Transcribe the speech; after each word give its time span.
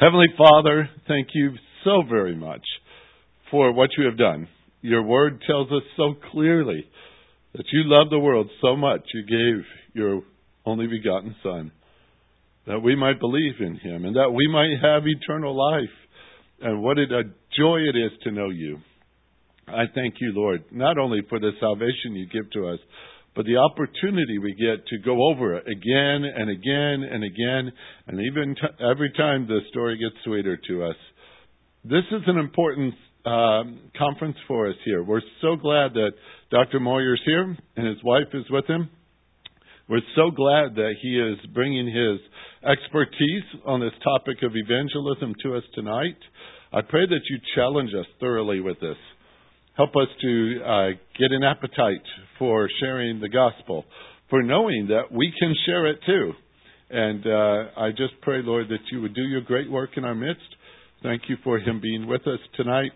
Heavenly 0.00 0.28
Father, 0.38 0.88
thank 1.08 1.30
you 1.34 1.54
so 1.82 2.04
very 2.08 2.36
much 2.36 2.62
for 3.50 3.72
what 3.72 3.90
you 3.98 4.04
have 4.04 4.16
done. 4.16 4.46
Your 4.80 5.02
word 5.02 5.42
tells 5.44 5.72
us 5.72 5.82
so 5.96 6.14
clearly 6.30 6.84
that 7.52 7.64
you 7.72 7.82
love 7.84 8.08
the 8.08 8.20
world 8.20 8.48
so 8.60 8.76
much 8.76 9.00
you 9.12 9.22
gave 9.26 9.64
your 9.94 10.22
only 10.64 10.86
begotten 10.86 11.34
Son 11.42 11.72
that 12.68 12.78
we 12.78 12.94
might 12.94 13.18
believe 13.18 13.54
in 13.58 13.74
him 13.74 14.04
and 14.04 14.14
that 14.14 14.30
we 14.30 14.46
might 14.46 14.76
have 14.80 15.02
eternal 15.04 15.56
life. 15.56 15.90
And 16.60 16.80
what 16.80 16.98
a 16.98 17.06
joy 17.58 17.78
it 17.78 17.96
is 17.96 18.12
to 18.22 18.30
know 18.30 18.50
you. 18.50 18.78
I 19.66 19.86
thank 19.92 20.14
you, 20.20 20.32
Lord, 20.32 20.62
not 20.70 20.96
only 20.96 21.22
for 21.28 21.40
the 21.40 21.50
salvation 21.58 22.14
you 22.14 22.28
give 22.28 22.48
to 22.52 22.68
us, 22.68 22.78
but 23.38 23.46
the 23.46 23.56
opportunity 23.56 24.38
we 24.38 24.52
get 24.54 24.84
to 24.88 24.98
go 24.98 25.30
over 25.30 25.54
it 25.54 25.64
again 25.68 26.24
and 26.24 26.50
again 26.50 27.08
and 27.08 27.22
again, 27.22 27.72
and 28.08 28.20
even 28.20 28.56
t- 28.56 28.84
every 28.84 29.12
time 29.12 29.46
the 29.46 29.60
story 29.70 29.96
gets 29.96 30.16
sweeter 30.24 30.58
to 30.66 30.82
us. 30.82 30.96
This 31.84 32.02
is 32.10 32.22
an 32.26 32.36
important 32.36 32.94
um, 33.24 33.78
conference 33.96 34.34
for 34.48 34.68
us 34.68 34.74
here. 34.84 35.04
We're 35.04 35.22
so 35.40 35.54
glad 35.54 35.94
that 35.94 36.14
Dr. 36.50 36.80
Moyer's 36.80 37.22
here 37.24 37.56
and 37.76 37.86
his 37.86 38.02
wife 38.02 38.26
is 38.34 38.44
with 38.50 38.66
him. 38.66 38.90
We're 39.88 40.00
so 40.16 40.32
glad 40.32 40.74
that 40.74 40.94
he 41.00 41.16
is 41.16 41.38
bringing 41.54 41.86
his 41.86 42.18
expertise 42.68 43.44
on 43.64 43.78
this 43.78 43.94
topic 44.02 44.38
of 44.42 44.50
evangelism 44.56 45.36
to 45.44 45.54
us 45.54 45.62
tonight. 45.76 46.18
I 46.72 46.80
pray 46.80 47.06
that 47.06 47.20
you 47.30 47.38
challenge 47.54 47.90
us 47.94 48.06
thoroughly 48.18 48.58
with 48.58 48.80
this. 48.80 48.96
Help 49.78 49.90
us 49.90 50.08
to 50.20 50.60
uh, 50.66 50.88
get 51.16 51.30
an 51.30 51.44
appetite 51.44 52.02
for 52.36 52.68
sharing 52.80 53.20
the 53.20 53.28
gospel, 53.28 53.84
for 54.28 54.42
knowing 54.42 54.88
that 54.88 55.12
we 55.12 55.32
can 55.38 55.54
share 55.66 55.86
it 55.86 56.00
too. 56.04 56.32
And 56.90 57.24
uh, 57.24 57.80
I 57.80 57.90
just 57.90 58.20
pray, 58.20 58.42
Lord, 58.42 58.68
that 58.70 58.80
you 58.90 59.00
would 59.02 59.14
do 59.14 59.22
your 59.22 59.40
great 59.40 59.70
work 59.70 59.90
in 59.96 60.04
our 60.04 60.16
midst. 60.16 60.42
Thank 61.04 61.22
you 61.28 61.36
for 61.44 61.60
him 61.60 61.80
being 61.80 62.08
with 62.08 62.22
us 62.22 62.40
tonight. 62.56 62.90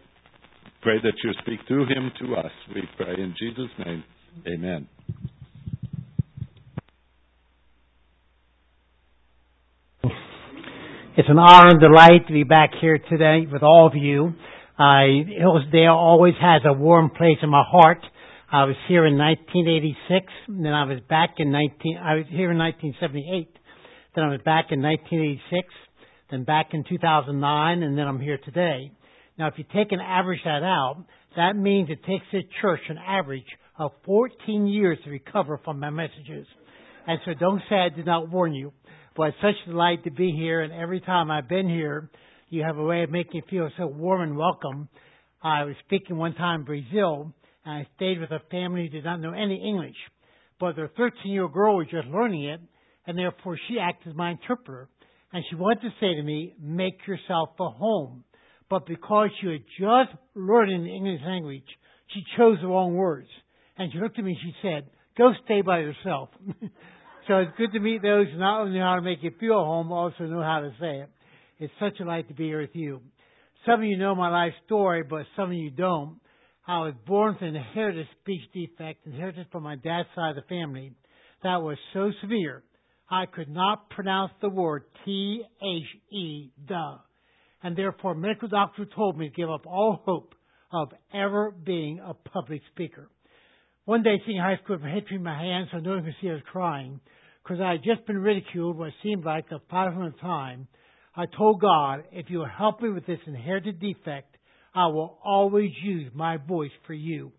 Pray 0.82 0.96
that 1.00 1.12
you 1.22 1.32
speak 1.42 1.60
through 1.68 1.86
him 1.86 2.10
to 2.20 2.34
us. 2.34 2.50
We 2.74 2.82
pray 2.96 3.14
in 3.14 3.32
Jesus' 3.38 3.70
name. 3.86 4.02
Amen. 4.48 4.88
It's 11.16 11.28
an 11.28 11.38
honor 11.38 11.68
and 11.68 11.80
delight 11.80 12.26
to 12.26 12.32
be 12.32 12.42
back 12.42 12.70
here 12.80 12.98
today 13.08 13.46
with 13.50 13.62
all 13.62 13.86
of 13.86 13.92
you. 13.94 14.32
Uh, 14.78 15.28
Hillsdale 15.28 15.92
always 15.92 16.34
has 16.40 16.62
a 16.64 16.72
warm 16.72 17.10
place 17.10 17.38
in 17.42 17.50
my 17.50 17.64
heart. 17.66 17.98
I 18.50 18.64
was 18.64 18.76
here 18.88 19.06
in 19.06 19.16
1986, 19.16 20.26
then 20.48 20.72
I 20.72 20.84
was 20.84 21.00
back 21.08 21.34
in 21.38 21.52
19, 21.52 21.96
I 21.96 22.14
was 22.16 22.26
here 22.28 22.50
in 22.50 22.58
1978, 22.58 23.48
then 24.14 24.24
I 24.24 24.28
was 24.28 24.40
back 24.44 24.66
in 24.70 24.82
1986, 24.82 25.68
then 26.30 26.44
back 26.44 26.68
in 26.72 26.84
2009, 26.84 27.82
and 27.82 27.96
then 27.96 28.06
I'm 28.06 28.20
here 28.20 28.38
today. 28.44 28.92
Now, 29.38 29.48
if 29.48 29.54
you 29.56 29.64
take 29.74 29.92
and 29.92 30.02
average 30.02 30.40
that 30.44 30.62
out, 30.62 31.04
that 31.36 31.56
means 31.56 31.88
it 31.88 32.04
takes 32.04 32.26
a 32.34 32.46
church 32.60 32.80
an 32.88 32.98
average 32.98 33.48
of 33.78 33.92
14 34.04 34.66
years 34.66 34.98
to 35.04 35.10
recover 35.10 35.58
from 35.64 35.80
my 35.80 35.88
messages. 35.88 36.46
And 37.06 37.18
so 37.24 37.32
don't 37.34 37.62
say 37.70 37.76
I 37.76 37.88
did 37.88 38.06
not 38.06 38.30
warn 38.30 38.54
you. 38.54 38.72
But 39.16 39.28
it's 39.28 39.38
such 39.42 39.54
a 39.66 39.70
delight 39.70 40.04
to 40.04 40.10
be 40.10 40.32
here, 40.32 40.62
and 40.62 40.72
every 40.72 41.00
time 41.00 41.30
I've 41.30 41.48
been 41.48 41.68
here, 41.68 42.10
you 42.52 42.62
have 42.62 42.76
a 42.76 42.84
way 42.84 43.02
of 43.02 43.10
making 43.10 43.40
me 43.40 43.42
feel 43.48 43.70
so 43.78 43.86
warm 43.86 44.20
and 44.20 44.36
welcome. 44.36 44.86
I 45.42 45.64
was 45.64 45.74
speaking 45.86 46.18
one 46.18 46.34
time 46.34 46.60
in 46.60 46.66
Brazil, 46.66 47.32
and 47.64 47.74
I 47.74 47.86
stayed 47.96 48.20
with 48.20 48.30
a 48.30 48.42
family 48.50 48.82
who 48.82 48.88
did 48.90 49.04
not 49.04 49.20
know 49.20 49.32
any 49.32 49.56
English, 49.66 49.96
but 50.60 50.76
their 50.76 50.88
13-year-old 50.88 51.54
girl 51.54 51.78
was 51.78 51.86
just 51.90 52.08
learning 52.08 52.44
it, 52.44 52.60
and 53.06 53.16
therefore 53.16 53.56
she 53.68 53.78
acted 53.80 54.10
as 54.10 54.16
my 54.16 54.32
interpreter. 54.32 54.90
And 55.32 55.42
she 55.48 55.56
wanted 55.56 55.80
to 55.80 55.94
say 55.98 56.14
to 56.14 56.22
me, 56.22 56.52
make 56.60 56.98
yourself 57.06 57.50
a 57.58 57.70
home. 57.70 58.22
But 58.68 58.86
because 58.86 59.30
she 59.40 59.46
had 59.46 59.64
just 59.80 60.18
learned 60.34 60.84
the 60.84 60.94
English 60.94 61.22
language, 61.24 61.64
she 62.08 62.20
chose 62.36 62.58
the 62.60 62.68
wrong 62.68 62.94
words. 62.94 63.28
And 63.78 63.90
she 63.90 63.98
looked 63.98 64.18
at 64.18 64.24
me 64.26 64.32
and 64.32 64.40
she 64.42 64.54
said, 64.60 64.90
go 65.16 65.32
stay 65.46 65.62
by 65.62 65.78
yourself. 65.78 66.28
So 67.28 67.36
it's 67.38 67.52
good 67.56 67.70
to 67.72 67.78
meet 67.78 68.02
those 68.02 68.26
who 68.32 68.38
not 68.38 68.62
only 68.62 68.80
know 68.80 68.84
how 68.84 68.96
to 68.96 69.00
make 69.00 69.22
you 69.22 69.30
feel 69.38 69.52
at 69.52 69.64
home, 69.64 69.90
but 69.90 69.94
also 69.94 70.24
know 70.24 70.42
how 70.42 70.58
to 70.58 70.72
say 70.80 71.02
it. 71.02 71.08
It's 71.62 71.72
such 71.78 71.94
a 71.94 71.98
delight 71.98 72.26
to 72.26 72.34
be 72.34 72.46
here 72.46 72.60
with 72.60 72.74
you. 72.74 73.00
Some 73.64 73.82
of 73.82 73.86
you 73.86 73.96
know 73.96 74.16
my 74.16 74.28
life 74.28 74.52
story, 74.66 75.04
but 75.08 75.26
some 75.36 75.50
of 75.50 75.56
you 75.56 75.70
don't. 75.70 76.18
I 76.66 76.80
was 76.80 76.94
born 77.06 77.34
with 77.34 77.48
an 77.48 77.54
inherited 77.54 78.08
speech 78.20 78.40
defect, 78.52 79.06
inherited 79.06 79.46
from 79.52 79.62
my 79.62 79.76
dad's 79.76 80.08
side 80.16 80.30
of 80.30 80.36
the 80.42 80.48
family, 80.48 80.90
that 81.44 81.62
was 81.62 81.76
so 81.92 82.10
severe 82.20 82.64
I 83.08 83.26
could 83.26 83.48
not 83.48 83.90
pronounce 83.90 84.32
the 84.40 84.48
word 84.48 84.82
T-H-E, 85.04 86.50
duh. 86.66 86.96
And 87.62 87.76
therefore 87.76 88.16
medical 88.16 88.48
doctor 88.48 88.84
told 88.84 89.16
me 89.16 89.28
to 89.28 89.34
give 89.34 89.48
up 89.48 89.64
all 89.64 90.02
hope 90.04 90.34
of 90.72 90.88
ever 91.14 91.52
being 91.52 92.00
a 92.00 92.12
public 92.12 92.62
speaker. 92.72 93.08
One 93.84 94.02
day, 94.02 94.20
senior 94.26 94.42
high 94.42 94.58
school, 94.64 94.78
me 94.78 95.04
in 95.12 95.22
my 95.22 95.38
hands 95.38 95.68
so 95.70 95.78
no 95.78 95.90
one 95.90 96.04
could 96.04 96.14
see 96.20 96.28
I 96.28 96.32
was 96.32 96.42
crying 96.50 96.98
because 97.44 97.60
I 97.60 97.72
had 97.72 97.84
just 97.84 98.04
been 98.08 98.18
ridiculed 98.18 98.76
what 98.76 98.90
seemed 99.04 99.24
like 99.24 99.46
a 99.52 99.60
500th 99.72 100.20
time. 100.20 100.66
I 101.14 101.26
told 101.26 101.60
God, 101.60 102.04
if 102.12 102.26
you 102.30 102.38
will 102.38 102.48
help 102.48 102.80
me 102.80 102.88
with 102.88 103.06
this 103.06 103.18
inherited 103.26 103.80
defect, 103.80 104.36
I 104.74 104.86
will 104.86 105.18
always 105.22 105.70
use 105.82 106.10
my 106.14 106.38
voice 106.38 106.70
for 106.86 106.94
you. 106.94 107.32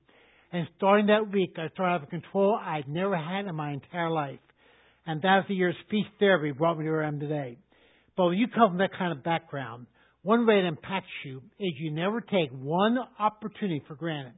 And 0.51 0.67
starting 0.77 1.07
that 1.07 1.31
week, 1.31 1.55
I 1.57 1.69
started 1.69 1.93
having 1.93 2.21
control 2.21 2.59
I'd 2.61 2.87
never 2.87 3.17
had 3.17 3.47
in 3.47 3.55
my 3.55 3.71
entire 3.71 4.11
life. 4.11 4.39
And 5.07 5.21
that's 5.21 5.47
the 5.47 5.55
year 5.55 5.73
speech 5.87 6.05
therapy 6.19 6.51
brought 6.51 6.77
me 6.77 6.85
to 6.85 6.91
where 6.91 7.03
I 7.03 7.07
am 7.07 7.19
today. 7.19 7.57
But 8.15 8.27
when 8.27 8.37
you 8.37 8.47
come 8.47 8.69
from 8.69 8.77
that 8.77 8.91
kind 8.97 9.11
of 9.11 9.23
background, 9.23 9.87
one 10.21 10.45
way 10.45 10.59
it 10.59 10.65
impacts 10.65 11.07
you 11.25 11.41
is 11.59 11.73
you 11.79 11.91
never 11.91 12.21
take 12.21 12.51
one 12.51 12.97
opportunity 13.19 13.81
for 13.87 13.95
granted. 13.95 14.33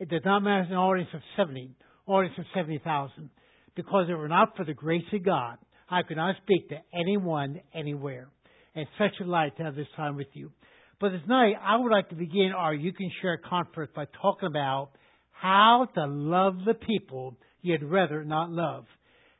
It 0.00 0.08
does 0.08 0.22
not 0.24 0.42
matter 0.42 0.66
an 0.68 0.74
audience 0.74 1.10
of 1.14 1.20
70, 1.36 1.70
audience 2.06 2.34
of 2.36 2.44
70,000. 2.52 3.30
Because 3.76 4.06
if 4.08 4.10
it 4.10 4.16
were 4.16 4.28
not 4.28 4.56
for 4.56 4.64
the 4.64 4.74
grace 4.74 5.04
of 5.12 5.24
God, 5.24 5.58
I 5.88 6.02
could 6.02 6.16
not 6.16 6.34
speak 6.42 6.68
to 6.70 6.78
anyone, 6.92 7.60
anywhere. 7.72 8.28
And 8.74 8.86
such 8.98 9.12
a 9.20 9.24
delight 9.24 9.56
to 9.56 9.64
have 9.64 9.76
this 9.76 9.86
time 9.96 10.16
with 10.16 10.28
you. 10.32 10.50
But 11.00 11.10
this 11.10 11.20
night, 11.28 11.54
I 11.62 11.76
would 11.76 11.90
like 11.90 12.08
to 12.10 12.14
begin 12.14 12.52
our 12.56 12.72
You 12.72 12.92
Can 12.92 13.10
Share 13.20 13.36
conference 13.36 13.90
by 13.94 14.06
talking 14.20 14.46
about 14.48 14.90
how 15.32 15.88
to 15.94 16.06
love 16.06 16.54
the 16.64 16.74
people 16.74 17.36
you'd 17.60 17.82
rather 17.82 18.24
not 18.24 18.50
love. 18.50 18.84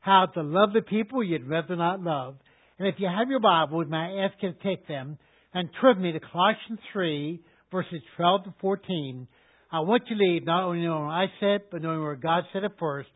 How 0.00 0.26
to 0.34 0.42
love 0.42 0.72
the 0.74 0.82
people 0.82 1.22
you'd 1.22 1.48
rather 1.48 1.76
not 1.76 2.00
love. 2.00 2.36
And 2.78 2.88
if 2.88 2.96
you 2.98 3.06
have 3.06 3.30
your 3.30 3.40
Bible, 3.40 3.84
may 3.84 3.96
I 3.96 4.24
ask 4.26 4.34
you 4.42 4.52
to 4.52 4.58
take 4.62 4.88
them 4.88 5.18
and 5.54 5.68
turn 5.80 6.02
me 6.02 6.12
to 6.12 6.20
Colossians 6.20 6.80
3, 6.92 7.40
verses 7.70 8.02
12 8.16 8.44
to 8.44 8.54
14 8.60 9.28
I 9.74 9.80
want 9.80 10.02
you 10.10 10.18
to 10.18 10.22
leave 10.22 10.44
not 10.44 10.64
only 10.64 10.82
knowing 10.82 11.06
what 11.06 11.14
I 11.14 11.26
said, 11.40 11.62
but 11.70 11.80
knowing 11.80 12.02
where 12.02 12.14
God 12.14 12.44
said 12.52 12.62
it 12.62 12.72
first. 12.78 13.08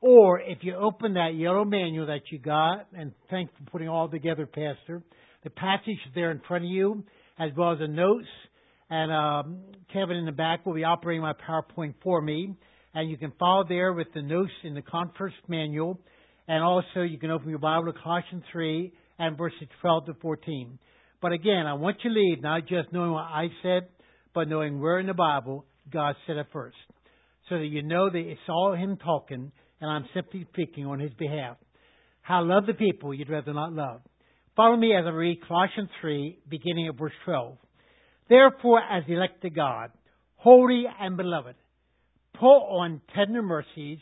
Or 0.00 0.40
if 0.40 0.58
you 0.62 0.74
open 0.74 1.14
that 1.14 1.34
yellow 1.34 1.66
manual 1.66 2.06
that 2.06 2.22
you 2.32 2.38
got, 2.38 2.86
and 2.94 3.12
thanks 3.28 3.52
for 3.58 3.70
putting 3.70 3.90
all 3.90 4.08
together, 4.08 4.46
Pastor, 4.46 5.02
the 5.44 5.50
passage 5.50 5.98
there 6.14 6.30
in 6.30 6.40
front 6.46 6.64
of 6.64 6.70
you, 6.70 7.04
as 7.38 7.50
well 7.56 7.72
as 7.72 7.78
the 7.78 7.88
notes. 7.88 8.26
And 8.90 9.12
um, 9.12 9.58
Kevin 9.92 10.16
in 10.16 10.26
the 10.26 10.32
back 10.32 10.64
will 10.64 10.74
be 10.74 10.84
operating 10.84 11.22
my 11.22 11.32
PowerPoint 11.32 11.94
for 12.02 12.20
me. 12.20 12.54
And 12.94 13.10
you 13.10 13.16
can 13.16 13.32
follow 13.38 13.64
there 13.68 13.92
with 13.92 14.08
the 14.14 14.22
notes 14.22 14.52
in 14.64 14.74
the 14.74 14.82
conference 14.82 15.34
manual. 15.46 16.00
And 16.48 16.64
also 16.64 17.02
you 17.02 17.18
can 17.18 17.30
open 17.30 17.50
your 17.50 17.58
Bible 17.58 17.92
to 17.92 17.98
Colossians 17.98 18.42
3 18.50 18.92
and 19.18 19.36
verses 19.36 19.68
12 19.82 20.06
to 20.06 20.14
14. 20.14 20.78
But 21.20 21.32
again, 21.32 21.66
I 21.66 21.74
want 21.74 21.98
you 22.02 22.10
to 22.10 22.18
leave 22.18 22.42
not 22.42 22.62
just 22.62 22.92
knowing 22.92 23.10
what 23.10 23.24
I 23.24 23.48
said, 23.62 23.88
but 24.34 24.48
knowing 24.48 24.80
where 24.80 24.98
in 24.98 25.06
the 25.06 25.14
Bible 25.14 25.64
God 25.92 26.14
said 26.26 26.36
it 26.36 26.46
first. 26.52 26.76
So 27.48 27.58
that 27.58 27.66
you 27.66 27.82
know 27.82 28.08
that 28.10 28.18
it's 28.18 28.40
all 28.48 28.74
Him 28.74 28.96
talking, 28.96 29.50
and 29.80 29.90
I'm 29.90 30.06
simply 30.14 30.46
speaking 30.52 30.86
on 30.86 31.00
His 31.00 31.12
behalf. 31.14 31.56
How 32.22 32.44
love 32.44 32.66
the 32.66 32.74
people 32.74 33.14
you'd 33.14 33.30
rather 33.30 33.54
not 33.54 33.72
love. 33.72 34.00
Follow 34.58 34.76
me 34.76 34.92
as 34.92 35.04
I 35.06 35.10
read 35.10 35.46
Colossians 35.46 35.88
3, 36.00 36.36
beginning 36.48 36.88
at 36.88 36.98
verse 36.98 37.12
12. 37.24 37.56
Therefore, 38.28 38.80
as 38.80 39.04
elect 39.06 39.42
to 39.42 39.50
God, 39.50 39.92
holy 40.34 40.82
and 41.00 41.16
beloved, 41.16 41.54
put 42.34 42.56
on 42.56 43.00
tender 43.14 43.40
mercies, 43.40 43.98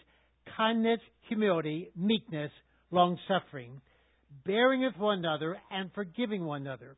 kindness, 0.57 1.01
humility, 1.29 1.91
meekness, 1.95 2.51
long 2.91 3.19
suffering, 3.29 3.83
bearing 4.47 4.81
with 4.81 4.97
one 4.97 5.19
another 5.19 5.59
and 5.71 5.91
forgiving 5.95 6.47
one 6.47 6.63
another. 6.63 6.97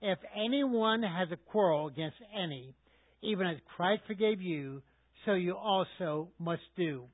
If 0.00 0.18
anyone 0.34 1.02
has 1.02 1.28
a 1.30 1.50
quarrel 1.50 1.88
against 1.88 2.16
any, 2.34 2.74
even 3.22 3.46
as 3.46 3.58
Christ 3.76 4.00
forgave 4.06 4.40
you, 4.40 4.80
so 5.26 5.34
you 5.34 5.54
also 5.54 6.30
must 6.38 6.62
do. 6.74 7.04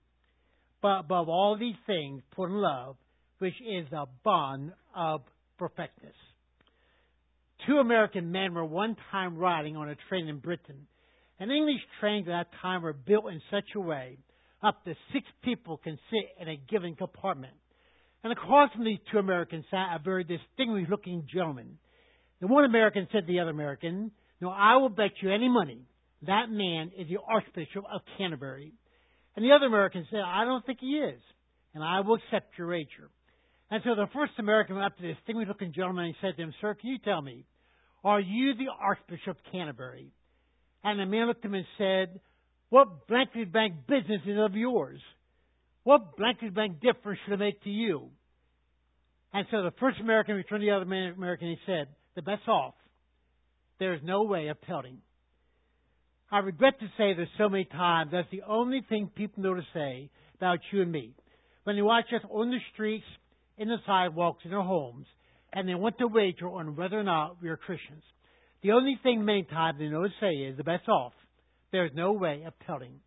But 0.82 1.00
above 1.00 1.28
all 1.28 1.56
these 1.58 1.74
things, 1.88 2.22
put 2.36 2.44
in 2.44 2.54
love, 2.54 2.94
which 3.40 3.54
is 3.60 3.88
the 3.90 4.06
bond 4.22 4.70
of 4.94 5.22
perfectness. 5.60 6.14
Two 7.66 7.76
American 7.76 8.32
men 8.32 8.54
were 8.54 8.64
one 8.64 8.96
time 9.12 9.36
riding 9.36 9.76
on 9.76 9.90
a 9.90 9.94
train 10.08 10.26
in 10.26 10.38
Britain. 10.38 10.86
And 11.38 11.52
English 11.52 11.80
trains 12.00 12.26
at 12.26 12.32
that 12.32 12.46
time 12.60 12.82
were 12.82 12.94
built 12.94 13.26
in 13.30 13.40
such 13.50 13.68
a 13.76 13.80
way 13.80 14.18
up 14.62 14.82
to 14.84 14.94
six 15.12 15.26
people 15.44 15.76
can 15.76 15.98
sit 16.10 16.42
in 16.42 16.48
a 16.48 16.56
given 16.70 16.96
compartment. 16.96 17.52
And 18.24 18.32
across 18.32 18.72
from 18.72 18.84
these 18.84 18.98
two 19.12 19.18
Americans 19.18 19.64
sat 19.70 19.94
a 19.94 20.00
very 20.02 20.24
distinguished 20.24 20.90
looking 20.90 21.26
gentleman. 21.32 21.78
The 22.40 22.46
one 22.46 22.64
American 22.64 23.06
said 23.12 23.26
to 23.26 23.32
the 23.32 23.40
other 23.40 23.50
American, 23.50 24.10
No, 24.40 24.50
I 24.50 24.76
will 24.76 24.88
bet 24.88 25.12
you 25.22 25.30
any 25.32 25.48
money 25.48 25.86
that 26.26 26.50
man 26.50 26.90
is 26.98 27.08
the 27.08 27.18
Archbishop 27.26 27.84
of 27.92 28.02
Canterbury. 28.18 28.72
And 29.36 29.44
the 29.44 29.52
other 29.52 29.66
American 29.66 30.06
said, 30.10 30.20
I 30.20 30.44
don't 30.44 30.64
think 30.66 30.80
he 30.80 30.98
is, 30.98 31.20
and 31.74 31.82
I 31.82 32.00
will 32.00 32.16
accept 32.16 32.58
your 32.58 32.68
wager. 32.68 33.10
And 33.70 33.82
so 33.84 33.94
the 33.94 34.08
first 34.12 34.32
American 34.38 34.76
went 34.76 34.86
up 34.86 34.96
to 34.96 35.02
this 35.02 35.16
distinguished 35.16 35.48
looking 35.48 35.72
gentleman 35.72 36.06
and 36.06 36.14
said 36.20 36.36
to 36.36 36.42
him, 36.42 36.54
Sir, 36.60 36.74
can 36.74 36.90
you 36.90 36.98
tell 36.98 37.22
me, 37.22 37.44
are 38.02 38.20
you 38.20 38.54
the 38.54 38.66
Archbishop 38.80 39.36
of 39.36 39.52
Canterbury? 39.52 40.12
And 40.82 40.98
the 40.98 41.06
man 41.06 41.26
looked 41.26 41.44
at 41.44 41.50
him 41.50 41.54
and 41.54 41.66
said, 41.78 42.20
What 42.70 43.06
blankety 43.06 43.44
blank 43.44 43.86
business 43.86 44.22
is 44.26 44.38
of 44.38 44.54
yours? 44.54 45.00
What 45.84 46.16
blankety 46.16 46.50
blank 46.50 46.80
difference 46.80 47.20
should 47.24 47.34
it 47.34 47.38
make 47.38 47.62
to 47.62 47.70
you? 47.70 48.10
And 49.32 49.46
so 49.50 49.62
the 49.62 49.72
first 49.78 50.00
American 50.00 50.34
returned 50.34 50.62
to 50.62 50.66
the 50.66 50.74
other 50.74 50.84
American 50.84 51.48
and 51.48 51.58
he 51.58 51.72
said, 51.72 51.88
The 52.16 52.22
best 52.22 52.48
off. 52.48 52.74
There 53.78 53.94
is 53.94 54.00
no 54.02 54.24
way 54.24 54.48
of 54.48 54.60
telling. 54.62 54.98
I 56.32 56.38
regret 56.38 56.78
to 56.80 56.86
say 56.96 57.14
there's 57.14 57.28
so 57.38 57.48
many 57.48 57.64
times 57.64 58.10
that's 58.12 58.30
the 58.30 58.42
only 58.42 58.84
thing 58.88 59.10
people 59.14 59.42
know 59.42 59.54
to 59.54 59.66
say 59.74 60.10
about 60.36 60.60
you 60.72 60.82
and 60.82 60.92
me. 60.92 61.14
When 61.64 61.76
they 61.76 61.82
watch 61.82 62.06
us 62.14 62.22
on 62.30 62.50
the 62.50 62.58
streets, 62.72 63.04
in 63.58 63.68
the 63.68 63.76
sidewalks, 63.86 64.44
in 64.44 64.50
their 64.50 64.62
homes, 64.62 65.06
and 65.52 65.68
they 65.68 65.74
want 65.74 65.98
to 65.98 66.06
wager 66.06 66.48
on 66.48 66.76
whether 66.76 66.98
or 66.98 67.02
not 67.02 67.42
we 67.42 67.48
are 67.48 67.56
Christians. 67.56 68.02
The 68.62 68.72
only 68.72 68.98
thing 69.02 69.24
many 69.24 69.44
times 69.44 69.78
they 69.78 69.86
know 69.86 70.02
to 70.02 70.08
say 70.20 70.34
is 70.34 70.56
the 70.56 70.64
best 70.64 70.88
off. 70.88 71.12
There 71.72 71.86
is 71.86 71.92
no 71.94 72.12
way 72.12 72.44
of 72.46 72.52
telling. 72.66 73.00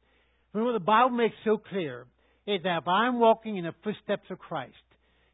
When 0.52 0.66
what 0.66 0.74
the 0.74 0.80
Bible 0.80 1.16
makes 1.16 1.36
so 1.46 1.58
clear 1.58 2.06
is 2.48 2.62
that 2.64 2.80
if 2.82 2.88
I'm 2.88 3.20
walking 3.20 3.58
in 3.58 3.66
the 3.66 3.74
footsteps 3.84 4.30
of 4.30 4.40
Christ, 4.40 4.74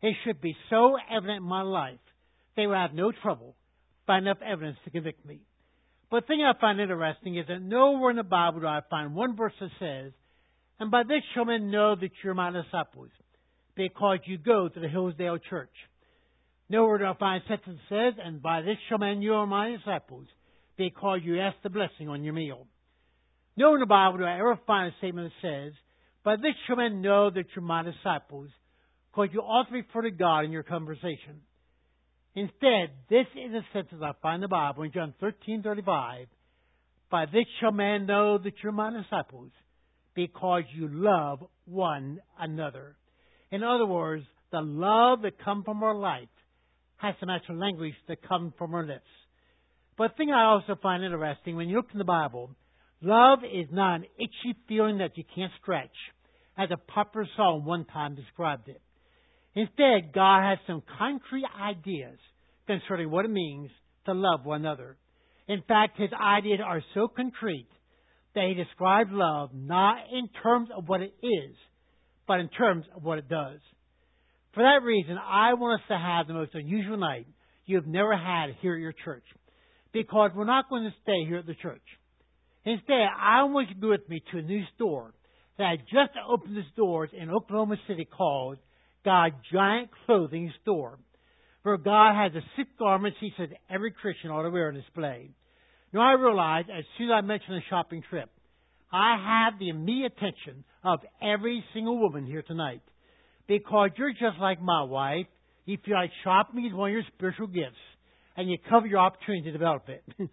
it 0.02 0.16
should 0.24 0.42
be 0.42 0.56
so 0.70 0.98
evident 1.12 1.38
in 1.38 1.44
my 1.44 1.62
life 1.62 2.00
they 2.56 2.68
will 2.68 2.76
have 2.76 2.94
no 2.94 3.12
trouble 3.12 3.56
finding 4.06 4.28
enough 4.28 4.42
evidence 4.46 4.78
to 4.84 4.90
convict 4.90 5.26
me. 5.26 5.40
But 6.10 6.22
the 6.22 6.28
thing 6.28 6.42
I 6.44 6.60
find 6.60 6.80
interesting 6.80 7.38
is 7.38 7.46
that 7.48 7.62
nowhere 7.62 8.10
in 8.10 8.18
the 8.18 8.24
Bible 8.24 8.62
do 8.62 8.68
I 8.68 8.82
find 8.90 9.14
one 9.14 9.36
verse 9.36 9.54
that 9.60 9.70
says, 9.80 10.12
And 10.80 10.90
by 10.90 11.04
this 11.04 11.22
shall 11.34 11.46
men 11.46 11.70
know 11.70 11.96
that 11.96 12.10
you're 12.24 12.34
my 12.34 12.50
disciples, 12.50 13.10
because 13.80 14.20
you 14.26 14.38
go 14.38 14.68
to 14.68 14.78
the 14.78 14.90
Hillsdale 14.90 15.38
Church. 15.50 15.72
Nowhere 16.70 16.98
do 16.98 17.06
I 17.06 17.14
find 17.18 17.42
a 17.42 17.48
sentence 17.48 17.80
says, 17.88 18.14
And 18.22 18.42
by 18.42 18.62
this 18.62 18.76
shall 18.90 18.98
men 18.98 19.22
you 19.22 19.36
are 19.36 19.48
my 19.48 19.70
disciples, 19.70 20.28
because 20.76 21.22
you 21.24 21.40
ask 21.40 21.56
the 21.64 21.70
blessing 21.70 22.10
on 22.10 22.26
your 22.26 22.34
meal. 22.34 22.68
Nowhere 23.56 23.78
in 23.78 23.80
the 23.80 23.86
Bible 23.86 24.18
do 24.18 24.26
I 24.26 24.38
ever 24.38 24.60
find 24.68 24.92
a 24.92 24.98
statement 24.98 25.32
that 25.42 25.48
says, 25.48 25.74
By 26.26 26.36
this 26.36 26.56
shall 26.68 26.76
men 26.76 27.02
know 27.02 27.30
that 27.30 27.46
you're 27.56 27.64
my 27.64 27.84
disciples, 27.84 28.50
because 29.12 29.30
you 29.32 29.40
ought 29.40 29.70
to 29.70 29.74
refer 29.74 30.02
to 30.02 30.12
God 30.12 30.42
in 30.42 30.52
your 30.52 30.64
conversation. 30.64 31.40
Instead, 32.36 32.92
this 33.10 33.28
is 33.34 33.54
a 33.54 33.66
sentence 33.72 34.02
I 34.04 34.12
find 34.22 34.36
in 34.36 34.42
the 34.42 34.50
Bible 34.50 34.84
in 34.84 34.92
John 34.92 35.14
thirteen 35.22 35.64
thirty 35.64 35.84
five. 35.84 36.28
By 37.10 37.28
this 37.28 37.46
shall 37.62 37.72
man 37.72 38.06
know 38.08 38.38
that 38.40 38.54
you're 38.62 38.74
my 38.74 38.92
disciples, 38.92 39.52
because 40.16 40.64
you 40.76 40.90
love 40.92 41.40
one 41.64 42.20
another. 42.38 42.98
In 43.52 43.64
other 43.64 43.86
words, 43.86 44.26
the 44.52 44.62
love 44.62 45.22
that 45.24 45.44
comes 45.44 45.66
from 45.66 45.84
our 45.84 45.96
life 45.96 46.30
has 46.98 47.16
match 47.26 47.44
the 47.48 47.54
language 47.54 47.96
that 48.08 48.28
comes 48.28 48.54
from 48.58 48.74
our 48.76 48.86
lips. 48.86 49.08
But 49.98 50.12
the 50.12 50.18
thing 50.18 50.32
I 50.32 50.46
also 50.46 50.76
find 50.82 51.04
interesting, 51.04 51.56
when 51.56 51.70
you 51.70 51.78
look 51.78 51.88
in 51.92 51.98
the 51.98 52.06
Bible, 52.06 52.52
love 53.02 53.40
is 53.44 53.68
not 53.72 53.96
an 53.96 54.06
itchy 54.18 54.58
feeling 54.68 55.00
that 55.00 55.18
you 55.18 55.24
can't 55.36 55.52
stretch, 55.62 55.96
as 56.58 56.70
a 56.72 56.92
popular 56.92 57.28
song 57.38 57.64
one 57.64 57.86
time 57.86 58.16
described 58.16 58.68
it. 58.68 58.82
Instead, 59.56 60.14
God 60.14 60.44
has 60.44 60.60
some 60.68 60.84
concrete 60.98 61.46
ideas 61.60 62.18
concerning 62.68 63.10
what 63.10 63.26
it 63.26 63.32
means 63.32 63.72
to 64.06 64.14
love 64.14 64.46
one 64.46 64.62
another. 64.62 64.98
In 65.48 65.64
fact, 65.68 66.00
his 66.00 66.12
ideas 66.14 66.60
are 66.64 66.84
so 66.94 67.08
concrete 67.08 67.70
that 68.36 68.46
he 68.48 68.54
describes 68.54 69.10
love 69.12 69.50
not 69.54 69.98
in 70.12 70.30
terms 70.44 70.70
of 70.78 70.88
what 70.88 71.02
it 71.02 71.14
is, 71.24 71.56
but 72.30 72.40
in 72.40 72.48
terms 72.48 72.86
of 72.96 73.04
what 73.04 73.18
it 73.18 73.28
does. 73.28 73.60
For 74.54 74.62
that 74.62 74.86
reason, 74.86 75.18
I 75.18 75.56
want 75.56 75.82
us 75.82 75.88
to 75.90 75.98
have 75.98 76.28
the 76.28 76.36
most 76.36 76.52
unusual 76.54 76.98
night 76.98 77.26
you've 77.66 77.88
never 77.88 78.16
had 78.16 78.52
here 78.62 78.76
at 78.76 78.80
your 78.80 78.94
church. 79.04 79.24
Because 79.94 80.30
we're 80.36 80.46
not 80.46 80.70
going 80.70 80.84
to 80.84 80.94
stay 81.02 81.26
here 81.28 81.40
at 81.40 81.48
the 81.48 81.56
church. 81.56 81.82
Instead, 82.66 83.08
I 83.20 83.46
want 83.46 83.70
you 83.70 83.76
to 83.76 83.82
go 83.82 83.90
with 83.90 84.08
me 84.08 84.22
to 84.32 84.38
a 84.38 84.42
new 84.44 84.62
store 84.76 85.12
that 85.58 85.78
just 85.92 86.12
opened 86.30 86.56
its 86.56 86.68
doors 86.78 87.10
in 87.20 87.32
Oklahoma 87.32 87.78
City 87.88 88.06
called 88.06 88.60
God's 89.04 89.34
Giant 89.52 89.90
Clothing 90.06 90.54
Store. 90.62 91.00
For 91.64 91.80
God 91.80 92.14
has 92.14 92.34
the 92.34 92.42
six 92.56 92.70
garments 92.78 93.18
he 93.20 93.32
says 93.40 93.50
every 93.72 93.90
Christian 93.90 94.30
ought 94.30 94.44
to 94.44 94.52
wear 94.52 94.68
on 94.68 94.76
display. 94.76 95.32
Now 95.92 96.02
I 96.02 96.12
realize, 96.12 96.66
as 96.72 96.86
soon 96.96 97.10
as 97.10 97.14
I 97.18 97.22
mention 97.22 97.56
the 97.56 97.62
shopping 97.72 98.04
trip, 98.08 98.30
I 98.92 99.48
have 99.50 99.60
the 99.60 99.70
immediate 99.70 100.14
attention 100.18 100.64
of 100.84 101.00
every 101.22 101.64
single 101.74 102.00
woman 102.00 102.26
here 102.26 102.42
tonight. 102.42 102.82
Because 103.48 103.92
you're 103.98 104.12
just 104.12 104.40
like 104.40 104.62
my 104.62 104.84
wife. 104.84 105.28
You 105.66 105.78
feel 105.86 105.96
like 105.96 106.12
shopping 106.24 106.66
is 106.66 106.74
one 106.74 106.90
of 106.90 106.94
your 106.94 107.04
spiritual 107.16 107.48
gifts. 107.48 107.78
And 108.36 108.50
you 108.50 108.58
cover 108.70 108.88
your 108.88 109.00
opportunity 109.00 109.44
to 109.44 109.52
develop 109.52 109.90
it. 109.90 110.04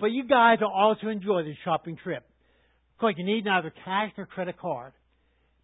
but 0.00 0.06
you 0.06 0.26
guys 0.26 0.58
will 0.60 0.72
also 0.72 1.08
enjoy 1.08 1.44
this 1.44 1.56
shopping 1.64 1.96
trip. 2.02 2.24
Because 2.96 3.14
you 3.16 3.24
need 3.24 3.44
neither 3.44 3.72
cash 3.84 4.10
nor 4.16 4.26
credit 4.26 4.58
card. 4.58 4.92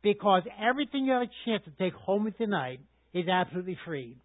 Because 0.02 0.42
everything 0.60 1.06
you 1.06 1.12
have 1.12 1.22
a 1.22 1.30
chance 1.44 1.64
to 1.64 1.70
take 1.82 1.94
home 1.94 2.24
with 2.24 2.34
you 2.38 2.46
tonight 2.46 2.80
is 3.12 3.26
absolutely 3.28 3.78
free. 3.84 4.16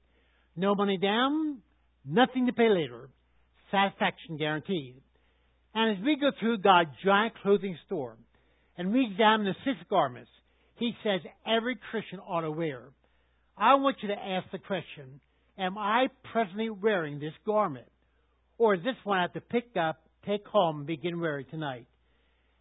No 0.55 0.75
money 0.75 0.97
down, 0.97 1.59
nothing 2.05 2.45
to 2.45 2.53
pay 2.53 2.69
later. 2.69 3.09
Satisfaction 3.71 4.37
guaranteed. 4.37 4.95
And 5.73 5.97
as 5.97 6.03
we 6.03 6.17
go 6.17 6.31
through 6.39 6.59
God's 6.59 6.89
giant 7.03 7.33
clothing 7.41 7.77
store 7.85 8.17
and 8.77 8.91
we 8.91 9.07
examine 9.11 9.45
the 9.45 9.55
six 9.63 9.77
garments 9.89 10.29
he 10.81 10.93
says 11.03 11.21
every 11.45 11.77
Christian 11.91 12.19
ought 12.19 12.41
to 12.41 12.51
wear, 12.51 12.81
I 13.55 13.75
want 13.75 13.97
you 14.01 14.07
to 14.07 14.15
ask 14.15 14.49
the 14.51 14.57
question, 14.57 15.21
am 15.57 15.77
I 15.77 16.07
presently 16.31 16.71
wearing 16.71 17.19
this 17.19 17.33
garment? 17.45 17.85
Or 18.57 18.73
is 18.73 18.83
this 18.83 18.95
one 19.03 19.19
I 19.19 19.21
have 19.21 19.33
to 19.33 19.41
pick 19.41 19.77
up, 19.79 20.01
take 20.25 20.45
home, 20.47 20.79
and 20.79 20.87
begin 20.87 21.19
wearing 21.21 21.45
tonight? 21.51 21.85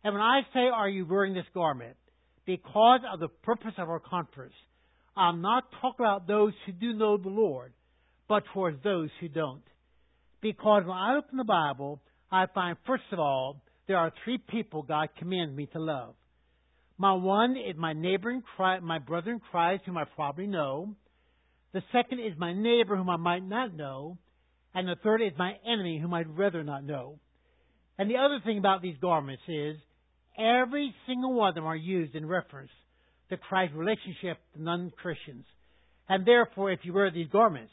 And 0.05 0.13
when 0.13 0.23
I 0.23 0.43
say, 0.53 0.61
are 0.61 0.89
you 0.89 1.07
wearing 1.07 1.33
this 1.33 1.47
garment? 1.55 1.97
Because 2.45 3.01
of 3.11 3.21
the 3.21 3.29
purpose 3.29 3.73
of 3.79 3.89
our 3.89 4.01
conference, 4.01 4.55
I'm 5.17 5.41
not 5.41 5.65
talking 5.81 6.05
about 6.05 6.27
those 6.27 6.53
who 6.67 6.73
do 6.73 6.93
know 6.93 7.17
the 7.17 7.29
Lord 7.29 7.73
but 8.29 8.45
towards 8.55 8.83
those 8.85 9.09
who 9.21 9.29
don't. 9.29 9.63
Because 10.41 10.85
when 10.85 10.97
I 10.97 11.17
open 11.17 11.37
the 11.37 11.45
Bible, 11.45 12.01
I 12.33 12.47
find, 12.55 12.77
first 12.87 13.05
of 13.13 13.19
all, 13.19 13.63
there 13.89 13.99
are 13.99 14.13
three 14.25 14.39
people 14.39 14.83
God 14.83 15.09
commands 15.19 15.57
me 15.57 15.67
to 15.73 15.81
love. 15.81 16.15
My 16.97 17.15
one 17.15 17.57
is 17.57 17.77
my 17.77 17.93
neighbor 17.93 18.31
in 18.31 18.43
Christ, 18.57 18.83
my 18.83 18.99
brother 18.99 19.31
in 19.33 19.41
Christ, 19.41 19.85
whom 19.87 19.97
I 19.97 20.05
probably 20.05 20.47
know. 20.47 20.95
The 21.73 21.83
second 21.93 22.21
is 22.21 22.39
my 22.39 22.53
neighbor, 22.53 22.97
whom 22.97 23.11
I 23.11 23.17
might 23.17 23.43
not 23.43 23.75
know. 23.75 24.19
And 24.75 24.87
the 24.87 24.97
third 25.03 25.23
is 25.23 25.33
my 25.39 25.55
enemy, 25.67 25.99
whom 25.99 26.15
I'd 26.15 26.39
rather 26.39 26.63
not 26.63 26.85
know. 26.85 27.19
And 27.99 28.11
the 28.11 28.19
other 28.19 28.39
thing 28.45 28.59
about 28.59 28.83
these 28.83 28.97
garments 29.01 29.43
is 29.49 29.77
every 30.39 30.95
single 31.07 31.35
one 31.35 31.49
of 31.49 31.55
them 31.55 31.67
are 31.67 31.77
used 31.77 32.15
in 32.15 32.27
reference 32.27 32.71
to 33.31 33.37
Christ's 33.37 33.75
relationship 33.75 34.39
to 34.55 34.63
non 34.63 34.93
Christians. 35.03 35.45
And 36.09 36.27
therefore, 36.27 36.71
if 36.71 36.81
you 36.83 36.93
wear 36.93 37.11
these 37.11 37.29
garments, 37.29 37.73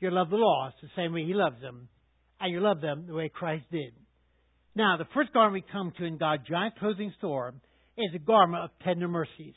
you 0.00 0.10
love 0.10 0.30
the 0.30 0.36
lost 0.36 0.76
the 0.82 0.88
same 0.96 1.12
way 1.12 1.24
He 1.24 1.34
loves 1.34 1.60
them, 1.60 1.88
and 2.44 2.52
you 2.52 2.60
love 2.60 2.82
them 2.82 3.06
the 3.06 3.14
way 3.14 3.30
Christ 3.30 3.64
did. 3.72 3.94
Now, 4.76 4.98
the 4.98 5.06
first 5.14 5.32
garment 5.32 5.64
we 5.64 5.72
come 5.72 5.94
to 5.96 6.04
in 6.04 6.18
God's 6.18 6.46
giant 6.46 6.78
clothing 6.78 7.10
store 7.16 7.54
is 7.96 8.10
a 8.14 8.18
garment 8.18 8.64
of 8.64 8.70
tender 8.84 9.08
mercies. 9.08 9.54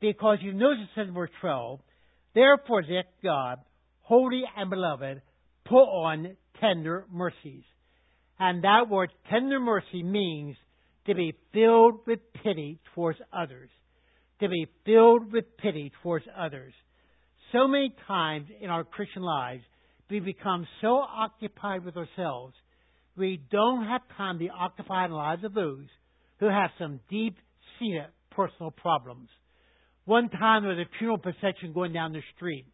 Because 0.00 0.38
you 0.40 0.54
notice 0.54 0.88
in 0.96 1.12
verse 1.12 1.30
12, 1.42 1.80
Therefore, 2.34 2.82
that 2.82 3.04
God, 3.22 3.58
holy 4.00 4.42
and 4.56 4.70
beloved, 4.70 5.20
put 5.66 5.82
on 5.82 6.36
tender 6.60 7.04
mercies. 7.12 7.62
And 8.40 8.64
that 8.64 8.88
word 8.88 9.10
tender 9.30 9.60
mercy 9.60 10.02
means 10.02 10.56
to 11.06 11.14
be 11.14 11.34
filled 11.52 12.06
with 12.06 12.20
pity 12.42 12.78
towards 12.94 13.18
others. 13.34 13.68
To 14.40 14.48
be 14.48 14.66
filled 14.86 15.30
with 15.30 15.58
pity 15.58 15.92
towards 16.02 16.24
others. 16.34 16.72
So 17.52 17.68
many 17.68 17.94
times 18.08 18.46
in 18.62 18.70
our 18.70 18.82
Christian 18.82 19.22
lives, 19.22 19.62
we 20.10 20.20
become 20.20 20.66
so 20.80 20.98
occupied 20.98 21.84
with 21.84 21.96
ourselves, 21.96 22.54
we 23.16 23.40
don't 23.50 23.86
have 23.86 24.02
time 24.16 24.38
to 24.38 24.48
occupy 24.48 25.08
the 25.08 25.14
lives 25.14 25.44
of 25.44 25.54
those 25.54 25.86
who 26.40 26.46
have 26.46 26.70
some 26.78 27.00
deep 27.08 27.36
seated 27.78 28.06
personal 28.30 28.70
problems. 28.70 29.28
One 30.04 30.28
time 30.28 30.62
there 30.62 30.74
was 30.74 30.86
a 30.86 30.98
funeral 30.98 31.18
procession 31.18 31.72
going 31.72 31.92
down 31.92 32.12
the 32.12 32.20
street. 32.36 32.66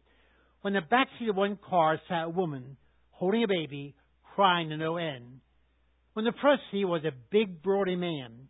When 0.61 0.73
the 0.73 0.81
back 0.81 1.07
seat 1.17 1.29
of 1.29 1.35
one 1.35 1.57
car 1.69 1.99
sat 2.09 2.25
a 2.25 2.29
woman 2.29 2.77
holding 3.11 3.43
a 3.43 3.47
baby, 3.47 3.95
crying 4.35 4.69
to 4.69 4.77
no 4.77 4.97
end. 4.97 5.41
When 6.13 6.25
the 6.25 6.33
front 6.41 6.59
seat 6.71 6.85
was 6.85 7.03
a 7.05 7.11
big, 7.31 7.61
burly 7.61 7.95
man, 7.95 8.49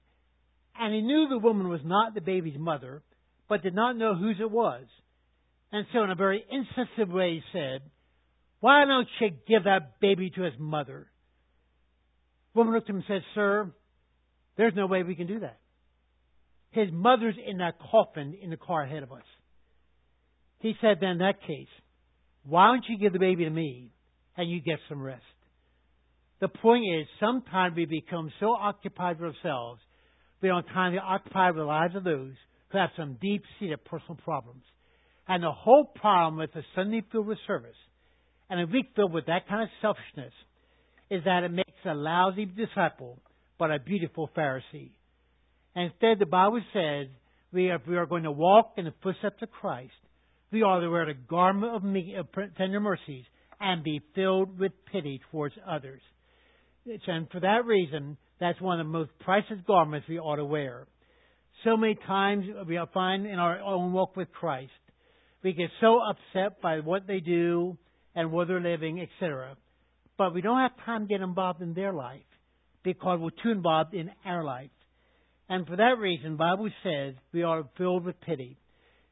and 0.80 0.94
he 0.94 1.02
knew 1.02 1.28
the 1.30 1.38
woman 1.38 1.68
was 1.68 1.82
not 1.84 2.14
the 2.14 2.22
baby's 2.22 2.58
mother, 2.58 3.04
but 3.50 3.62
did 3.62 3.76
not 3.76 3.98
know 3.98 4.16
whose 4.16 4.38
it 4.40 4.50
was. 4.50 4.86
And 5.72 5.86
so, 5.94 6.04
in 6.04 6.10
a 6.10 6.16
very 6.16 6.44
insensitive 6.50 7.10
way, 7.14 7.36
he 7.36 7.42
said, 7.52 7.82
Why 8.62 8.86
don't 8.86 9.08
you 9.20 9.32
give 9.48 9.66
that 9.66 10.00
baby 10.00 10.30
to 10.30 10.44
his 10.44 10.54
mother? 10.58 11.08
Woman 12.54 12.74
looked 12.74 12.86
at 12.86 12.92
him 12.92 12.98
and 12.98 13.06
said, 13.08 13.22
Sir, 13.36 13.72
there's 14.56 14.76
no 14.76 14.86
way 14.86 15.04
we 15.04 15.16
can 15.16 15.28
do 15.28 15.40
that. 15.42 15.58
His 16.72 16.90
mother's 16.92 17.36
in 17.44 17.58
that 17.58 17.80
coffin 17.92 18.38
in 18.42 18.50
the 18.50 18.58
car 18.58 18.84
ahead 18.84 19.04
of 19.04 19.12
us. 19.12 19.24
He 20.60 20.74
said, 20.80 20.98
then 21.02 21.12
in 21.12 21.18
that 21.18 21.42
case, 21.42 21.68
why 22.46 22.68
don't 22.68 22.86
you 22.88 22.98
give 22.98 23.14
the 23.14 23.20
baby 23.20 23.46
to 23.46 23.50
me 23.50 23.92
and 24.38 24.50
you 24.50 24.62
get 24.62 24.78
some 24.88 25.02
rest? 25.02 25.24
The 26.40 26.48
point 26.48 26.84
is, 27.00 27.08
sometimes 27.20 27.76
we 27.76 27.86
become 27.86 28.32
so 28.40 28.52
occupied 28.52 29.20
with 29.20 29.36
ourselves, 29.36 29.82
we 30.42 30.50
don't 30.50 30.66
time 30.66 30.94
to 30.94 31.00
occupy 31.00 31.48
with 31.48 31.58
the 31.58 31.64
lives 31.64 31.96
of 31.96 32.04
those 32.04 32.34
who 32.70 32.78
have 32.78 32.90
some 32.96 33.18
deep 33.20 33.44
seated 33.60 33.84
personal 33.86 34.18
problems. 34.24 34.64
And 35.28 35.44
the 35.44 35.52
whole 35.52 35.86
problem 35.86 36.38
with 36.38 36.56
a 36.56 36.64
Sunday 36.76 37.04
with 37.14 37.38
service 37.48 37.76
and 38.52 38.60
a 38.60 38.68
week 38.68 38.88
filled 38.98 39.14
with 39.14 39.28
that 39.28 39.48
kind 39.48 39.64
of 39.64 39.70
selfishness 39.82 40.34
is 41.10 41.24
that 41.24 41.44
it 41.44 41.52
makes 41.52 41.72
a 41.86 41.94
lousy 41.94 42.46
disciple 42.46 43.18
but 43.58 43.72
a 43.72 43.80
beautiful 43.80 44.30
Pharisee. 44.36 44.92
And 45.74 45.86
instead, 45.92 46.20
the 46.20 46.26
Bible 46.26 46.62
says 46.74 47.08
we 47.54 47.70
are, 47.70 47.82
we 47.88 47.96
are 47.96 48.06
going 48.06 48.24
to 48.24 48.32
walk 48.32 48.74
in 48.76 48.86
the 48.86 48.94
footsteps 49.02 49.42
of 49.42 49.52
Christ. 49.52 49.94
We 50.52 50.64
are 50.64 50.82
to 50.82 50.90
wear 50.90 51.06
the 51.06 51.14
garment 51.14 51.74
of, 51.74 51.84
me, 51.84 52.16
of 52.16 52.28
tender 52.58 52.82
mercies 52.82 53.24
and 53.62 53.84
be 53.84 54.02
filled 54.16 54.60
with 54.60 54.74
pity 54.92 55.22
towards 55.32 55.56
others. 55.66 56.02
And 57.08 57.30
for 57.32 57.40
that 57.40 57.66
reason, 57.66 58.18
that's 58.42 58.60
one 58.60 58.82
of 58.82 58.86
the 58.86 58.92
most 58.92 59.12
priceless 59.20 59.60
garments 59.66 60.10
we 60.10 60.20
ought 60.20 60.38
to 60.38 60.46
wear. 60.46 60.88
So 61.64 61.78
many 61.78 61.96
times 62.06 62.46
we 62.68 62.78
find 62.94 63.26
in 63.26 63.40
our 63.40 63.62
own 63.62 63.94
walk 63.94 64.18
with 64.18 64.30
Christ, 64.34 64.72
we 65.42 65.54
get 65.54 65.70
so 65.80 66.00
upset 66.02 66.62
by 66.62 66.80
what 66.82 67.08
they 67.08 67.22
do 67.22 67.78
and 68.16 68.32
where 68.32 68.46
they're 68.46 68.60
living, 68.60 69.00
etc. 69.00 69.56
But 70.18 70.34
we 70.34 70.42
don't 70.42 70.60
have 70.60 70.86
time 70.86 71.02
to 71.02 71.08
get 71.08 71.22
involved 71.22 71.62
in 71.62 71.74
their 71.74 71.94
life 71.94 72.22
because 72.84 73.20
we're 73.20 73.30
too 73.44 73.52
involved 73.52 73.94
in 73.94 74.12
our 74.26 74.44
life. 74.44 74.70
And 75.50 75.68
for 75.68 75.76
that 75.76 75.98
reason, 76.00 76.38
Bible 76.38 76.70
says 76.84 77.16
we 77.34 77.44
are 77.44 77.68
filled 77.78 78.06
with 78.06 78.20
pity. 78.22 78.58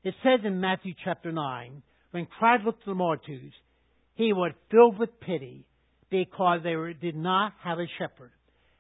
It 0.03 0.13
says 0.23 0.39
in 0.45 0.61
Matthew 0.61 0.93
chapter 1.03 1.31
9, 1.31 1.81
when 2.11 2.25
Christ 2.25 2.63
looked 2.65 2.81
at 2.81 2.85
the 2.85 2.95
multitudes, 2.95 3.53
he 4.15 4.33
was 4.33 4.53
filled 4.71 4.97
with 4.97 5.19
pity 5.19 5.65
because 6.09 6.59
they 6.63 6.75
were, 6.75 6.93
did 6.93 7.15
not 7.15 7.53
have 7.63 7.79
a 7.79 7.85
shepherd. 7.97 8.31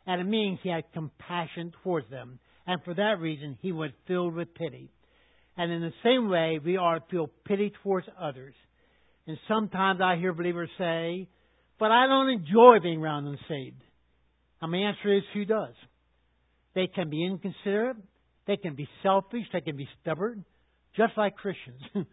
And 0.07 0.21
it 0.21 0.25
means 0.25 0.59
he 0.63 0.69
had 0.69 0.91
compassion 0.93 1.73
towards 1.83 2.09
them. 2.09 2.39
And 2.65 2.81
for 2.83 2.93
that 2.93 3.19
reason, 3.19 3.57
he 3.61 3.71
was 3.71 3.91
filled 4.07 4.35
with 4.35 4.53
pity. 4.55 4.89
And 5.57 5.71
in 5.71 5.81
the 5.81 5.93
same 6.03 6.29
way, 6.29 6.59
we 6.63 6.77
are 6.77 6.99
to 6.99 7.05
feel 7.11 7.29
pity 7.45 7.73
towards 7.83 8.07
others. 8.19 8.53
And 9.29 9.37
sometimes 9.47 10.01
I 10.03 10.15
hear 10.15 10.33
believers 10.33 10.71
say, 10.79 11.27
but 11.77 11.91
I 11.91 12.07
don't 12.07 12.29
enjoy 12.29 12.79
being 12.81 12.99
around 12.99 13.27
unsaved. 13.27 13.79
And 14.59 14.71
my 14.71 14.79
answer 14.79 15.15
is, 15.15 15.21
who 15.35 15.45
does? 15.45 15.75
They 16.73 16.87
can 16.87 17.11
be 17.11 17.23
inconsiderate. 17.23 17.97
They 18.47 18.57
can 18.57 18.73
be 18.73 18.89
selfish. 19.03 19.43
They 19.53 19.61
can 19.61 19.77
be 19.77 19.87
stubborn, 20.01 20.45
just 20.97 21.13
like 21.15 21.35
Christians. 21.35 21.79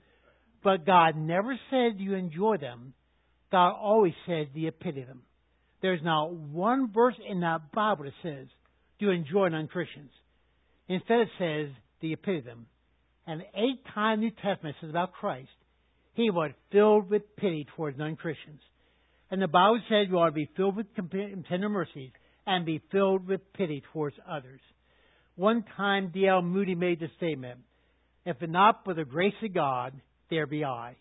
but 0.62 0.84
God 0.84 1.16
never 1.16 1.58
said 1.70 1.98
you 1.98 2.12
enjoy 2.12 2.58
them. 2.58 2.92
God 3.50 3.70
always 3.70 4.12
says 4.26 4.48
you 4.52 4.70
pity 4.70 5.02
them. 5.02 5.22
There's 5.80 6.02
not 6.02 6.34
one 6.34 6.92
verse 6.92 7.16
in 7.26 7.40
that 7.40 7.72
Bible 7.72 8.04
that 8.04 8.12
says, 8.22 8.46
do 8.98 9.06
you 9.06 9.12
enjoy 9.12 9.48
non-Christians? 9.48 10.10
Instead 10.86 11.20
it 11.20 11.28
says, 11.38 11.68
do 12.02 12.08
you 12.08 12.18
pity 12.18 12.42
them? 12.42 12.66
And 13.26 13.40
eight 13.54 13.80
times 13.94 14.20
New 14.20 14.32
Testament 14.32 14.76
says 14.82 14.90
about 14.90 15.14
Christ, 15.14 15.48
he 16.16 16.30
was 16.30 16.50
filled 16.72 17.10
with 17.10 17.36
pity 17.36 17.66
towards 17.76 17.98
non-Christians. 17.98 18.60
And 19.30 19.40
the 19.40 19.48
Bible 19.48 19.80
says 19.88 20.06
you 20.08 20.18
ought 20.18 20.26
to 20.26 20.32
be 20.32 20.50
filled 20.56 20.76
with 20.76 20.86
tender 21.48 21.68
mercies 21.68 22.10
and 22.46 22.64
be 22.64 22.80
filled 22.90 23.28
with 23.28 23.52
pity 23.52 23.82
towards 23.92 24.16
others. 24.28 24.60
One 25.34 25.64
time 25.76 26.10
D.L. 26.14 26.42
Moody 26.42 26.74
made 26.74 27.00
the 27.00 27.08
statement, 27.18 27.60
if 28.24 28.40
it 28.40 28.48
not 28.48 28.84
for 28.84 28.94
the 28.94 29.04
grace 29.04 29.34
of 29.44 29.52
God, 29.52 29.92
there 30.30 30.46
be 30.46 30.64
I. 30.64 30.96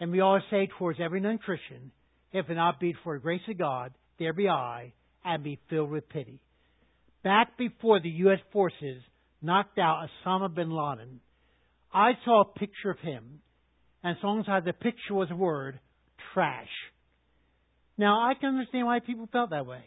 And 0.00 0.10
we 0.10 0.20
all 0.20 0.40
say 0.50 0.68
towards 0.78 0.98
every 1.00 1.20
non-Christian, 1.20 1.92
if 2.32 2.50
it 2.50 2.54
not 2.54 2.80
be 2.80 2.94
for 3.04 3.16
the 3.16 3.22
grace 3.22 3.40
of 3.48 3.56
God, 3.56 3.92
there 4.18 4.32
be 4.32 4.48
I, 4.48 4.92
and 5.24 5.44
be 5.44 5.60
filled 5.70 5.90
with 5.90 6.08
pity. 6.08 6.40
Back 7.22 7.56
before 7.56 8.00
the 8.00 8.10
U.S. 8.10 8.40
forces 8.52 9.00
knocked 9.40 9.78
out 9.78 10.08
Osama 10.26 10.52
bin 10.52 10.70
Laden, 10.70 11.20
I 11.92 12.12
saw 12.24 12.40
a 12.40 12.58
picture 12.58 12.90
of 12.90 12.98
him, 12.98 13.40
and 14.04 14.16
songs 14.20 14.46
had 14.46 14.66
the 14.66 14.74
picture 14.74 15.14
was 15.14 15.30
the 15.30 15.34
word, 15.34 15.80
trash. 16.34 16.68
Now, 17.96 18.28
I 18.28 18.34
can 18.34 18.50
understand 18.50 18.86
why 18.86 19.00
people 19.00 19.28
felt 19.32 19.50
that 19.50 19.66
way. 19.66 19.82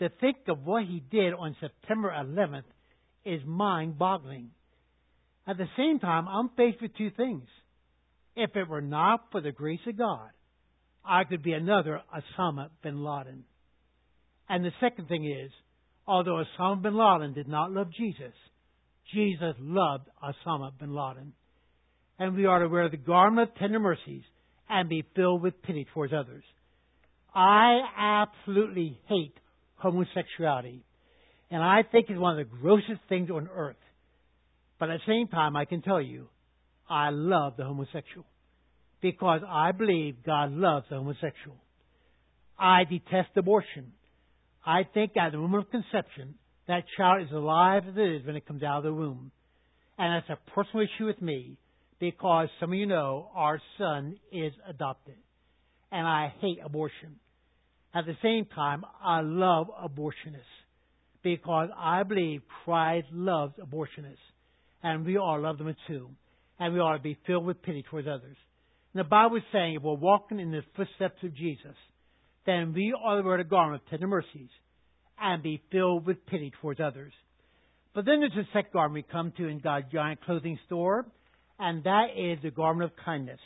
To 0.00 0.10
think 0.20 0.36
of 0.48 0.64
what 0.64 0.84
he 0.84 1.02
did 1.10 1.32
on 1.32 1.56
September 1.58 2.10
11th 2.10 2.64
is 3.24 3.40
mind 3.46 3.98
boggling. 3.98 4.50
At 5.46 5.56
the 5.56 5.68
same 5.76 5.98
time, 6.00 6.28
I'm 6.28 6.50
faced 6.56 6.82
with 6.82 6.96
two 6.98 7.10
things. 7.16 7.44
If 8.36 8.54
it 8.54 8.68
were 8.68 8.82
not 8.82 9.28
for 9.32 9.40
the 9.40 9.52
grace 9.52 9.80
of 9.88 9.96
God, 9.96 10.28
I 11.02 11.24
could 11.24 11.42
be 11.42 11.52
another 11.52 12.02
Osama 12.14 12.68
bin 12.82 13.02
Laden. 13.02 13.44
And 14.50 14.64
the 14.64 14.72
second 14.80 15.08
thing 15.08 15.24
is, 15.24 15.50
although 16.06 16.44
Osama 16.44 16.82
bin 16.82 16.94
Laden 16.94 17.32
did 17.32 17.48
not 17.48 17.72
love 17.72 17.88
Jesus, 17.96 18.34
Jesus 19.14 19.54
loved 19.60 20.08
Osama 20.22 20.72
bin 20.78 20.94
Laden. 20.94 21.32
And 22.18 22.34
we 22.34 22.46
are 22.46 22.60
to 22.60 22.68
wear 22.68 22.88
the 22.88 22.96
garment 22.96 23.50
of 23.50 23.56
tender 23.56 23.78
mercies 23.78 24.22
and 24.68 24.88
be 24.88 25.04
filled 25.14 25.42
with 25.42 25.62
pity 25.62 25.86
towards 25.92 26.12
others. 26.12 26.44
I 27.34 27.80
absolutely 27.96 28.98
hate 29.06 29.34
homosexuality. 29.76 30.84
And 31.50 31.62
I 31.62 31.82
think 31.82 32.06
it's 32.08 32.18
one 32.18 32.38
of 32.38 32.48
the 32.48 32.56
grossest 32.56 33.00
things 33.08 33.30
on 33.30 33.48
earth. 33.54 33.76
But 34.78 34.90
at 34.90 35.00
the 35.00 35.12
same 35.12 35.28
time, 35.28 35.56
I 35.56 35.64
can 35.64 35.82
tell 35.82 36.00
you, 36.00 36.28
I 36.88 37.10
love 37.10 37.54
the 37.56 37.64
homosexual. 37.64 38.26
Because 39.02 39.42
I 39.46 39.72
believe 39.72 40.24
God 40.24 40.52
loves 40.52 40.86
the 40.88 40.96
homosexual. 40.96 41.56
I 42.58 42.84
detest 42.84 43.36
abortion. 43.36 43.92
I 44.64 44.82
think 44.92 45.12
at 45.16 45.32
the 45.32 45.38
moment 45.38 45.66
of 45.66 45.70
conception, 45.70 46.34
that 46.66 46.84
child 46.96 47.22
is 47.26 47.32
alive 47.32 47.84
as 47.88 47.96
it 47.96 48.00
is 48.00 48.26
when 48.26 48.36
it 48.36 48.46
comes 48.46 48.62
out 48.62 48.78
of 48.78 48.84
the 48.84 48.92
womb. 48.92 49.30
And 49.98 50.22
that's 50.22 50.40
a 50.40 50.50
personal 50.50 50.84
issue 50.86 51.06
with 51.06 51.20
me 51.22 51.58
because 51.98 52.48
some 52.60 52.72
of 52.72 52.78
you 52.78 52.86
know 52.86 53.30
our 53.34 53.60
son 53.78 54.18
is 54.32 54.52
adopted. 54.68 55.16
And 55.90 56.06
I 56.06 56.32
hate 56.40 56.58
abortion. 56.64 57.16
At 57.94 58.06
the 58.06 58.16
same 58.22 58.46
time, 58.46 58.84
I 59.02 59.20
love 59.22 59.68
abortionists 59.82 60.42
because 61.22 61.70
I 61.76 62.02
believe 62.02 62.42
Christ 62.64 63.06
loves 63.12 63.54
abortionists, 63.58 64.16
and 64.82 65.04
we 65.06 65.16
all 65.16 65.40
love 65.40 65.58
them 65.58 65.74
too, 65.88 66.10
and 66.58 66.74
we 66.74 66.80
ought 66.80 66.96
to 66.96 67.02
be 67.02 67.18
filled 67.26 67.46
with 67.46 67.62
pity 67.62 67.82
towards 67.82 68.06
others. 68.06 68.36
And 68.92 69.04
the 69.04 69.08
Bible 69.08 69.36
is 69.36 69.42
saying 69.52 69.76
if 69.76 69.82
we're 69.82 69.94
walking 69.94 70.40
in 70.40 70.50
the 70.50 70.62
footsteps 70.76 71.22
of 71.22 71.34
Jesus, 71.34 71.74
then 72.44 72.72
we 72.74 72.92
ought 72.92 73.16
to 73.16 73.26
wear 73.26 73.38
the 73.38 73.44
garment 73.44 73.82
of 73.82 73.90
tender 73.90 74.06
mercies 74.06 74.50
and 75.20 75.42
be 75.42 75.62
filled 75.72 76.06
with 76.06 76.26
pity 76.26 76.52
towards 76.60 76.80
others. 76.80 77.12
But 77.94 78.04
then 78.04 78.20
there's 78.20 78.46
a 78.46 78.48
second 78.52 78.72
garment 78.72 79.06
we 79.06 79.12
come 79.12 79.32
to 79.38 79.48
in 79.48 79.58
God's 79.58 79.86
giant 79.90 80.22
clothing 80.24 80.58
store, 80.66 81.06
and 81.58 81.84
that 81.84 82.06
is 82.16 82.38
the 82.42 82.50
garment 82.50 82.90
of 82.90 83.04
kindness. 83.04 83.40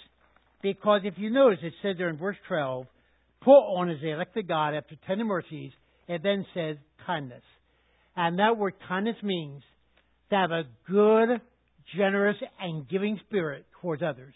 Because 0.63 1.03
if 1.05 1.15
you 1.17 1.31
notice, 1.31 1.61
it 1.63 1.73
says 1.83 1.97
there 1.97 2.09
in 2.09 2.19
verse 2.19 2.37
12, 2.49 2.87
put 3.43 3.51
on 3.51 3.91
as 3.91 4.01
the 4.01 4.11
elect 4.11 4.37
of 4.37 4.47
God 4.47 4.75
after 4.75 4.97
tender 5.07 5.25
mercies, 5.25 5.73
it 6.09 6.23
then 6.23 6.45
says 6.55 6.77
kindness. 7.07 7.43
And 8.17 8.39
that 8.39 8.57
word 8.59 8.75
kindness 8.89 9.17
means 9.23 9.63
to 10.31 10.37
have 10.37 10.51
a 10.51 10.65
good, 10.89 11.41
generous, 11.97 12.37
and 12.61 12.89
giving 12.89 13.19
spirit 13.29 13.65
towards 13.81 14.03
others. 14.03 14.35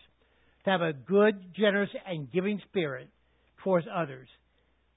To 0.64 0.70
have 0.70 0.80
a 0.80 0.92
good, 0.92 1.34
generous, 1.54 1.90
and 2.06 2.30
giving 2.32 2.60
spirit 2.70 3.08
towards 3.62 3.86
others. 3.94 4.28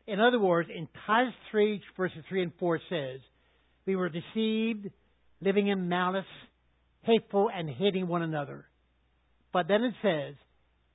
In 0.06 0.22
other 0.22 0.40
words, 0.40 0.70
in 0.74 0.88
Titus 1.06 1.34
3, 1.52 1.82
verses 1.98 2.24
3 2.30 2.44
and 2.44 2.52
4 2.60 2.80
says, 2.90 3.20
We 3.86 3.98
were 3.98 4.10
deceived, 4.10 4.90
living 5.42 5.68
in 5.68 5.90
malice, 5.90 6.26
hateful, 7.04 7.50
and 7.54 7.70
hating 7.70 8.08
one 8.08 8.22
another. 8.22 8.66
But 9.54 9.68
then 9.68 9.84
it 9.84 9.94
says, 10.02 10.36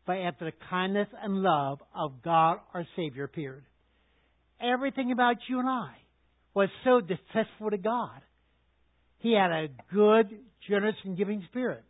but 0.07 0.17
after 0.17 0.47
the 0.47 0.53
kindness 0.69 1.09
and 1.23 1.43
love 1.43 1.79
of 1.95 2.23
God 2.23 2.59
our 2.75 2.87
Savior 2.97 3.25
appeared. 3.25 3.65
Everything 4.61 5.13
about 5.13 5.37
you 5.49 5.59
and 5.59 5.69
I 5.69 5.95
was 6.55 6.69
so 6.85 7.01
distasteful 7.01 7.71
to 7.71 7.79
God. 7.79 8.21
He 9.19 9.35
had 9.35 9.51
a 9.53 9.69
good, 9.93 10.31
generous, 10.69 10.97
and 11.05 11.17
giving 11.17 11.45
spirit. 11.51 11.85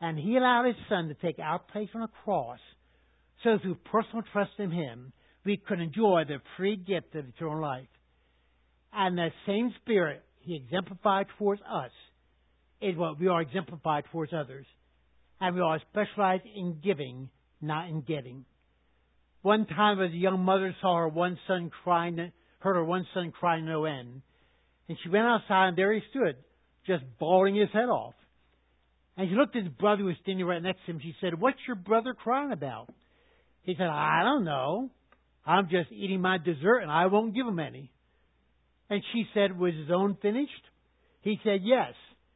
And 0.00 0.18
He 0.18 0.36
allowed 0.36 0.66
His 0.66 0.76
Son 0.88 1.08
to 1.08 1.14
take 1.14 1.38
our 1.38 1.58
place 1.58 1.88
on 1.94 2.02
a 2.02 2.08
cross 2.24 2.60
so 3.42 3.58
through 3.58 3.76
personal 3.90 4.22
trust 4.32 4.52
in 4.58 4.70
Him, 4.70 5.12
we 5.44 5.56
could 5.56 5.80
enjoy 5.80 6.22
the 6.26 6.38
free 6.56 6.76
gift 6.76 7.14
of 7.14 7.28
eternal 7.28 7.60
life. 7.60 7.88
And 8.92 9.18
that 9.18 9.32
same 9.46 9.74
spirit 9.82 10.22
He 10.40 10.56
exemplified 10.56 11.26
towards 11.38 11.60
us 11.62 11.90
is 12.84 12.96
what 12.96 13.18
we 13.18 13.28
are 13.28 13.42
exemplified 13.42 14.04
towards 14.12 14.32
others 14.32 14.66
and 15.40 15.54
we 15.54 15.60
are 15.60 15.80
specialized 15.90 16.44
in 16.54 16.80
giving, 16.82 17.28
not 17.60 17.88
in 17.88 18.00
getting. 18.02 18.44
One 19.42 19.66
time, 19.66 20.00
as 20.00 20.10
a 20.10 20.16
young 20.16 20.40
mother 20.40 20.74
saw 20.80 20.96
her 20.96 21.08
one 21.08 21.38
son 21.46 21.70
crying, 21.82 22.32
heard 22.60 22.76
her 22.76 22.84
one 22.84 23.06
son 23.12 23.30
crying 23.30 23.66
no 23.66 23.84
end, 23.84 24.22
and 24.88 24.98
she 25.02 25.10
went 25.10 25.26
outside, 25.26 25.68
and 25.68 25.76
there 25.76 25.92
he 25.92 26.00
stood, 26.10 26.36
just 26.86 27.02
bawling 27.18 27.56
his 27.56 27.68
head 27.72 27.90
off. 27.90 28.14
And 29.16 29.28
she 29.28 29.36
looked 29.36 29.54
at 29.54 29.64
his 29.64 29.72
brother 29.72 30.02
who 30.02 30.06
was 30.06 30.16
standing 30.22 30.46
right 30.46 30.62
next 30.62 30.80
to 30.86 30.92
him. 30.92 31.00
She 31.02 31.14
said, 31.20 31.38
What's 31.38 31.58
your 31.66 31.76
brother 31.76 32.14
crying 32.14 32.52
about? 32.52 32.88
He 33.62 33.74
said, 33.74 33.86
I 33.86 34.22
don't 34.24 34.44
know. 34.44 34.90
I'm 35.46 35.68
just 35.68 35.92
eating 35.92 36.20
my 36.20 36.38
dessert 36.38 36.78
and 36.78 36.90
I 36.90 37.06
won't 37.06 37.34
give 37.34 37.46
him 37.46 37.58
any. 37.58 37.92
And 38.90 39.02
she 39.12 39.24
said, 39.32 39.56
Was 39.56 39.74
his 39.74 39.90
own 39.94 40.16
finished? 40.20 40.50
He 41.20 41.38
said, 41.44 41.60
Yes. 41.62 41.92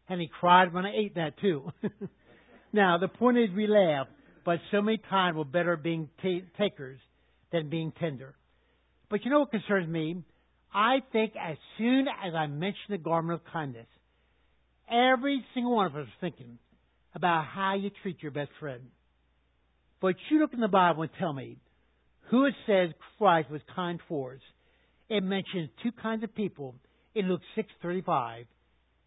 And 0.08 0.20
he 0.20 0.28
cried 0.40 0.72
when 0.72 0.86
I 0.86 0.92
ate 0.94 1.14
that 1.16 1.38
too. 1.40 1.70
now, 2.72 2.98
the 2.98 3.08
point 3.08 3.38
is 3.38 3.50
we 3.54 3.66
laugh, 3.66 4.06
but 4.44 4.58
so 4.70 4.80
many 4.80 4.98
times 5.10 5.36
we're 5.36 5.44
better 5.44 5.76
being 5.76 6.08
t- 6.22 6.44
takers 6.58 6.98
than 7.52 7.68
being 7.68 7.92
tender. 8.00 8.34
But 9.10 9.24
you 9.24 9.30
know 9.30 9.40
what 9.40 9.50
concerns 9.50 9.88
me? 9.88 10.22
I 10.72 10.98
think 11.12 11.32
as 11.40 11.56
soon 11.78 12.06
as 12.08 12.34
I 12.34 12.46
mention 12.46 12.90
the 12.90 12.98
garment 12.98 13.40
of 13.40 13.52
kindness, 13.52 13.86
every 14.90 15.44
single 15.54 15.76
one 15.76 15.86
of 15.86 15.96
us 15.96 16.06
is 16.06 16.12
thinking 16.20 16.58
about 17.14 17.46
how 17.46 17.74
you 17.74 17.90
treat 18.02 18.22
your 18.22 18.32
best 18.32 18.50
friend. 18.60 18.82
But 20.00 20.14
you 20.30 20.38
look 20.38 20.52
in 20.52 20.60
the 20.60 20.68
Bible 20.68 21.02
and 21.02 21.10
tell 21.18 21.32
me 21.32 21.56
who 22.30 22.44
it 22.44 22.54
says 22.66 22.90
Christ 23.18 23.50
was 23.50 23.60
kind 23.74 23.98
towards. 24.08 24.42
It 25.08 25.22
mentions 25.22 25.70
two 25.82 25.90
kinds 25.92 26.22
of 26.22 26.34
people 26.34 26.74
in 27.14 27.28
Luke 27.28 27.40
6:35, 27.56 28.46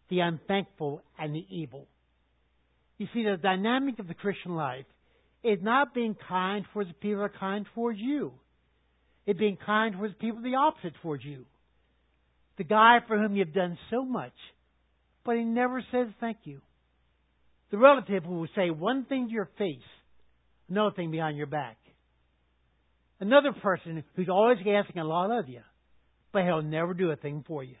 the 0.08 0.20
unthankful 0.20 1.02
and 1.18 1.34
the 1.34 1.46
evil. 1.50 1.86
You 2.98 3.06
see, 3.14 3.24
the 3.24 3.36
dynamic 3.36 3.98
of 3.98 4.08
the 4.08 4.14
Christian 4.14 4.54
life 4.54 4.84
is 5.42 5.58
not 5.62 5.94
being 5.94 6.16
kind 6.28 6.64
towards 6.72 6.90
the 6.90 6.94
people 6.94 7.18
that 7.18 7.24
are 7.24 7.38
kind 7.40 7.66
towards 7.74 7.98
you. 7.98 8.32
It's 9.26 9.38
being 9.38 9.58
kind 9.64 9.94
towards 9.94 10.14
people 10.20 10.42
the 10.42 10.54
opposite 10.54 10.94
towards 11.02 11.24
you. 11.24 11.44
The 12.58 12.64
guy 12.64 12.98
for 13.06 13.18
whom 13.18 13.34
you've 13.34 13.54
done 13.54 13.78
so 13.90 14.04
much, 14.04 14.34
but 15.24 15.36
he 15.36 15.44
never 15.44 15.82
says 15.90 16.08
thank 16.20 16.38
you. 16.44 16.60
The 17.70 17.78
relative 17.78 18.24
who 18.24 18.34
will 18.34 18.48
say 18.54 18.70
one 18.70 19.04
thing 19.06 19.28
to 19.28 19.32
your 19.32 19.48
face, 19.58 19.78
another 20.68 20.94
thing 20.94 21.10
behind 21.10 21.38
your 21.38 21.46
back. 21.46 21.78
Another 23.18 23.52
person 23.52 24.04
who's 24.14 24.28
always 24.28 24.58
asking 24.58 25.00
a 25.00 25.04
lot 25.04 25.30
of 25.30 25.48
you, 25.48 25.60
but 26.32 26.42
he'll 26.42 26.62
never 26.62 26.92
do 26.92 27.10
a 27.10 27.16
thing 27.16 27.44
for 27.46 27.64
you. 27.64 27.76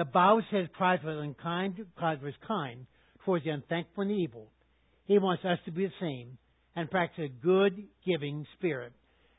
The 0.00 0.06
Bible 0.06 0.40
says 0.50 0.66
Christ 0.72 1.04
was 1.04 1.18
unkind, 1.20 1.78
Christ 1.94 2.22
was 2.22 2.32
kind 2.48 2.86
towards 3.22 3.44
the 3.44 3.50
unthankful 3.50 4.04
and 4.04 4.10
evil. 4.10 4.50
He 5.04 5.18
wants 5.18 5.44
us 5.44 5.58
to 5.66 5.70
be 5.70 5.84
the 5.84 5.92
same 6.00 6.38
and 6.74 6.90
practice 6.90 7.26
a 7.26 7.44
good 7.44 7.84
giving 8.06 8.46
spirit. 8.56 8.94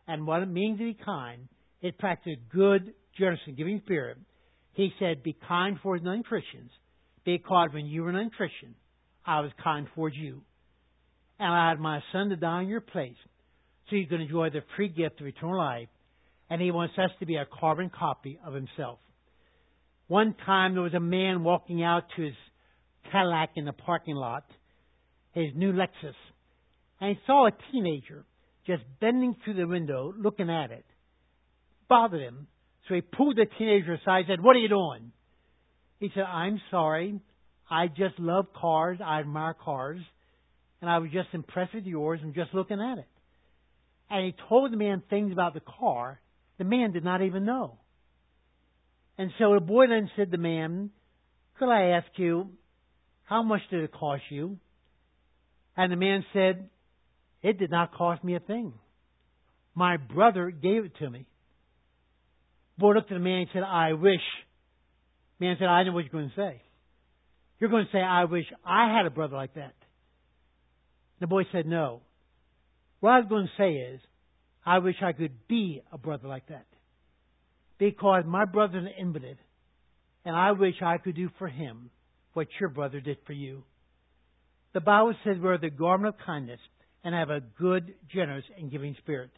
And 0.07 0.27
what 0.27 0.43
it 0.43 0.49
means 0.49 0.77
to 0.77 0.83
be 0.83 0.97
kind 1.03 1.47
is 1.81 1.95
practice 1.97 2.33
a 2.37 2.55
good, 2.55 2.93
generous, 3.17 3.39
and 3.47 3.57
giving 3.57 3.81
spirit. 3.85 4.19
He 4.73 4.91
said, 4.99 5.23
Be 5.23 5.35
kind 5.47 5.79
towards 5.81 6.03
non 6.03 6.21
Christians, 6.21 6.69
because 7.25 7.69
when 7.73 7.87
you 7.87 8.03
were 8.03 8.11
non 8.11 8.29
Christian, 8.29 8.75
I 9.25 9.39
was 9.39 9.49
kind 9.63 9.87
towards 9.95 10.15
you. 10.15 10.43
And 11.39 11.51
I 11.51 11.69
had 11.69 11.79
my 11.79 12.01
son 12.11 12.29
to 12.29 12.35
die 12.35 12.61
in 12.61 12.67
your 12.67 12.81
place 12.81 13.17
so 13.89 13.95
you 13.95 14.05
can 14.05 14.21
enjoy 14.21 14.51
the 14.51 14.61
free 14.75 14.89
gift 14.89 15.21
of 15.21 15.25
eternal 15.25 15.57
life. 15.57 15.89
And 16.51 16.61
he 16.61 16.69
wants 16.69 16.93
us 16.99 17.09
to 17.19 17.25
be 17.25 17.37
a 17.37 17.47
carbon 17.59 17.89
copy 17.89 18.37
of 18.45 18.53
himself. 18.53 18.99
One 20.11 20.35
time 20.45 20.73
there 20.73 20.83
was 20.83 20.93
a 20.93 20.99
man 20.99 21.45
walking 21.45 21.81
out 21.81 22.03
to 22.17 22.21
his 22.21 22.33
Cadillac 23.13 23.51
in 23.55 23.63
the 23.63 23.71
parking 23.71 24.17
lot, 24.17 24.43
his 25.31 25.53
new 25.55 25.71
Lexus, 25.71 26.15
and 26.99 27.15
he 27.15 27.19
saw 27.25 27.47
a 27.47 27.51
teenager 27.71 28.25
just 28.67 28.83
bending 28.99 29.37
through 29.41 29.53
the 29.53 29.65
window 29.65 30.13
looking 30.17 30.49
at 30.49 30.71
it. 30.71 30.83
Bothered 31.87 32.19
him. 32.19 32.47
So 32.89 32.95
he 32.95 32.99
pulled 32.99 33.37
the 33.37 33.45
teenager 33.57 33.93
aside 33.93 34.17
and 34.17 34.27
said, 34.27 34.43
What 34.43 34.57
are 34.57 34.59
you 34.59 34.67
doing? 34.67 35.13
He 36.01 36.11
said, 36.13 36.23
I'm 36.23 36.59
sorry. 36.71 37.17
I 37.69 37.87
just 37.87 38.19
love 38.19 38.47
cars. 38.53 38.97
I 39.01 39.21
admire 39.21 39.53
cars. 39.53 40.01
And 40.81 40.89
I 40.89 40.97
was 40.97 41.11
just 41.11 41.29
impressed 41.31 41.73
with 41.73 41.85
yours 41.85 42.19
and 42.21 42.35
just 42.35 42.53
looking 42.53 42.81
at 42.81 42.97
it 42.97 43.07
and 44.09 44.25
he 44.25 44.35
told 44.49 44.73
the 44.73 44.77
man 44.77 45.01
things 45.09 45.31
about 45.31 45.53
the 45.53 45.61
car 45.61 46.19
the 46.57 46.65
man 46.65 46.91
did 46.91 47.05
not 47.05 47.21
even 47.21 47.45
know. 47.45 47.77
And 49.17 49.31
so 49.37 49.53
the 49.53 49.59
boy 49.59 49.87
then 49.87 50.09
said 50.15 50.31
to 50.31 50.37
the 50.37 50.41
man, 50.41 50.89
Could 51.59 51.69
I 51.69 51.97
ask 51.97 52.07
you, 52.15 52.49
how 53.23 53.43
much 53.43 53.61
did 53.69 53.83
it 53.83 53.91
cost 53.93 54.23
you? 54.29 54.57
And 55.77 55.91
the 55.91 55.95
man 55.95 56.25
said, 56.33 56.69
It 57.41 57.59
did 57.59 57.71
not 57.71 57.93
cost 57.93 58.23
me 58.23 58.35
a 58.35 58.39
thing. 58.39 58.73
My 59.73 59.97
brother 59.97 60.51
gave 60.51 60.85
it 60.85 60.97
to 60.99 61.09
me. 61.09 61.25
The 62.77 62.81
boy 62.81 62.93
looked 62.93 63.11
at 63.11 63.15
the 63.15 63.23
man 63.23 63.39
and 63.39 63.47
said, 63.53 63.63
I 63.63 63.93
wish. 63.93 64.21
The 65.39 65.45
man 65.45 65.55
said, 65.59 65.67
I 65.67 65.83
know 65.83 65.93
what 65.93 66.03
you're 66.03 66.11
going 66.11 66.29
to 66.29 66.35
say. 66.35 66.61
You're 67.59 67.69
going 67.69 67.85
to 67.85 67.91
say, 67.91 67.99
I 68.01 68.25
wish 68.25 68.45
I 68.65 68.95
had 68.95 69.05
a 69.05 69.11
brother 69.11 69.35
like 69.35 69.53
that. 69.53 69.73
The 71.19 71.27
boy 71.27 71.43
said, 71.51 71.65
No. 71.65 72.01
What 72.99 73.11
I 73.11 73.19
was 73.19 73.29
going 73.29 73.45
to 73.45 73.51
say 73.57 73.73
is, 73.93 74.01
I 74.65 74.79
wish 74.79 74.95
I 75.01 75.13
could 75.13 75.47
be 75.47 75.81
a 75.91 75.97
brother 75.97 76.27
like 76.27 76.47
that. 76.47 76.65
Because 77.81 78.25
my 78.27 78.45
brother's 78.45 78.85
an 78.85 78.91
invalid, 78.95 79.39
and 80.23 80.35
I 80.35 80.51
wish 80.51 80.75
I 80.83 80.99
could 80.99 81.15
do 81.15 81.31
for 81.39 81.47
him 81.47 81.89
what 82.33 82.45
your 82.59 82.69
brother 82.69 82.99
did 82.99 83.17
for 83.25 83.33
you. 83.33 83.63
The 84.75 84.81
Bible 84.81 85.15
says 85.23 85.37
we're 85.41 85.57
the 85.57 85.71
garment 85.71 86.13
of 86.13 86.23
kindness 86.23 86.59
and 87.03 87.15
have 87.15 87.31
a 87.31 87.39
good, 87.39 87.95
generous, 88.13 88.45
and 88.55 88.69
giving 88.69 88.95
spirit. 88.99 89.31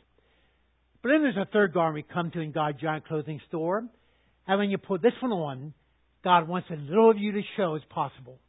But 1.02 1.12
then 1.12 1.22
there's 1.22 1.38
a 1.38 1.50
third 1.54 1.74
garment 1.74 2.06
we 2.06 2.14
come 2.14 2.32
to 2.32 2.42
in 2.42 2.52
God's 2.52 2.82
giant 2.82 3.08
clothing 3.08 3.40
store. 3.48 3.86
And 4.46 4.60
when 4.60 4.70
you 4.70 4.78
put 4.78 5.02
this 5.02 5.14
one 5.22 5.32
on, 5.32 5.74
God 6.22 6.46
wants 6.46 6.68
as 6.70 6.80
little 6.90 7.12
of 7.12 7.18
you 7.18 7.32
to 7.32 7.42
show 7.56 7.76
as 7.76 7.82
possible. 7.92 8.40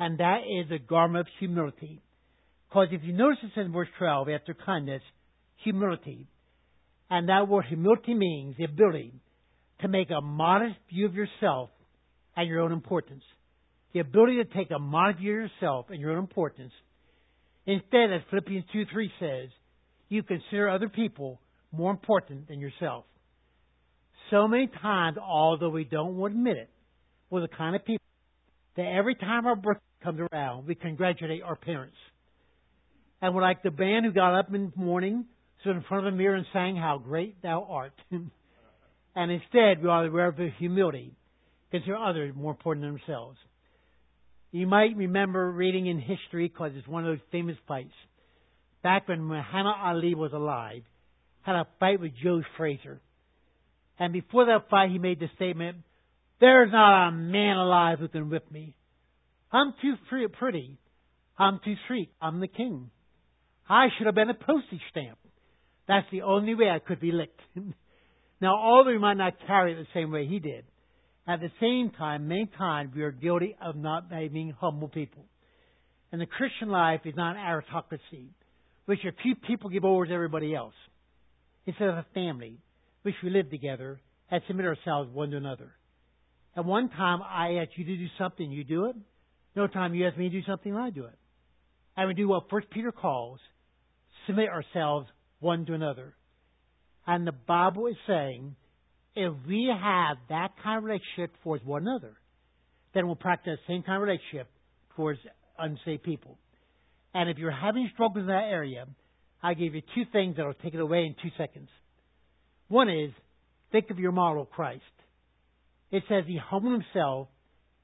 And 0.00 0.18
that 0.18 0.38
is 0.50 0.68
a 0.72 0.80
garment 0.80 1.28
of 1.28 1.32
humility. 1.38 2.02
Because 2.68 2.88
if 2.90 3.04
you 3.04 3.12
notice 3.12 3.38
it 3.44 3.60
in 3.60 3.70
verse 3.70 3.86
12, 3.98 4.30
after 4.30 4.52
kindness, 4.52 5.02
humility. 5.62 6.26
And 7.12 7.28
that 7.28 7.46
word 7.46 7.66
humility 7.68 8.14
means 8.14 8.56
the 8.56 8.64
ability 8.64 9.12
to 9.82 9.88
make 9.88 10.08
a 10.08 10.22
modest 10.22 10.76
view 10.88 11.04
of 11.04 11.14
yourself 11.14 11.68
and 12.34 12.48
your 12.48 12.60
own 12.60 12.72
importance. 12.72 13.22
The 13.92 14.00
ability 14.00 14.36
to 14.36 14.44
take 14.46 14.70
a 14.70 14.78
modest 14.78 15.18
view 15.18 15.34
of 15.34 15.50
yourself 15.50 15.86
and 15.90 16.00
your 16.00 16.12
own 16.12 16.20
importance. 16.20 16.72
Instead, 17.66 18.14
as 18.14 18.22
Philippians 18.30 18.64
2 18.72 18.86
3 18.90 19.12
says, 19.20 19.50
you 20.08 20.22
consider 20.22 20.70
other 20.70 20.88
people 20.88 21.38
more 21.70 21.90
important 21.90 22.48
than 22.48 22.60
yourself. 22.60 23.04
So 24.30 24.48
many 24.48 24.70
times, 24.80 25.18
although 25.18 25.68
we 25.68 25.84
don't 25.84 26.18
admit 26.24 26.56
it, 26.56 26.70
we're 27.28 27.42
the 27.42 27.48
kind 27.48 27.76
of 27.76 27.84
people 27.84 28.06
that 28.78 28.86
every 28.86 29.16
time 29.16 29.44
our 29.44 29.56
birthday 29.56 29.82
comes 30.02 30.18
around, 30.32 30.66
we 30.66 30.76
congratulate 30.76 31.42
our 31.42 31.56
parents. 31.56 31.96
And 33.20 33.34
we're 33.34 33.42
like 33.42 33.62
the 33.62 33.70
band 33.70 34.06
who 34.06 34.12
got 34.12 34.34
up 34.34 34.54
in 34.54 34.72
the 34.74 34.82
morning, 34.82 35.26
stood 35.62 35.76
in 35.76 35.82
front 35.82 36.06
of 36.06 36.12
the 36.12 36.18
mirror 36.18 36.34
and 36.34 36.46
sang, 36.52 36.76
How 36.76 36.98
Great 36.98 37.40
Thou 37.42 37.66
Art. 37.68 37.94
and 38.10 39.30
instead, 39.30 39.82
we 39.82 39.88
are 39.88 40.04
aware 40.04 40.28
of 40.28 40.38
humility, 40.58 41.14
consider 41.70 41.96
others 41.96 42.34
more 42.36 42.50
important 42.50 42.84
than 42.84 42.94
themselves. 42.94 43.38
You 44.50 44.66
might 44.66 44.96
remember 44.96 45.50
reading 45.50 45.86
in 45.86 45.98
history, 45.98 46.48
because 46.48 46.72
it's 46.74 46.86
one 46.86 47.06
of 47.06 47.12
those 47.12 47.26
famous 47.30 47.56
fights, 47.66 47.94
back 48.82 49.08
when 49.08 49.22
Muhammad 49.22 49.74
Ali 49.82 50.14
was 50.14 50.32
alive, 50.32 50.82
had 51.40 51.56
a 51.56 51.66
fight 51.80 52.00
with 52.00 52.12
Joe 52.22 52.42
Frazier. 52.56 53.00
And 53.98 54.12
before 54.12 54.46
that 54.46 54.68
fight, 54.68 54.90
he 54.90 54.98
made 54.98 55.20
the 55.20 55.28
statement, 55.36 55.78
There's 56.40 56.70
not 56.70 57.08
a 57.08 57.12
man 57.12 57.56
alive 57.56 57.98
who 57.98 58.08
can 58.08 58.28
whip 58.30 58.50
me. 58.50 58.74
I'm 59.52 59.74
too 59.80 59.94
pretty. 60.38 60.78
I'm 61.38 61.60
too 61.64 61.74
sweet. 61.88 62.10
I'm 62.20 62.40
the 62.40 62.48
king. 62.48 62.90
I 63.68 63.88
should 63.96 64.06
have 64.06 64.14
been 64.14 64.30
a 64.30 64.34
postage 64.34 64.80
stamp. 64.90 65.18
That's 65.88 66.06
the 66.10 66.22
only 66.22 66.54
way 66.54 66.70
I 66.70 66.78
could 66.78 67.00
be 67.00 67.12
licked. 67.12 67.40
now, 68.40 68.56
although 68.56 68.90
we 68.90 68.98
might 68.98 69.16
not 69.16 69.34
carry 69.46 69.72
it 69.72 69.76
the 69.76 69.86
same 70.00 70.10
way 70.10 70.26
he 70.26 70.38
did, 70.38 70.64
at 71.26 71.40
the 71.40 71.50
same 71.60 71.90
time, 71.96 72.28
many 72.28 72.50
times 72.58 72.92
we 72.94 73.02
are 73.02 73.12
guilty 73.12 73.56
of 73.62 73.76
not 73.76 74.10
being 74.10 74.54
humble 74.58 74.88
people. 74.88 75.24
And 76.10 76.20
the 76.20 76.26
Christian 76.26 76.68
life 76.68 77.02
is 77.04 77.14
not 77.16 77.36
an 77.36 77.42
aristocracy, 77.42 78.30
which 78.86 78.98
a 79.04 79.22
few 79.22 79.34
people 79.36 79.70
give 79.70 79.84
over 79.84 80.04
to 80.04 80.12
everybody 80.12 80.54
else. 80.54 80.74
Instead 81.64 81.88
of 81.88 81.94
a 81.96 82.06
family, 82.12 82.58
which 83.02 83.14
we 83.22 83.30
live 83.30 83.50
together 83.50 84.00
and 84.30 84.42
submit 84.46 84.66
ourselves 84.66 85.10
one 85.12 85.30
to 85.30 85.36
another. 85.36 85.72
At 86.56 86.64
one 86.64 86.88
time, 86.90 87.20
I 87.22 87.60
ask 87.62 87.70
you 87.76 87.84
to 87.84 87.96
do 87.96 88.06
something, 88.18 88.50
you 88.50 88.64
do 88.64 88.86
it. 88.86 88.96
No 89.54 89.66
time 89.66 89.94
you 89.94 90.06
ask 90.06 90.18
me 90.18 90.28
to 90.28 90.40
do 90.40 90.46
something, 90.46 90.74
I 90.74 90.90
do 90.90 91.04
it. 91.04 91.18
And 91.96 92.08
we 92.08 92.14
do 92.14 92.28
what 92.28 92.50
First 92.50 92.68
Peter 92.70 92.92
calls 92.92 93.38
submit 94.26 94.48
ourselves 94.48 95.08
one 95.42 95.66
to 95.66 95.74
another. 95.74 96.14
And 97.06 97.26
the 97.26 97.32
Bible 97.32 97.86
is 97.88 97.96
saying 98.06 98.56
if 99.14 99.32
we 99.46 99.70
have 99.72 100.16
that 100.28 100.50
kind 100.62 100.78
of 100.78 100.84
relationship 100.84 101.34
towards 101.42 101.64
one 101.64 101.82
another, 101.82 102.14
then 102.94 103.06
we'll 103.06 103.16
practice 103.16 103.58
the 103.66 103.74
same 103.74 103.82
kind 103.82 103.96
of 103.96 104.08
relationship 104.08 104.48
towards 104.96 105.18
unsaved 105.58 106.02
people. 106.02 106.38
And 107.14 107.28
if 107.28 107.38
you're 107.38 107.50
having 107.50 107.90
struggles 107.92 108.22
in 108.22 108.26
that 108.26 108.48
area, 108.50 108.86
I 109.42 109.54
gave 109.54 109.74
you 109.74 109.82
two 109.94 110.04
things 110.12 110.36
that 110.36 110.46
will 110.46 110.54
take 110.54 110.74
it 110.74 110.80
away 110.80 111.04
in 111.04 111.14
two 111.22 111.30
seconds. 111.36 111.68
One 112.68 112.88
is, 112.88 113.10
think 113.70 113.90
of 113.90 113.98
your 113.98 114.12
model, 114.12 114.46
Christ. 114.46 114.82
It 115.90 116.04
says 116.08 116.24
he 116.26 116.38
humbled 116.38 116.80
himself 116.80 117.28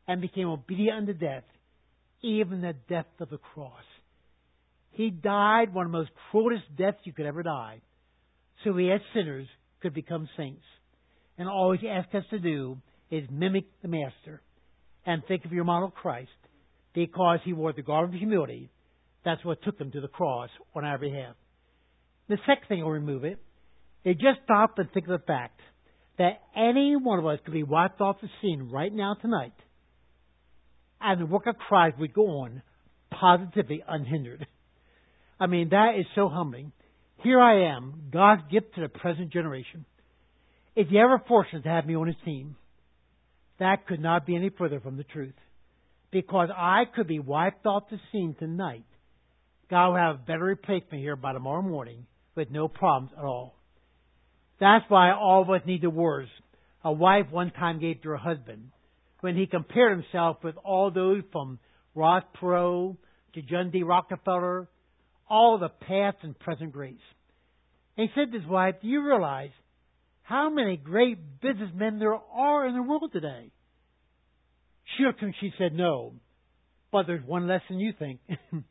and 0.07 0.21
became 0.21 0.49
obedient 0.49 0.97
unto 0.97 1.13
death, 1.13 1.45
even 2.23 2.63
the 2.63 2.75
death 2.89 3.07
of 3.21 3.29
the 3.29 3.39
cross. 3.39 3.85
He 4.99 5.11
died 5.11 5.73
one 5.73 5.87
of 5.87 5.93
the 5.93 5.99
most 5.99 6.11
cruelest 6.33 6.65
deaths 6.77 6.99
you 7.05 7.13
could 7.13 7.27
ever 7.27 7.45
die, 7.45 7.83
so 8.65 8.73
we 8.73 8.91
as 8.91 9.01
sinners 9.15 9.47
could 9.81 9.95
become 9.95 10.29
saints. 10.37 10.65
And 11.39 11.49
all 11.49 11.73
he 11.81 11.89
asks 11.89 12.13
us 12.17 12.25
to 12.31 12.41
do 12.41 12.79
is 13.09 13.23
mimic 13.31 13.67
the 13.81 13.87
Master 13.87 14.43
and 15.07 15.23
think 15.29 15.45
of 15.45 15.53
your 15.53 15.63
model 15.63 15.93
Christ 15.93 16.31
because 16.95 17.39
he 17.45 17.53
wore 17.53 17.73
the 17.73 17.83
garb 17.83 18.13
of 18.13 18.19
humility. 18.19 18.71
That's 19.25 19.45
what 19.45 19.63
took 19.63 19.81
him 19.81 19.93
to 19.93 20.01
the 20.01 20.09
cross 20.09 20.51
on 20.75 20.85
our 20.85 20.99
behalf. 20.99 21.37
The 22.29 22.39
second 22.45 22.67
thing 22.69 22.83
will 22.83 22.91
remove 22.91 23.23
it 23.23 23.39
is 24.05 24.17
just 24.17 24.41
stop 24.43 24.81
and 24.81 24.91
think 24.91 25.07
of 25.07 25.21
the 25.21 25.27
fact 25.29 25.61
that 26.19 26.41
any 26.57 26.97
one 26.97 27.21
of 27.21 27.27
us 27.27 27.39
could 27.45 27.55
be 27.55 27.63
wiped 27.63 28.01
off 28.01 28.17
the 28.21 28.29
scene 28.43 28.69
right 28.73 28.93
now 28.93 29.15
tonight 29.23 29.55
and 31.01 31.21
the 31.21 31.27
work 31.27 31.47
of 31.47 31.57
Christ 31.57 32.01
would 32.01 32.13
go 32.13 32.41
on 32.41 32.63
positively 33.13 33.85
unhindered. 33.87 34.45
I 35.41 35.47
mean, 35.47 35.71
that 35.71 35.95
is 35.99 36.07
so 36.15 36.29
humbling. 36.29 36.73
Here 37.23 37.41
I 37.41 37.75
am, 37.77 38.11
God's 38.13 38.43
gift 38.51 38.75
to 38.75 38.81
the 38.81 38.89
present 38.89 39.33
generation. 39.33 39.85
If 40.77 40.89
you 40.91 41.01
ever 41.01 41.23
fortunate 41.27 41.65
to 41.65 41.69
have 41.69 41.87
me 41.87 41.97
on 41.97 42.07
his 42.07 42.17
team, 42.25 42.57
that 43.59 43.87
could 43.87 44.01
not 44.01 44.27
be 44.27 44.37
any 44.37 44.51
further 44.51 44.81
from 44.81 44.97
the 44.97 45.05
truth. 45.05 45.35
Because 46.11 46.49
I 46.57 46.85
could 46.95 47.09
be 47.09 47.19
wiped 47.19 47.67
off 47.67 47.91
the 47.91 47.99
scene 48.13 48.37
tonight. 48.39 48.85
God 49.71 49.89
will 49.89 49.97
have 49.97 50.15
a 50.15 50.19
better 50.27 50.45
replacement 50.45 51.03
here 51.03 51.17
by 51.17 51.33
tomorrow 51.33 51.63
morning 51.63 52.07
with 52.35 52.51
no 52.51 52.69
problems 52.69 53.11
at 53.19 53.25
all. 53.25 53.55
That's 54.61 54.85
why 54.89 55.13
all 55.13 55.43
of 55.43 55.51
us 55.51 55.67
need 55.67 55.83
the 55.83 55.91
words 55.91 56.31
a 56.85 56.93
wife 56.93 57.27
one 57.31 57.51
time 57.51 57.81
gave 57.81 58.01
to 58.03 58.11
her 58.11 58.17
husband 58.17 58.71
when 59.21 59.37
he 59.37 59.47
compared 59.47 59.93
himself 59.99 60.39
with 60.45 60.55
all 60.65 60.91
those 60.91 61.23
from 61.33 61.59
Ross 61.95 62.23
Perot 62.41 62.97
to 63.35 63.43
John 63.43 63.71
D. 63.71 63.83
Rockefeller, 63.83 64.69
all 65.29 65.59
the 65.59 65.69
past 65.69 66.19
and 66.23 66.39
present 66.39 66.73
greats. 66.73 67.03
And 67.97 68.09
he 68.09 68.21
said 68.21 68.33
to 68.33 68.39
his 68.39 68.49
wife, 68.49 68.77
Do 68.81 68.89
you 68.89 69.05
realize 69.05 69.51
how 70.23 70.51
many 70.51 70.77
great 70.77 71.41
businessmen 71.41 71.99
there 71.99 72.15
are 72.15 72.67
in 72.67 72.75
the 72.75 72.83
world 72.83 73.11
today? 73.13 73.51
She 74.97 75.05
looked 75.05 75.23
and 75.23 75.35
she 75.41 75.53
said, 75.59 75.75
No, 75.75 76.13
but 76.93 77.07
there's 77.07 77.25
one 77.25 77.47
less 77.47 77.63
than 77.69 77.79
you 77.79 77.93
think. 77.99 78.21
and 78.53 78.65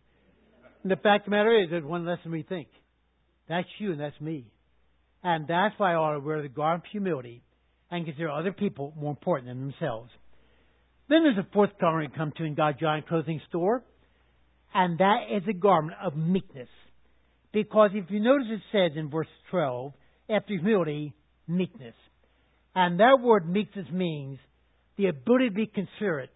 the 0.83 0.95
fact 0.95 1.25
of 1.27 1.31
the 1.31 1.31
matter 1.31 1.61
is, 1.61 1.69
there's 1.69 1.83
one 1.83 2.05
less 2.05 2.19
than 2.23 2.31
we 2.31 2.43
think. 2.43 2.67
That's 3.49 3.67
you 3.79 3.91
and 3.91 3.99
that's 3.99 4.19
me. 4.19 4.45
And 5.23 5.47
that's 5.47 5.75
why 5.77 5.93
I 5.93 5.95
ought 5.95 6.13
to 6.13 6.19
wear 6.19 6.41
the 6.41 6.49
garment 6.49 6.85
of 6.85 6.91
humility 6.91 7.43
and 7.89 8.05
consider 8.05 8.29
other 8.29 8.51
people 8.51 8.93
more 8.97 9.11
important 9.11 9.49
than 9.49 9.59
themselves. 9.59 10.11
Then 11.09 11.23
there's 11.23 11.37
a 11.37 11.47
fourth 11.53 11.71
we 11.79 12.07
come 12.15 12.33
to 12.37 12.43
in 12.43 12.55
God's 12.55 12.79
giant 12.79 13.07
clothing 13.07 13.41
store, 13.47 13.83
and 14.73 14.97
that 14.99 15.23
is 15.31 15.43
a 15.49 15.53
garment 15.53 15.97
of 16.03 16.15
meekness. 16.15 16.69
Because 17.53 17.91
if 17.93 18.09
you 18.09 18.19
notice 18.19 18.47
it 18.49 18.61
says 18.71 18.97
in 18.97 19.09
verse 19.09 19.27
12, 19.51 19.93
after 20.29 20.53
humility, 20.53 21.13
meekness. 21.47 21.95
And 22.75 22.99
that 22.99 23.19
word 23.21 23.49
meekness 23.49 23.87
means 23.91 24.37
the 24.97 25.07
ability 25.07 25.49
to 25.49 25.55
be 25.55 25.67
considerate 25.67 26.35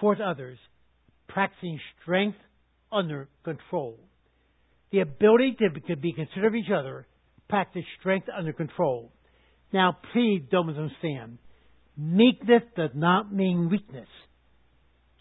towards 0.00 0.20
others, 0.24 0.58
practicing 1.28 1.78
strength 2.02 2.38
under 2.92 3.28
control. 3.44 3.98
The 4.92 5.00
ability 5.00 5.56
to 5.88 5.96
be 5.96 6.12
considerate 6.12 6.46
of 6.46 6.54
each 6.56 6.70
other, 6.76 7.06
practice 7.48 7.84
strength 8.00 8.26
under 8.36 8.52
control. 8.52 9.12
Now, 9.72 9.96
please 10.12 10.42
don't 10.50 10.66
misunderstand. 10.66 11.38
Meekness 11.96 12.62
does 12.76 12.90
not 12.94 13.32
mean 13.32 13.70
weakness. 13.70 14.08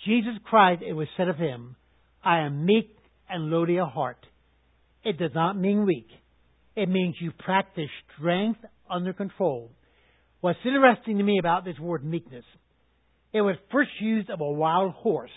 Jesus 0.05 0.33
Christ, 0.45 0.81
it 0.87 0.93
was 0.93 1.07
said 1.17 1.27
of 1.27 1.37
him, 1.37 1.75
I 2.23 2.39
am 2.39 2.65
meek 2.65 2.95
and 3.29 3.49
lowly 3.49 3.79
of 3.79 3.89
heart. 3.89 4.25
It 5.03 5.17
does 5.17 5.31
not 5.33 5.57
mean 5.57 5.85
weak. 5.85 6.07
It 6.75 6.89
means 6.89 7.15
you 7.19 7.31
practice 7.31 7.89
strength 8.17 8.59
under 8.89 9.13
control. 9.13 9.71
What's 10.41 10.59
interesting 10.65 11.17
to 11.17 11.23
me 11.23 11.37
about 11.39 11.65
this 11.65 11.77
word 11.79 12.03
meekness, 12.03 12.45
it 13.33 13.41
was 13.41 13.55
first 13.71 13.91
used 13.99 14.29
of 14.29 14.41
a 14.41 14.51
wild 14.51 14.93
horse. 14.93 15.31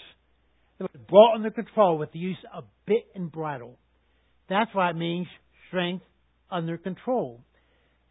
that 0.78 0.90
was 0.92 1.02
brought 1.08 1.34
under 1.36 1.50
control 1.50 1.98
with 1.98 2.12
the 2.12 2.18
use 2.18 2.38
of 2.52 2.64
bit 2.86 3.06
and 3.14 3.30
bridle. 3.30 3.78
That's 4.48 4.74
why 4.74 4.90
it 4.90 4.96
means 4.96 5.26
strength 5.68 6.04
under 6.50 6.76
control. 6.78 7.40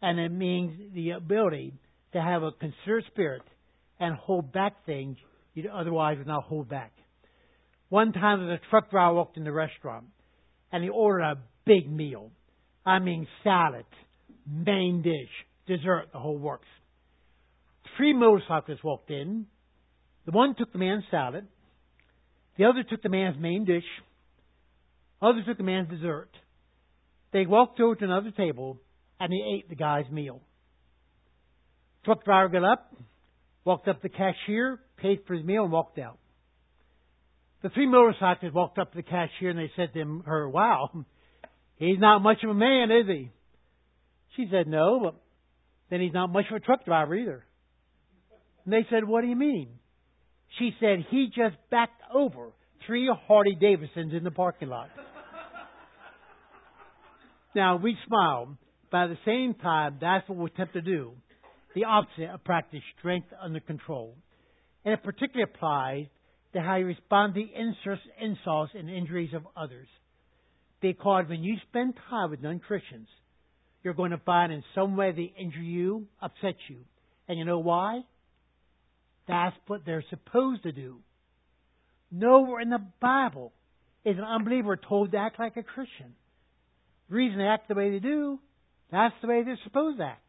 And 0.00 0.18
it 0.18 0.30
means 0.30 0.94
the 0.94 1.10
ability 1.10 1.74
to 2.12 2.20
have 2.20 2.42
a 2.42 2.50
considerate 2.52 3.06
spirit 3.06 3.42
and 4.00 4.16
hold 4.16 4.52
back 4.52 4.84
things 4.84 5.16
you 5.54 5.68
otherwise 5.72 6.18
would 6.18 6.26
not 6.26 6.44
hold 6.44 6.68
back. 6.68 6.92
One 7.92 8.14
time, 8.14 8.38
there 8.38 8.48
was 8.48 8.58
a 8.58 8.70
truck 8.70 8.90
driver 8.90 9.16
walked 9.16 9.36
in 9.36 9.44
the 9.44 9.52
restaurant, 9.52 10.06
and 10.72 10.82
he 10.82 10.88
ordered 10.88 11.24
a 11.24 11.36
big 11.66 11.92
meal. 11.92 12.30
I 12.86 13.00
mean, 13.00 13.28
salad, 13.44 13.84
main 14.50 15.02
dish, 15.02 15.28
dessert, 15.66 16.06
the 16.10 16.18
whole 16.18 16.38
works. 16.38 16.68
Three 17.98 18.14
motorcyclists 18.14 18.82
walked 18.82 19.10
in. 19.10 19.44
The 20.24 20.32
one 20.32 20.54
took 20.54 20.72
the 20.72 20.78
man's 20.78 21.04
salad. 21.10 21.46
The 22.56 22.64
other 22.64 22.82
took 22.82 23.02
the 23.02 23.10
man's 23.10 23.38
main 23.38 23.66
dish. 23.66 23.84
Others 25.20 25.44
took 25.48 25.58
the 25.58 25.62
man's 25.62 25.90
dessert. 25.90 26.30
They 27.34 27.44
walked 27.44 27.78
over 27.78 27.94
to 27.96 28.04
another 28.06 28.30
table 28.30 28.78
and 29.20 29.30
he 29.30 29.58
ate 29.58 29.68
the 29.68 29.76
guy's 29.76 30.10
meal. 30.10 30.40
Truck 32.06 32.24
driver 32.24 32.48
got 32.48 32.64
up, 32.64 32.96
walked 33.66 33.86
up 33.86 34.00
to 34.00 34.08
the 34.08 34.14
cashier, 34.16 34.80
paid 34.96 35.18
for 35.26 35.34
his 35.34 35.44
meal, 35.44 35.64
and 35.64 35.72
walked 35.72 35.98
out. 35.98 36.16
The 37.62 37.70
three 37.70 37.86
motorcyclists 37.86 38.52
walked 38.52 38.78
up 38.78 38.90
to 38.90 38.96
the 38.96 39.02
cashier 39.02 39.50
and 39.50 39.58
they 39.58 39.70
said 39.76 39.94
to 39.94 40.22
her, 40.26 40.48
wow, 40.48 40.90
he's 41.76 41.98
not 41.98 42.20
much 42.20 42.38
of 42.42 42.50
a 42.50 42.54
man, 42.54 42.90
is 42.90 43.06
he? 43.06 43.30
She 44.36 44.48
said, 44.50 44.66
no, 44.66 45.00
but 45.00 45.14
then 45.90 46.00
he's 46.00 46.12
not 46.12 46.32
much 46.32 46.46
of 46.50 46.56
a 46.56 46.60
truck 46.60 46.84
driver 46.84 47.14
either. 47.14 47.44
And 48.64 48.72
they 48.72 48.86
said, 48.90 49.04
what 49.04 49.20
do 49.20 49.28
you 49.28 49.36
mean? 49.36 49.68
She 50.58 50.72
said, 50.80 51.06
he 51.10 51.28
just 51.28 51.56
backed 51.70 52.02
over 52.12 52.50
three 52.86 53.10
Harley 53.28 53.56
Davidsons 53.58 54.12
in 54.12 54.24
the 54.24 54.30
parking 54.30 54.68
lot. 54.68 54.88
now, 57.54 57.76
we 57.76 57.96
smile, 58.06 58.56
but 58.90 59.04
at 59.04 59.10
the 59.10 59.18
same 59.24 59.54
time, 59.54 59.98
that's 60.00 60.28
what 60.28 60.38
we 60.38 60.46
attempt 60.46 60.74
to 60.74 60.82
do 60.82 61.12
the 61.74 61.84
opposite 61.84 62.28
of 62.28 62.44
practice 62.44 62.82
strength 62.98 63.28
under 63.42 63.60
control. 63.60 64.14
And 64.84 64.92
it 64.92 65.02
particularly 65.02 65.50
applies 65.54 66.06
to 66.54 66.60
how 66.60 66.76
you 66.76 66.86
respond 66.86 67.34
to 67.34 67.40
insults, 67.40 68.02
insults 68.20 68.72
and 68.74 68.90
injuries 68.90 69.32
of 69.34 69.46
others. 69.56 69.88
Because 70.80 71.24
when 71.28 71.42
you 71.42 71.56
spend 71.68 71.94
time 72.10 72.30
with 72.30 72.42
non 72.42 72.58
Christians, 72.58 73.08
you're 73.82 73.94
going 73.94 74.10
to 74.10 74.18
find 74.18 74.52
in 74.52 74.62
some 74.74 74.96
way 74.96 75.12
they 75.12 75.32
injure 75.38 75.60
you, 75.60 76.06
upset 76.20 76.56
you. 76.68 76.78
And 77.28 77.38
you 77.38 77.44
know 77.44 77.60
why? 77.60 78.02
That's 79.28 79.56
what 79.66 79.82
they're 79.86 80.04
supposed 80.10 80.64
to 80.64 80.72
do. 80.72 80.98
Nowhere 82.10 82.60
in 82.60 82.70
the 82.70 82.84
Bible 83.00 83.52
is 84.04 84.18
an 84.18 84.24
unbeliever 84.24 84.76
told 84.76 85.12
to 85.12 85.18
act 85.18 85.38
like 85.38 85.56
a 85.56 85.62
Christian. 85.62 86.14
The 87.08 87.16
reason 87.16 87.38
they 87.38 87.44
act 87.44 87.68
the 87.68 87.74
way 87.74 87.90
they 87.90 88.00
do, 88.00 88.38
that's 88.90 89.14
the 89.22 89.28
way 89.28 89.42
they're 89.44 89.58
supposed 89.64 89.98
to 89.98 90.04
act. 90.04 90.20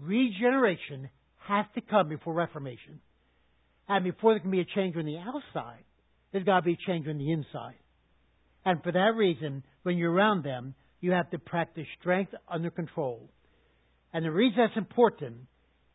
Regeneration 0.00 1.10
has 1.46 1.66
to 1.74 1.80
come 1.80 2.08
before 2.08 2.34
reformation. 2.34 3.00
And 3.88 4.04
before 4.04 4.32
there 4.32 4.40
can 4.40 4.50
be 4.50 4.60
a 4.60 4.64
change 4.64 4.96
on 4.96 5.06
the 5.06 5.18
outside, 5.18 5.84
there's 6.32 6.44
got 6.44 6.60
to 6.60 6.62
be 6.62 6.74
a 6.74 6.86
change 6.86 7.06
on 7.08 7.18
the 7.18 7.32
inside. 7.32 7.76
And 8.64 8.82
for 8.82 8.92
that 8.92 9.14
reason, 9.16 9.62
when 9.82 9.96
you're 9.96 10.12
around 10.12 10.44
them, 10.44 10.74
you 11.00 11.12
have 11.12 11.30
to 11.30 11.38
practice 11.38 11.86
strength 12.00 12.34
under 12.48 12.70
control. 12.70 13.30
And 14.12 14.24
the 14.24 14.30
reason 14.30 14.58
that's 14.58 14.76
important 14.76 15.36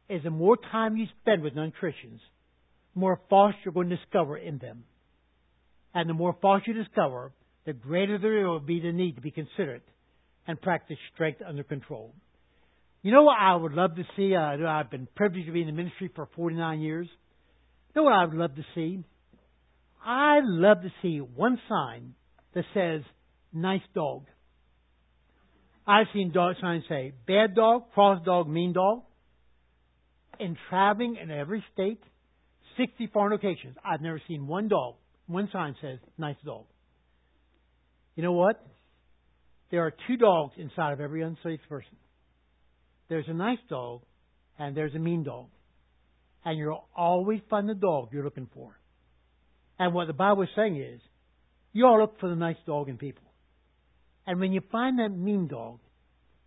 is 0.10 0.24
the 0.24 0.30
more 0.30 0.58
time 0.72 0.98
you 0.98 1.06
spend 1.22 1.44
with 1.44 1.56
non 1.56 1.72
Christians, 1.72 2.22
the 2.94 3.00
more 3.00 3.20
faults 3.30 3.58
you're 3.64 3.74
going 3.74 3.90
to 3.90 3.98
discover 3.98 4.38
in 4.38 4.58
them. 4.58 4.86
And 5.94 6.10
the 6.10 6.14
more 6.14 6.36
faults 6.42 6.66
you 6.68 6.74
discover, 6.74 7.32
the 7.66 7.74
greater 7.74 8.18
there 8.18 8.48
will 8.48 8.60
be 8.60 8.80
the 8.80 8.92
need 8.92 9.16
to 9.16 9.22
be 9.22 9.32
considerate 9.32 9.84
and 10.48 10.60
practice 10.62 10.98
strength 11.14 11.42
under 11.48 11.64
control. 11.64 12.14
You 13.02 13.12
know 13.12 13.24
what 13.24 13.38
I 13.40 13.56
would 13.56 13.74
love 13.74 13.96
to 13.96 14.04
see? 14.16 14.36
I've 14.36 14.90
been 14.90 15.08
privileged 15.16 15.48
to 15.48 15.54
be 15.54 15.62
in 15.62 15.68
the 15.68 15.74
ministry 15.74 16.10
for 16.16 16.28
49 16.36 16.80
years. 16.80 17.08
You 17.96 18.02
know 18.02 18.04
what 18.04 18.14
I 18.14 18.26
would 18.26 18.34
love 18.34 18.56
to 18.56 18.66
see? 18.76 19.04
I'd 20.06 20.44
love 20.44 20.82
to 20.82 20.92
see 21.02 21.20
one 21.20 21.60
sign 21.70 22.16
that 22.54 22.66
says, 22.74 23.02
nice 23.54 23.82
dog. 23.94 24.26
I've 25.86 26.08
seen 26.14 26.32
dog 26.32 26.56
signs 26.62 26.84
say, 26.90 27.14
bad 27.28 27.56
dog, 27.56 27.92
cross 27.94 28.24
dog, 28.26 28.48
mean 28.48 28.74
dog. 28.74 29.04
In 30.40 30.58
traveling 30.70 31.18
in 31.22 31.30
every 31.30 31.64
state, 31.74 32.02
60 32.78 33.08
foreign 33.14 33.32
locations, 33.32 33.76
I've 33.84 34.02
never 34.02 34.22
seen 34.28 34.48
one 34.48 34.68
dog, 34.68 34.96
one 35.28 35.50
sign 35.54 35.76
says, 35.82 36.00
nice 36.18 36.38
dog. 36.44 36.66
You 38.16 38.24
know 38.24 38.34
what? 38.34 38.64
there 39.74 39.82
are 39.82 39.94
two 40.08 40.18
dogs 40.18 40.54
inside 40.58 40.94
of 40.94 41.02
every 41.02 41.24
unsaved 41.24 41.68
person. 41.68 41.98
There's 43.10 43.26
a 43.28 43.34
nice 43.34 43.58
dog 43.72 44.02
and 44.60 44.78
there's 44.78 44.94
a 44.94 45.00
mean 45.00 45.24
dog. 45.24 45.48
And 46.46 46.58
you'll 46.58 46.88
always 46.96 47.40
find 47.50 47.68
the 47.70 47.76
dog 47.76 48.10
you're 48.12 48.24
looking 48.24 48.50
for. 48.54 48.78
And 49.80 49.94
what 49.94 50.08
the 50.08 50.14
Bible 50.14 50.44
is 50.44 50.50
saying 50.56 50.78
is, 50.78 51.00
you 51.72 51.86
all 51.86 52.00
look 52.00 52.20
for 52.20 52.30
the 52.30 52.36
nice 52.36 52.58
dog 52.66 52.90
in 52.90 52.98
people. 52.98 53.24
And 54.28 54.40
when 54.40 54.54
you 54.54 54.62
find 54.72 55.00
that 55.00 55.10
mean 55.10 55.48
dog, 55.48 55.80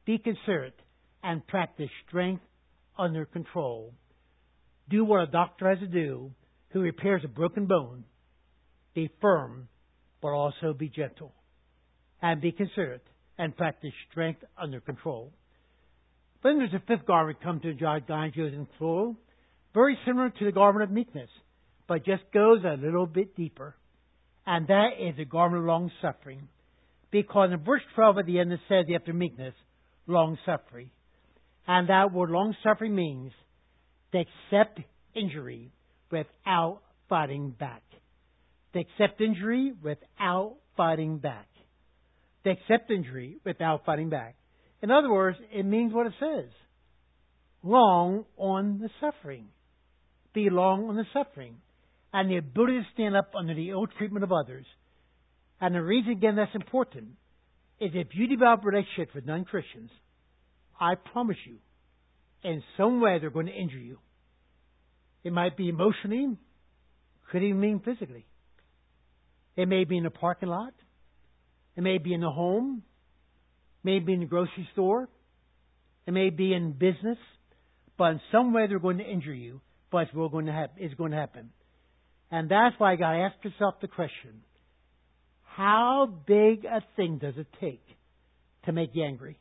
be 0.04 0.18
considerate 0.18 0.78
and 1.22 1.46
practice 1.46 1.90
strength 2.06 2.42
under 2.98 3.24
control. 3.24 3.92
Do 4.88 5.04
what 5.04 5.22
a 5.22 5.26
doctor 5.26 5.68
has 5.68 5.80
to 5.80 5.86
do 5.86 6.30
who 6.70 6.80
repairs 6.80 7.22
a 7.24 7.28
broken 7.28 7.66
bone. 7.66 8.04
Be 8.94 9.10
firm, 9.20 9.68
but 10.22 10.28
also 10.28 10.72
be 10.72 10.88
gentle. 10.88 11.32
And 12.22 12.40
be 12.40 12.52
considerate 12.52 13.04
and 13.38 13.56
practice 13.56 13.92
strength 14.10 14.44
under 14.56 14.80
control. 14.80 15.32
Then 16.42 16.58
there's 16.58 16.72
a 16.72 16.82
fifth 16.86 17.06
garment 17.06 17.42
come 17.42 17.60
to 17.60 17.74
John 17.74 18.02
Giles 18.06 18.32
in 18.36 18.66
plural, 18.78 19.16
very 19.76 19.98
similar 20.06 20.30
to 20.30 20.44
the 20.46 20.52
garment 20.52 20.84
of 20.84 20.90
meekness, 20.90 21.28
but 21.86 22.02
just 22.02 22.22
goes 22.32 22.64
a 22.64 22.82
little 22.82 23.04
bit 23.04 23.36
deeper. 23.36 23.76
And 24.46 24.66
that 24.68 24.92
is 24.98 25.18
the 25.18 25.26
garment 25.26 25.60
of 25.60 25.66
long 25.66 25.90
suffering. 26.00 26.48
Because 27.10 27.50
in 27.52 27.62
verse 27.62 27.82
12 27.94 28.18
at 28.20 28.26
the 28.26 28.40
end 28.40 28.52
it 28.52 28.60
says 28.70 28.86
after 28.94 29.12
meekness, 29.12 29.52
long 30.06 30.38
suffering. 30.46 30.90
And 31.68 31.90
that 31.90 32.10
word 32.10 32.30
long 32.30 32.56
suffering 32.64 32.94
means 32.94 33.32
to 34.12 34.20
accept 34.20 34.80
injury 35.14 35.72
without 36.10 36.80
fighting 37.10 37.50
back. 37.50 37.82
To 38.72 38.80
accept 38.80 39.20
injury 39.20 39.74
without 39.82 40.54
fighting 40.78 41.18
back. 41.18 41.48
To 42.44 42.50
accept 42.50 42.90
injury 42.90 43.36
without 43.44 43.84
fighting 43.84 44.08
back. 44.08 44.36
In 44.82 44.90
other 44.90 45.12
words, 45.12 45.36
it 45.52 45.64
means 45.64 45.92
what 45.92 46.06
it 46.06 46.14
says. 46.18 46.48
Long 47.62 48.24
on 48.38 48.78
the 48.78 48.88
suffering. 49.02 49.48
Be 50.36 50.50
long 50.50 50.90
on 50.90 50.96
the 50.96 51.06
suffering. 51.14 51.56
And 52.12 52.30
the 52.30 52.36
ability 52.36 52.80
to 52.80 52.86
stand 52.92 53.16
up 53.16 53.32
under 53.34 53.54
the 53.54 53.70
ill 53.70 53.86
treatment 53.86 54.22
of 54.22 54.32
others. 54.32 54.66
And 55.62 55.74
the 55.74 55.80
reason, 55.80 56.12
again, 56.12 56.36
that's 56.36 56.54
important 56.54 57.12
is 57.80 57.92
if 57.94 58.08
you 58.12 58.26
develop 58.26 58.62
relationships 58.62 59.14
with 59.14 59.24
non 59.24 59.46
Christians, 59.46 59.88
I 60.78 60.96
promise 60.96 61.38
you, 61.46 61.56
in 62.44 62.62
some 62.76 63.00
way 63.00 63.18
they're 63.18 63.30
going 63.30 63.46
to 63.46 63.52
injure 63.52 63.78
you. 63.78 63.98
It 65.24 65.32
might 65.32 65.56
be 65.56 65.70
emotionally, 65.70 66.36
could 67.32 67.42
even 67.42 67.58
mean 67.58 67.80
physically. 67.82 68.26
It 69.56 69.68
may 69.68 69.84
be 69.84 69.96
in 69.96 70.04
the 70.04 70.10
parking 70.10 70.50
lot. 70.50 70.74
It 71.76 71.80
may 71.80 71.96
be 71.96 72.12
in 72.12 72.20
the 72.20 72.30
home. 72.30 72.82
It 73.82 73.86
may 73.86 74.00
be 74.00 74.12
in 74.12 74.20
the 74.20 74.26
grocery 74.26 74.68
store. 74.74 75.08
It 76.06 76.10
may 76.10 76.28
be 76.28 76.52
in 76.52 76.72
business. 76.72 77.16
But 77.96 78.12
in 78.12 78.20
some 78.30 78.52
way 78.52 78.66
they're 78.66 78.78
going 78.78 78.98
to 78.98 79.04
injure 79.04 79.32
you. 79.32 79.62
But 79.90 79.98
it's 79.98 80.12
going 80.12 80.46
to 80.46 80.52
happen. 80.52 80.76
It's 80.82 80.94
going 80.94 81.12
to 81.12 81.16
happen. 81.16 81.50
And 82.30 82.48
that's 82.48 82.74
why 82.78 82.92
you 82.92 82.98
got 82.98 83.12
to 83.12 83.18
ask 83.18 83.36
yourself 83.44 83.74
the 83.80 83.88
question: 83.88 84.42
How 85.44 86.08
big 86.26 86.64
a 86.64 86.82
thing 86.96 87.18
does 87.18 87.34
it 87.36 87.46
take 87.60 87.84
to 88.64 88.72
make 88.72 88.90
you 88.94 89.04
angry? 89.04 89.38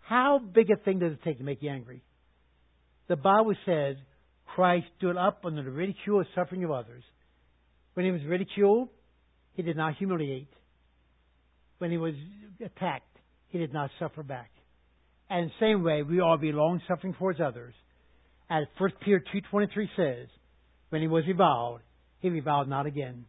How 0.00 0.38
big 0.38 0.70
a 0.70 0.76
thing 0.76 0.98
does 0.98 1.12
it 1.12 1.20
take 1.24 1.38
to 1.38 1.44
make 1.44 1.62
you 1.62 1.70
angry? 1.70 2.02
The 3.08 3.16
Bible 3.16 3.54
says 3.64 3.96
Christ 4.54 4.86
stood 4.98 5.16
up 5.16 5.42
under 5.44 5.62
the 5.62 5.70
ridicule 5.70 6.18
and 6.18 6.28
suffering 6.34 6.64
of 6.64 6.70
others. 6.70 7.02
When 7.94 8.06
he 8.06 8.12
was 8.12 8.22
ridiculed, 8.24 8.88
he 9.54 9.62
did 9.62 9.76
not 9.76 9.96
humiliate. 9.96 10.48
When 11.78 11.90
he 11.90 11.98
was 11.98 12.14
attacked, 12.64 13.16
he 13.48 13.58
did 13.58 13.72
not 13.72 13.90
suffer 13.98 14.22
back. 14.22 14.50
And 15.28 15.48
the 15.48 15.54
same 15.60 15.82
way, 15.82 16.02
we 16.02 16.20
all 16.20 16.36
be 16.36 16.52
long 16.52 16.80
suffering 16.86 17.14
towards 17.14 17.40
others. 17.40 17.74
As 18.52 18.64
1 18.76 18.92
Peter 19.02 19.24
2.23 19.50 19.88
says, 19.96 20.28
when 20.90 21.00
he 21.00 21.08
was 21.08 21.24
reviled, 21.26 21.80
he 22.18 22.28
reviled 22.28 22.68
not 22.68 22.84
again. 22.84 23.24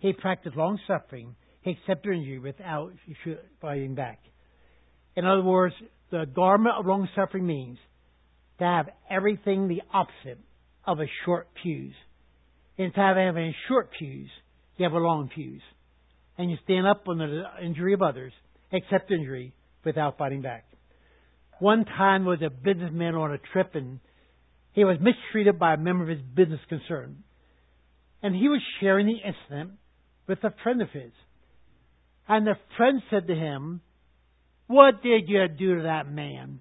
He 0.00 0.12
practiced 0.12 0.56
long 0.56 0.80
suffering. 0.84 1.36
He 1.62 1.70
accepted 1.70 2.12
injury 2.12 2.40
without 2.40 2.90
fighting 3.60 3.94
back. 3.94 4.18
In 5.14 5.24
other 5.24 5.42
words, 5.42 5.76
the 6.10 6.24
garment 6.24 6.74
of 6.76 6.86
long 6.86 7.08
suffering 7.14 7.46
means 7.46 7.78
to 8.58 8.64
have 8.64 8.88
everything 9.08 9.68
the 9.68 9.82
opposite 9.94 10.40
of 10.84 10.98
a 10.98 11.06
short 11.24 11.46
fuse. 11.62 11.94
Instead 12.76 13.10
of 13.10 13.16
having 13.16 13.50
a 13.50 13.56
short 13.68 13.90
fuse, 13.96 14.30
you 14.76 14.82
have 14.82 14.92
a 14.92 14.98
long 14.98 15.30
fuse. 15.32 15.62
And 16.36 16.50
you 16.50 16.56
stand 16.64 16.84
up 16.84 17.06
under 17.08 17.28
the 17.28 17.64
injury 17.64 17.94
of 17.94 18.02
others, 18.02 18.32
accept 18.72 19.12
injury 19.12 19.52
without 19.84 20.18
fighting 20.18 20.42
back. 20.42 20.64
One 21.60 21.84
time 21.84 22.24
was 22.24 22.40
a 22.42 22.50
businessman 22.50 23.14
on 23.14 23.30
a 23.30 23.38
trip 23.52 23.76
and 23.76 24.00
he 24.72 24.84
was 24.84 24.98
mistreated 25.00 25.58
by 25.58 25.74
a 25.74 25.78
member 25.78 26.04
of 26.04 26.10
his 26.10 26.20
business 26.34 26.60
concern. 26.68 27.24
And 28.22 28.34
he 28.34 28.48
was 28.48 28.60
sharing 28.80 29.06
the 29.06 29.14
incident 29.14 29.78
with 30.26 30.42
a 30.44 30.54
friend 30.62 30.82
of 30.82 30.90
his. 30.90 31.12
And 32.28 32.46
the 32.46 32.54
friend 32.76 33.00
said 33.10 33.26
to 33.28 33.34
him, 33.34 33.80
what 34.66 35.02
did 35.02 35.28
you 35.28 35.48
do 35.48 35.76
to 35.76 35.82
that 35.84 36.10
man? 36.10 36.60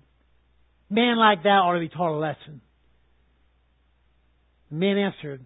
Man 0.90 1.18
like 1.18 1.44
that 1.44 1.50
ought 1.50 1.74
to 1.74 1.80
be 1.80 1.90
taught 1.90 2.16
a 2.16 2.20
lesson. 2.20 2.62
The 4.70 4.78
man 4.78 4.98
answered, 4.98 5.46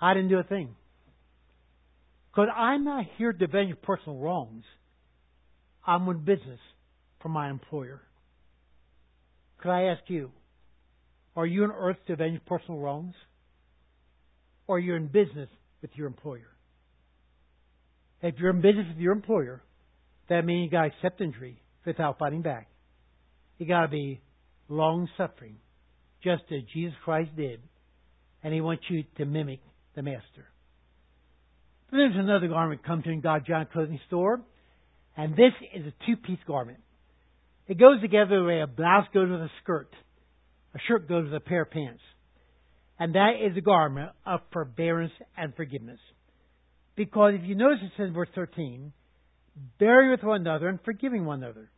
I 0.00 0.14
didn't 0.14 0.30
do 0.30 0.38
a 0.38 0.44
thing. 0.44 0.74
Because 2.30 2.48
I'm 2.54 2.84
not 2.84 3.04
here 3.18 3.32
to 3.32 3.44
avenge 3.44 3.74
personal 3.82 4.18
wrongs. 4.18 4.64
I'm 5.86 6.08
in 6.08 6.24
business 6.24 6.60
for 7.20 7.28
my 7.28 7.50
employer. 7.50 8.00
Could 9.58 9.70
I 9.70 9.84
ask 9.84 10.02
you, 10.08 10.30
are 11.36 11.46
you 11.46 11.64
on 11.64 11.70
earth 11.70 11.98
to 12.06 12.14
avenge 12.14 12.40
personal 12.46 12.80
wrongs? 12.80 13.14
Or 14.66 14.76
are 14.76 14.80
you 14.80 14.94
in 14.94 15.06
business 15.06 15.48
with 15.82 15.90
your 15.94 16.06
employer? 16.06 16.48
If 18.22 18.36
you're 18.38 18.50
in 18.50 18.62
business 18.62 18.86
with 18.88 18.98
your 18.98 19.12
employer, 19.12 19.62
that 20.28 20.44
means 20.44 20.64
you 20.64 20.70
got 20.70 20.82
to 20.82 20.88
accept 20.88 21.20
injury 21.20 21.60
without 21.84 22.18
fighting 22.18 22.42
back. 22.42 22.68
You 23.58 23.66
got 23.66 23.82
to 23.82 23.88
be 23.88 24.20
long 24.68 25.08
suffering, 25.16 25.56
just 26.24 26.42
as 26.50 26.62
Jesus 26.74 26.96
Christ 27.04 27.30
did, 27.36 27.60
and 28.42 28.52
He 28.52 28.60
wants 28.60 28.84
you 28.88 29.04
to 29.18 29.24
mimic 29.24 29.60
the 29.94 30.02
Master. 30.02 30.46
Then 31.90 32.00
there's 32.00 32.16
another 32.16 32.48
garment 32.48 32.84
comes 32.84 33.04
in 33.06 33.20
God's 33.20 33.46
giant 33.46 33.72
clothing 33.72 34.00
store, 34.08 34.40
and 35.16 35.34
this 35.34 35.52
is 35.74 35.86
a 35.86 36.06
two-piece 36.06 36.40
garment. 36.46 36.78
It 37.68 37.78
goes 37.78 38.00
together 38.00 38.40
the 38.40 38.46
way 38.46 38.60
a 38.60 38.66
blouse 38.66 39.06
goes 39.14 39.30
with 39.30 39.40
a 39.40 39.50
skirt, 39.62 39.90
a 40.76 40.78
shirt 40.86 41.08
goes 41.08 41.24
with 41.24 41.34
a 41.34 41.40
pair 41.40 41.62
of 41.62 41.70
pants, 41.70 42.02
and 42.98 43.14
that 43.14 43.32
is 43.42 43.56
a 43.56 43.62
garment 43.62 44.10
of 44.26 44.40
forbearance 44.52 45.12
and 45.36 45.54
forgiveness. 45.56 45.98
Because 46.96 47.32
if 47.34 47.48
you 47.48 47.54
notice 47.54 47.78
it 47.82 47.92
says 47.96 48.08
in 48.08 48.14
verse 48.14 48.28
13, 48.34 48.92
bearing 49.78 50.10
with 50.10 50.22
one 50.22 50.42
another 50.42 50.68
and 50.68 50.78
forgiving 50.84 51.24
one 51.24 51.42
another. 51.42 51.70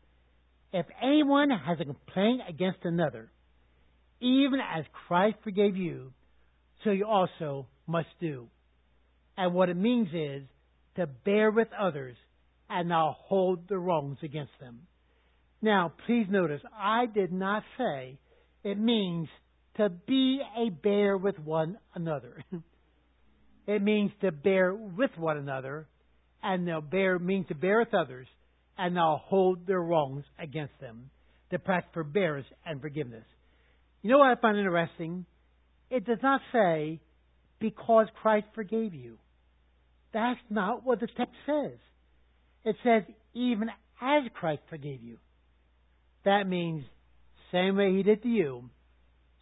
If 0.72 0.86
anyone 1.00 1.50
has 1.50 1.78
a 1.80 1.84
complaint 1.84 2.42
against 2.48 2.80
another, 2.82 3.30
even 4.20 4.58
as 4.60 4.84
Christ 5.06 5.36
forgave 5.44 5.76
you, 5.76 6.12
so 6.82 6.90
you 6.90 7.06
also 7.06 7.66
must 7.86 8.08
do. 8.20 8.48
And 9.36 9.54
what 9.54 9.68
it 9.68 9.76
means 9.76 10.08
is 10.12 10.42
to 10.96 11.06
bear 11.06 11.50
with 11.52 11.68
others 11.78 12.16
and 12.68 12.88
not 12.88 13.16
hold 13.26 13.68
the 13.68 13.78
wrongs 13.78 14.18
against 14.22 14.52
them. 14.60 14.80
Now, 15.62 15.92
please 16.06 16.26
notice, 16.28 16.60
I 16.76 17.06
did 17.06 17.32
not 17.32 17.62
say 17.78 18.18
it 18.64 18.78
means 18.78 19.28
to 19.76 19.88
be 19.88 20.40
a 20.56 20.70
bear 20.70 21.16
with 21.16 21.38
one 21.38 21.78
another. 21.94 22.42
it 23.66 23.82
means 23.82 24.10
to 24.20 24.32
bear 24.32 24.74
with 24.74 25.10
one 25.16 25.36
another 25.36 25.86
and 26.42 26.66
they'll 26.66 26.80
bear 26.80 27.18
mean 27.18 27.44
to 27.46 27.54
bear 27.54 27.80
with 27.80 27.94
others, 27.94 28.26
and 28.76 28.96
they'll 28.96 29.20
hold 29.24 29.66
their 29.66 29.80
wrongs 29.80 30.24
against 30.38 30.78
them. 30.80 31.10
To 31.50 31.58
practice 31.58 31.90
forbearance 31.94 32.46
and 32.66 32.80
forgiveness. 32.80 33.24
You 34.02 34.10
know 34.10 34.18
what 34.18 34.36
I 34.36 34.40
find 34.40 34.58
interesting? 34.58 35.24
It 35.90 36.04
does 36.04 36.18
not 36.22 36.42
say 36.52 37.00
because 37.58 38.06
Christ 38.20 38.46
forgave 38.54 38.92
you. 38.92 39.16
That's 40.12 40.38
not 40.50 40.84
what 40.84 41.00
the 41.00 41.06
text 41.06 41.34
says. 41.46 41.78
It 42.64 42.76
says 42.84 43.02
even 43.32 43.70
as 44.02 44.24
Christ 44.34 44.60
forgave 44.68 45.02
you. 45.02 45.16
That 46.26 46.46
means 46.46 46.84
same 47.52 47.76
way 47.76 47.92
he 47.92 48.02
did 48.02 48.22
to 48.22 48.28
you, 48.28 48.70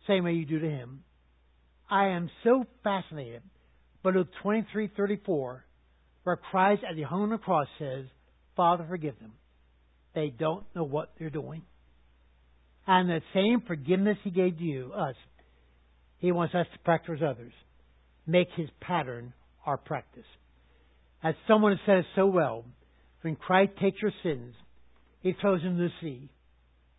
same 0.06 0.24
way 0.24 0.32
you 0.32 0.46
do 0.46 0.58
to 0.58 0.70
him. 0.70 1.02
I 1.90 2.08
am 2.08 2.30
so 2.44 2.64
fascinated 2.82 3.42
by 4.02 4.10
Luke 4.10 4.28
twenty 4.42 4.66
three 4.72 4.90
thirty 4.96 5.20
four 5.24 5.64
where 6.24 6.36
Christ, 6.36 6.82
as 6.88 6.96
he 6.96 7.02
hung 7.02 7.22
on 7.22 7.30
the 7.30 7.38
cross, 7.38 7.68
says, 7.78 8.06
Father, 8.56 8.84
forgive 8.88 9.18
them. 9.20 9.32
They 10.14 10.28
don't 10.28 10.64
know 10.74 10.82
what 10.82 11.12
they're 11.18 11.30
doing. 11.30 11.62
And 12.84 13.08
the 13.08 13.20
same 13.32 13.62
forgiveness 13.64 14.18
he 14.24 14.30
gave 14.30 14.58
to 14.58 14.64
you, 14.64 14.92
us, 14.92 15.14
he 16.18 16.32
wants 16.32 16.54
us 16.54 16.66
to 16.72 16.78
practice 16.80 17.20
others. 17.24 17.52
Make 18.26 18.48
his 18.56 18.68
pattern 18.80 19.34
our 19.64 19.76
practice. 19.76 20.24
As 21.22 21.34
someone 21.46 21.72
has 21.72 21.80
said 21.86 21.98
it 21.98 22.06
so 22.16 22.26
well, 22.26 22.64
when 23.22 23.36
Christ 23.36 23.72
takes 23.80 24.02
your 24.02 24.12
sins, 24.22 24.54
he 25.22 25.32
throws 25.40 25.62
them 25.62 25.72
in 25.72 25.78
the 25.78 25.90
sea, 26.00 26.28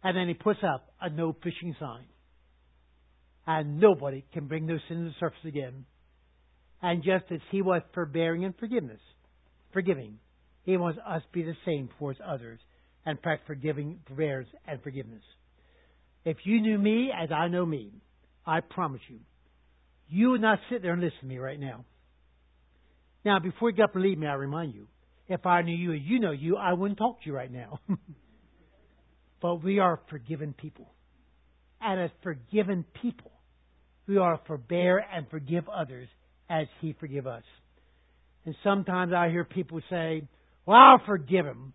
and 0.07 0.15
then 0.15 0.29
he 0.29 0.33
puts 0.33 0.61
up 0.63 0.89
a 1.01 1.09
no 1.09 1.35
fishing 1.43 1.75
sign. 1.81 2.05
And 3.45 3.77
nobody 3.77 4.23
can 4.31 4.47
bring 4.47 4.65
those 4.65 4.79
sins 4.87 4.99
to 4.99 5.09
the 5.09 5.15
surface 5.19 5.43
again. 5.45 5.83
And 6.81 7.03
just 7.03 7.25
as 7.29 7.41
he 7.51 7.61
was 7.61 7.81
forbearing 7.93 8.45
and 8.45 8.55
forgiveness, 8.57 9.01
forgiving, 9.73 10.19
he 10.63 10.77
wants 10.77 10.97
us 11.05 11.23
to 11.23 11.27
be 11.33 11.43
the 11.43 11.57
same 11.65 11.89
towards 11.99 12.19
others 12.25 12.57
and 13.05 13.21
practice 13.21 13.47
forgiving, 13.47 13.99
forbearance, 14.07 14.47
and 14.65 14.81
forgiveness. 14.81 15.23
If 16.23 16.37
you 16.45 16.61
knew 16.61 16.77
me 16.77 17.11
as 17.11 17.29
I 17.33 17.49
know 17.49 17.65
me, 17.65 17.91
I 18.45 18.61
promise 18.61 19.01
you, 19.09 19.19
you 20.07 20.29
would 20.29 20.41
not 20.41 20.59
sit 20.69 20.83
there 20.83 20.93
and 20.93 21.01
listen 21.01 21.19
to 21.19 21.25
me 21.25 21.37
right 21.37 21.59
now. 21.59 21.83
Now, 23.25 23.39
before 23.39 23.71
you 23.71 23.75
get 23.75 23.83
up 23.83 23.95
and 23.95 24.05
leave 24.05 24.17
me, 24.17 24.27
I 24.27 24.35
remind 24.35 24.73
you, 24.73 24.87
if 25.27 25.45
I 25.45 25.63
knew 25.63 25.75
you 25.75 25.91
as 25.91 25.99
you 26.01 26.21
know 26.21 26.31
you, 26.31 26.55
I 26.55 26.71
wouldn't 26.71 26.97
talk 26.97 27.19
to 27.19 27.25
you 27.25 27.35
right 27.35 27.51
now. 27.51 27.81
but 29.41 29.63
we 29.63 29.79
are 29.79 29.99
forgiven 30.09 30.53
people. 30.53 30.91
And 31.81 32.01
as 32.01 32.09
forgiven 32.23 32.85
people, 33.01 33.31
we 34.07 34.17
are 34.17 34.37
to 34.37 34.43
forbear 34.45 34.97
and 34.97 35.29
forgive 35.29 35.67
others 35.69 36.07
as 36.49 36.67
He 36.81 36.95
forgive 36.99 37.27
us. 37.27 37.43
And 38.45 38.55
sometimes 38.63 39.11
I 39.13 39.29
hear 39.29 39.43
people 39.43 39.81
say, 39.89 40.23
well, 40.65 40.77
I'll 40.77 41.05
forgive 41.05 41.45
him. 41.45 41.73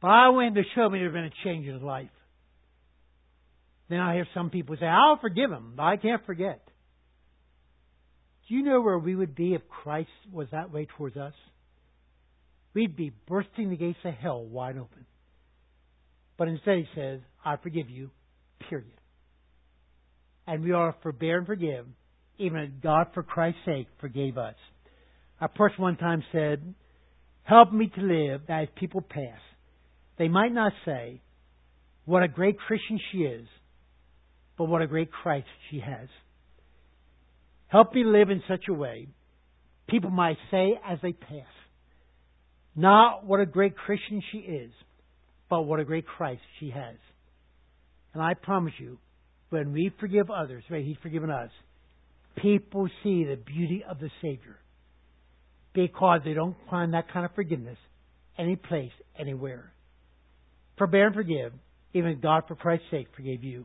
But 0.00 0.08
I 0.08 0.28
want 0.28 0.48
him 0.48 0.54
to 0.62 0.68
show 0.74 0.88
me 0.88 0.98
there's 0.98 1.12
been 1.12 1.24
a 1.24 1.44
change 1.44 1.66
in 1.66 1.74
his 1.74 1.82
life. 1.82 2.10
Then 3.88 4.00
I 4.00 4.14
hear 4.14 4.26
some 4.34 4.50
people 4.50 4.76
say, 4.78 4.86
I'll 4.86 5.18
forgive 5.18 5.50
him, 5.50 5.72
but 5.76 5.84
I 5.84 5.96
can't 5.96 6.24
forget. 6.26 6.60
Do 8.48 8.54
you 8.54 8.62
know 8.62 8.80
where 8.80 8.98
we 8.98 9.14
would 9.14 9.34
be 9.34 9.54
if 9.54 9.62
Christ 9.68 10.10
was 10.32 10.48
that 10.52 10.72
way 10.72 10.86
towards 10.96 11.16
us? 11.16 11.34
We'd 12.74 12.96
be 12.96 13.12
bursting 13.26 13.70
the 13.70 13.76
gates 13.76 13.98
of 14.04 14.14
hell 14.14 14.44
wide 14.44 14.76
open. 14.76 15.06
But 16.38 16.48
instead, 16.48 16.78
he 16.78 16.86
says, 16.94 17.20
I 17.44 17.56
forgive 17.56 17.90
you, 17.90 18.10
period. 18.70 18.86
And 20.46 20.64
we 20.64 20.72
are 20.72 20.94
forbear 21.02 21.38
and 21.38 21.46
forgive, 21.46 21.84
even 22.38 22.60
as 22.60 22.68
God, 22.82 23.08
for 23.12 23.22
Christ's 23.22 23.60
sake, 23.66 23.88
forgave 24.00 24.38
us. 24.38 24.54
A 25.40 25.48
person 25.48 25.82
one 25.82 25.96
time 25.96 26.22
said, 26.32 26.74
Help 27.42 27.72
me 27.72 27.90
to 27.94 28.00
live 28.00 28.42
that 28.48 28.62
as 28.62 28.68
people 28.76 29.00
pass, 29.00 29.40
they 30.16 30.28
might 30.28 30.52
not 30.52 30.72
say, 30.84 31.20
What 32.04 32.22
a 32.22 32.28
great 32.28 32.58
Christian 32.58 33.00
she 33.10 33.18
is, 33.18 33.46
but 34.56 34.64
what 34.64 34.82
a 34.82 34.86
great 34.86 35.10
Christ 35.10 35.46
she 35.70 35.80
has. 35.80 36.08
Help 37.66 37.94
me 37.94 38.04
live 38.04 38.30
in 38.30 38.42
such 38.48 38.64
a 38.68 38.72
way 38.72 39.08
people 39.88 40.10
might 40.10 40.36
say 40.50 40.78
as 40.86 40.98
they 41.02 41.12
pass, 41.12 41.46
not 42.76 43.24
what 43.24 43.40
a 43.40 43.46
great 43.46 43.76
Christian 43.76 44.22
she 44.30 44.38
is, 44.38 44.70
but 45.50 45.62
what 45.62 45.80
a 45.80 45.84
great 45.84 46.06
Christ 46.06 46.42
she 46.60 46.70
has. 46.70 46.96
And 48.14 48.22
I 48.22 48.34
promise 48.34 48.74
you, 48.78 48.98
when 49.50 49.72
we 49.72 49.90
forgive 50.00 50.30
others, 50.30 50.64
right, 50.70 50.84
He's 50.84 50.96
forgiven 51.02 51.30
us, 51.30 51.50
people 52.36 52.88
see 53.02 53.24
the 53.24 53.36
beauty 53.36 53.84
of 53.88 53.98
the 53.98 54.10
Savior 54.22 54.58
because 55.72 56.20
they 56.24 56.34
don't 56.34 56.56
find 56.70 56.94
that 56.94 57.12
kind 57.12 57.24
of 57.24 57.34
forgiveness 57.34 57.78
any 58.38 58.56
place, 58.56 58.92
anywhere. 59.18 59.72
Forbear 60.78 61.06
and 61.06 61.14
forgive, 61.14 61.52
even 61.92 62.20
God, 62.20 62.44
for 62.46 62.54
Christ's 62.54 62.86
sake, 62.90 63.08
forgave 63.16 63.42
you. 63.42 63.64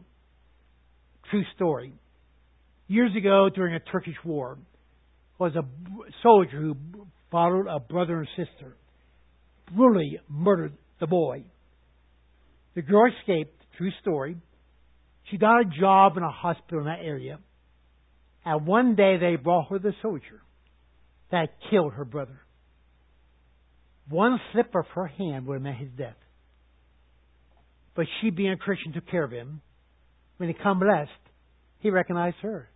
True 1.30 1.43
story. 1.56 1.93
Years 2.88 3.12
ago, 3.15 3.50
during 3.54 3.76
a 3.76 3.80
Turkish 3.80 4.15
war, 4.26 4.58
was 5.39 5.54
a 5.56 5.63
soldier 6.22 6.60
who 6.60 6.76
followed 7.32 7.67
a 7.67 7.80
brother 7.80 8.19
and 8.19 8.28
sister, 8.36 8.76
brutally 9.76 10.19
murdered 10.28 10.74
the 11.00 11.08
boy. 11.08 11.43
The 12.76 12.82
girl 12.82 13.12
escaped. 13.20 13.62
True 13.78 13.92
story. 14.02 14.38
She 15.32 15.38
got 15.38 15.62
a 15.62 15.66
job 15.66 16.18
in 16.18 16.24
a 16.24 16.32
hospital 16.32 16.80
in 16.80 16.86
that 16.86 17.00
area. 17.04 17.40
And 18.46 18.68
one 18.68 18.96
day 18.96 19.18
they 19.18 19.36
brought 19.36 19.70
her 19.70 19.80
the 19.80 19.94
soldier 20.02 20.42
that 21.32 21.50
killed 21.72 21.94
her 21.94 22.06
brother. 22.06 22.40
One 24.10 24.40
slip 24.52 24.76
of 24.76 24.86
her 24.96 25.08
hand 25.08 25.48
would 25.48 25.56
have 25.56 25.62
meant 25.64 25.78
his 25.78 25.90
death. 25.98 26.18
But 27.96 28.06
she, 28.20 28.32
being 28.32 28.52
a 28.52 28.58
Christian, 28.58 28.92
took 28.94 29.08
care 29.10 29.24
of 29.24 29.32
him. 29.32 29.62
When 30.38 30.50
he 30.50 30.56
come 30.62 30.80
blessed, 30.80 31.12
he 31.80 31.90
recognized 31.90 32.38
her. 32.42 32.70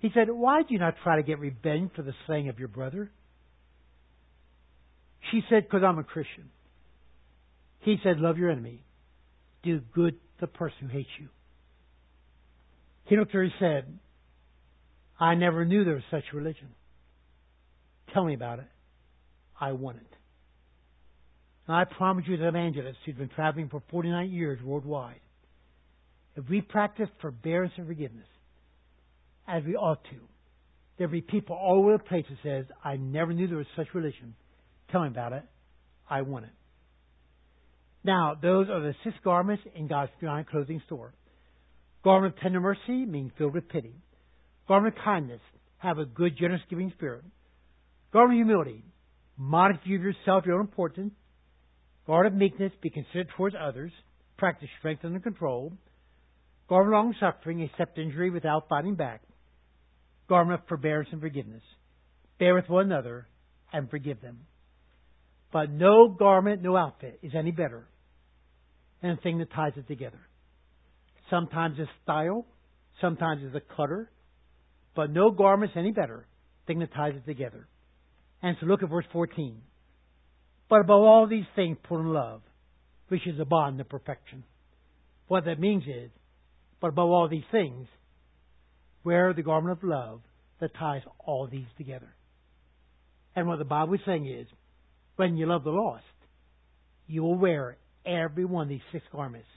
He 0.00 0.10
said, 0.14 0.28
Why 0.30 0.62
do 0.62 0.68
you 0.70 0.78
not 0.78 0.94
try 1.02 1.16
to 1.16 1.22
get 1.22 1.38
revenge 1.38 1.90
for 1.94 2.02
the 2.02 2.12
slaying 2.26 2.48
of 2.48 2.58
your 2.58 2.68
brother? 2.68 3.10
She 5.30 5.42
said, 5.48 5.64
Because 5.64 5.82
I'm 5.86 5.98
a 5.98 6.04
Christian. 6.04 6.50
He 7.80 7.96
said, 8.02 8.18
Love 8.18 8.38
your 8.38 8.50
enemy. 8.50 8.82
Do 9.62 9.80
good 9.94 10.14
to 10.14 10.40
the 10.40 10.46
person 10.46 10.76
who 10.82 10.88
hates 10.88 11.08
you. 11.18 11.28
And 13.10 13.52
said, 13.58 13.98
I 15.18 15.34
never 15.34 15.64
knew 15.64 15.84
there 15.84 15.94
was 15.94 16.02
such 16.10 16.24
religion. 16.32 16.68
Tell 18.14 18.24
me 18.24 18.34
about 18.34 18.60
it. 18.60 18.68
I 19.60 19.72
want 19.72 19.98
it. 19.98 20.16
And 21.66 21.76
I 21.76 21.84
promise 21.84 22.24
you, 22.26 22.34
as 22.34 22.40
an 22.40 22.46
evangelist 22.46 22.98
who's 23.04 23.16
been 23.16 23.28
traveling 23.28 23.68
for 23.68 23.82
49 23.90 24.30
years 24.30 24.62
worldwide, 24.62 25.20
if 26.36 26.48
we 26.48 26.60
practice 26.60 27.08
forbearance 27.20 27.72
and 27.76 27.86
forgiveness, 27.86 28.26
as 29.46 29.62
we 29.64 29.76
ought 29.76 30.02
to, 30.04 30.16
there'll 30.96 31.12
be 31.12 31.20
people 31.20 31.56
all 31.56 31.80
over 31.80 31.98
the 31.98 32.04
place 32.04 32.24
that 32.30 32.38
says, 32.42 32.64
I 32.82 32.96
never 32.96 33.32
knew 33.32 33.46
there 33.46 33.58
was 33.58 33.66
such 33.76 33.88
religion. 33.94 34.34
Tell 34.90 35.02
me 35.02 35.08
about 35.08 35.32
it. 35.32 35.44
I 36.08 36.22
want 36.22 36.46
it. 36.46 36.50
Now, 38.02 38.34
those 38.40 38.68
are 38.70 38.80
the 38.80 38.94
six 39.04 39.14
garments 39.22 39.62
in 39.74 39.86
God's 39.86 40.12
giant 40.20 40.48
clothing 40.48 40.80
store. 40.86 41.12
Garment 42.02 42.34
of 42.34 42.40
tender 42.40 42.60
mercy 42.60 43.04
means 43.04 43.32
filled 43.36 43.54
with 43.54 43.68
pity. 43.68 43.94
Garment 44.66 44.96
of 44.96 45.04
kindness, 45.04 45.40
have 45.78 45.98
a 45.98 46.06
good, 46.06 46.36
generous 46.38 46.62
giving 46.70 46.90
spirit. 46.96 47.24
Garment 48.12 48.40
of 48.40 48.46
humility. 48.46 48.84
Modest 49.36 49.84
view 49.84 49.96
of 49.96 50.02
yourself, 50.02 50.44
your 50.46 50.56
own 50.56 50.62
importance. 50.62 51.12
Garment 52.06 52.34
of 52.34 52.38
meekness. 52.38 52.72
Be 52.82 52.90
considerate 52.90 53.28
towards 53.36 53.54
others. 53.60 53.92
Practice 54.38 54.68
strength 54.78 55.04
under 55.04 55.20
control. 55.20 55.72
Garment 56.68 56.94
of 56.94 57.04
long 57.04 57.14
suffering. 57.20 57.62
Accept 57.62 57.98
injury 57.98 58.30
without 58.30 58.68
fighting 58.68 58.94
back. 58.94 59.22
Garment 60.28 60.60
of 60.60 60.68
forbearance 60.68 61.08
and 61.12 61.20
forgiveness. 61.20 61.62
Bear 62.38 62.54
with 62.54 62.68
one 62.68 62.86
another 62.86 63.26
and 63.72 63.90
forgive 63.90 64.20
them. 64.20 64.40
But 65.52 65.70
no 65.70 66.08
garment, 66.08 66.62
no 66.62 66.76
outfit 66.76 67.18
is 67.22 67.32
any 67.34 67.50
better 67.50 67.89
the 69.02 69.16
thing 69.22 69.38
that 69.38 69.52
ties 69.52 69.72
it 69.76 69.88
together. 69.88 70.20
Sometimes 71.30 71.76
it's 71.78 71.90
style, 72.02 72.46
sometimes 73.00 73.42
it's 73.44 73.54
a 73.54 73.74
cutter, 73.76 74.10
but 74.94 75.10
no 75.10 75.30
garment's 75.30 75.74
any 75.76 75.92
better 75.92 76.26
thing 76.66 76.80
that 76.80 76.92
ties 76.92 77.14
it 77.16 77.24
together. 77.26 77.68
And 78.42 78.56
so 78.60 78.66
look 78.66 78.82
at 78.82 78.90
verse 78.90 79.04
14. 79.12 79.60
But 80.68 80.80
above 80.80 81.02
all 81.02 81.26
these 81.26 81.44
things, 81.56 81.78
put 81.82 81.96
on 81.96 82.12
love, 82.12 82.42
which 83.08 83.26
is 83.26 83.38
a 83.40 83.44
bond 83.44 83.80
of 83.80 83.88
perfection. 83.88 84.44
What 85.28 85.44
that 85.44 85.60
means 85.60 85.84
is, 85.84 86.10
but 86.80 86.88
above 86.88 87.10
all 87.10 87.28
these 87.28 87.44
things, 87.50 87.86
wear 89.04 89.32
the 89.32 89.42
garment 89.42 89.78
of 89.78 89.84
love 89.84 90.20
that 90.60 90.74
ties 90.74 91.02
all 91.18 91.46
these 91.46 91.66
together. 91.76 92.14
And 93.34 93.46
what 93.46 93.58
the 93.58 93.64
Bible 93.64 93.94
is 93.94 94.00
saying 94.04 94.26
is, 94.26 94.46
when 95.16 95.36
you 95.36 95.46
love 95.46 95.64
the 95.64 95.70
lost, 95.70 96.04
you 97.06 97.22
will 97.22 97.38
wear 97.38 97.76
every 98.10 98.44
one 98.44 98.64
of 98.64 98.68
these 98.68 98.80
six 98.92 99.04
garments 99.12 99.48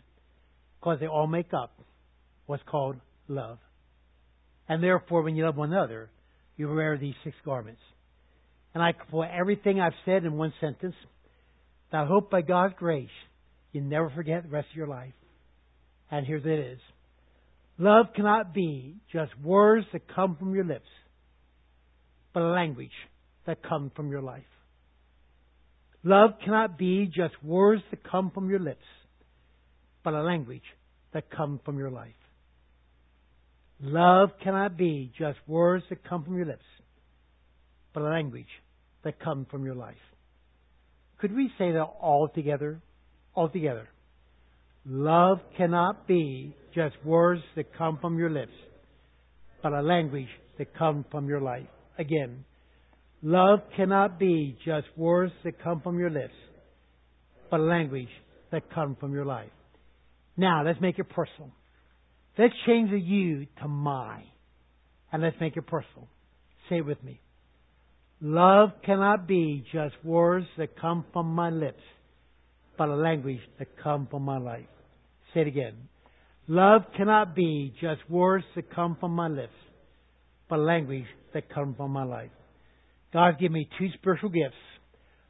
because 0.79 0.99
they 0.99 1.07
all 1.07 1.27
make 1.27 1.53
up 1.53 1.79
what's 2.45 2.63
called 2.69 2.97
love. 3.27 3.57
And 4.67 4.83
therefore, 4.83 5.23
when 5.23 5.35
you 5.35 5.45
love 5.45 5.57
one 5.57 5.71
another, 5.73 6.09
you 6.55 6.69
wear 6.69 6.97
these 6.97 7.15
six 7.23 7.35
garments. 7.45 7.81
And 8.73 8.81
I 8.81 8.91
put 8.91 9.27
everything 9.27 9.79
I've 9.79 9.93
said 10.05 10.23
in 10.23 10.33
one 10.33 10.53
sentence. 10.59 10.95
I 11.91 12.05
hope 12.05 12.31
by 12.31 12.41
God's 12.41 12.73
grace 12.77 13.09
you 13.71 13.81
never 13.81 14.09
forget 14.09 14.43
the 14.43 14.49
rest 14.49 14.67
of 14.71 14.75
your 14.75 14.87
life. 14.87 15.13
And 16.09 16.25
here 16.25 16.37
it 16.37 16.73
is. 16.73 16.79
Love 17.77 18.07
cannot 18.15 18.53
be 18.53 18.95
just 19.11 19.31
words 19.43 19.85
that 19.93 20.01
come 20.13 20.35
from 20.37 20.53
your 20.53 20.63
lips, 20.63 20.87
but 22.33 22.43
a 22.43 22.49
language 22.49 22.91
that 23.45 23.63
comes 23.63 23.91
from 23.95 24.11
your 24.11 24.21
life. 24.21 24.43
Love 26.03 26.31
cannot 26.43 26.77
be 26.77 27.05
just 27.05 27.33
words 27.43 27.81
that 27.89 28.03
come 28.03 28.29
from 28.31 28.49
your 28.49 28.59
lips, 28.59 28.83
but 30.03 30.13
a 30.13 30.21
language 30.21 30.63
that 31.13 31.29
come 31.31 31.59
from 31.63 31.77
your 31.77 31.89
life. 31.89 32.11
Love 33.81 34.29
cannot 34.43 34.77
be 34.77 35.11
just 35.17 35.37
words 35.47 35.83
that 35.89 36.03
come 36.07 36.23
from 36.23 36.35
your 36.35 36.45
lips, 36.45 36.65
but 37.93 38.03
a 38.03 38.09
language 38.09 38.47
that 39.03 39.19
come 39.19 39.45
from 39.49 39.65
your 39.65 39.75
life. 39.75 39.95
Could 41.19 41.35
we 41.35 41.49
say 41.57 41.71
that 41.71 41.81
all 41.81 42.27
together? 42.27 42.81
All 43.33 43.47
together. 43.47 43.87
Love 44.85 45.39
cannot 45.55 46.05
be 46.07 46.53
just 46.75 46.95
words 47.05 47.41
that 47.55 47.73
come 47.77 47.97
from 48.01 48.17
your 48.17 48.29
lips, 48.29 48.51
but 49.61 49.71
a 49.71 49.81
language 49.81 50.27
that 50.57 50.75
come 50.77 51.05
from 51.09 51.29
your 51.29 51.39
life. 51.39 51.67
Again, 51.97 52.43
Love 53.25 53.59
cannot 53.77 54.19
be 54.19 54.57
just 54.65 54.85
words 54.97 55.31
that 55.45 55.63
come 55.63 55.79
from 55.79 55.97
your 55.97 56.09
lips, 56.09 56.33
but 57.49 57.61
language 57.61 58.09
that 58.51 58.69
come 58.73 58.97
from 58.99 59.13
your 59.13 59.23
life. 59.23 59.49
Now, 60.35 60.65
let's 60.65 60.81
make 60.81 60.99
it 60.99 61.07
personal. 61.09 61.49
Let's 62.37 62.53
change 62.65 62.91
the 62.91 62.99
you 62.99 63.47
to 63.61 63.67
my, 63.69 64.23
and 65.11 65.23
let's 65.23 65.37
make 65.39 65.55
it 65.55 65.65
personal. 65.65 66.09
Say 66.69 66.79
it 66.79 66.85
with 66.85 67.01
me. 67.01 67.21
Love 68.19 68.71
cannot 68.85 69.25
be 69.25 69.63
just 69.71 69.95
words 70.03 70.47
that 70.57 70.77
come 70.77 71.05
from 71.13 71.27
my 71.27 71.49
lips, 71.49 71.81
but 72.77 72.89
a 72.89 72.95
language 72.95 73.39
that 73.57 73.67
come 73.81 74.05
from 74.11 74.23
my 74.23 74.37
life. 74.37 74.65
Say 75.33 75.41
it 75.41 75.47
again. 75.47 75.75
Love 76.49 76.81
cannot 76.97 77.35
be 77.35 77.73
just 77.79 78.01
words 78.09 78.43
that 78.55 78.73
come 78.75 78.97
from 78.99 79.11
my 79.11 79.29
lips, 79.29 79.53
but 80.49 80.59
language 80.59 81.05
that 81.33 81.49
come 81.53 81.73
from 81.75 81.91
my 81.91 82.03
life. 82.03 82.31
God's 83.13 83.37
given 83.39 83.53
me 83.53 83.69
two 83.77 83.89
spiritual 83.93 84.29
gifts. 84.29 84.55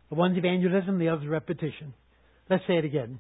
The 0.10 0.16
one's 0.16 0.38
evangelism, 0.38 1.00
the 1.00 1.10
other's 1.10 1.28
repetition. 1.28 1.94
Let's 2.50 2.64
say 2.66 2.78
it 2.78 2.86
again. 2.86 3.20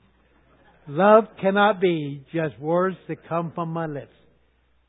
Love 0.87 1.25
cannot 1.41 1.81
be 1.81 2.25
just 2.33 2.57
words 2.59 2.95
that 3.07 3.27
come 3.27 3.51
from 3.53 3.69
my 3.69 3.85
lips, 3.85 4.13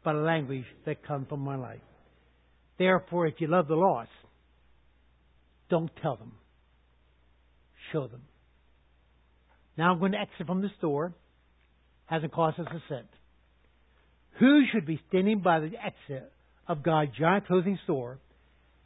but 0.04 0.14
a 0.14 0.20
language 0.20 0.64
that 0.86 1.06
comes 1.06 1.28
from 1.28 1.40
my 1.40 1.56
life. 1.56 1.80
Therefore, 2.78 3.26
if 3.26 3.34
you 3.38 3.48
love 3.48 3.68
the 3.68 3.74
lost, 3.74 4.10
don't 5.70 5.90
tell 6.02 6.16
them. 6.16 6.32
Show 7.92 8.06
them. 8.06 8.22
Now 9.76 9.92
I'm 9.92 9.98
going 9.98 10.12
to 10.12 10.18
exit 10.18 10.46
from 10.46 10.62
the 10.62 10.70
store. 10.78 11.14
Hasn't 12.06 12.32
cost 12.32 12.58
us 12.58 12.66
a 12.70 12.82
cent. 12.88 13.06
Who 14.38 14.62
should 14.72 14.86
be 14.86 15.00
standing 15.08 15.40
by 15.40 15.60
the 15.60 15.70
exit 15.74 16.32
of 16.68 16.82
God's 16.82 17.12
giant 17.18 17.46
clothing 17.46 17.78
store 17.84 18.18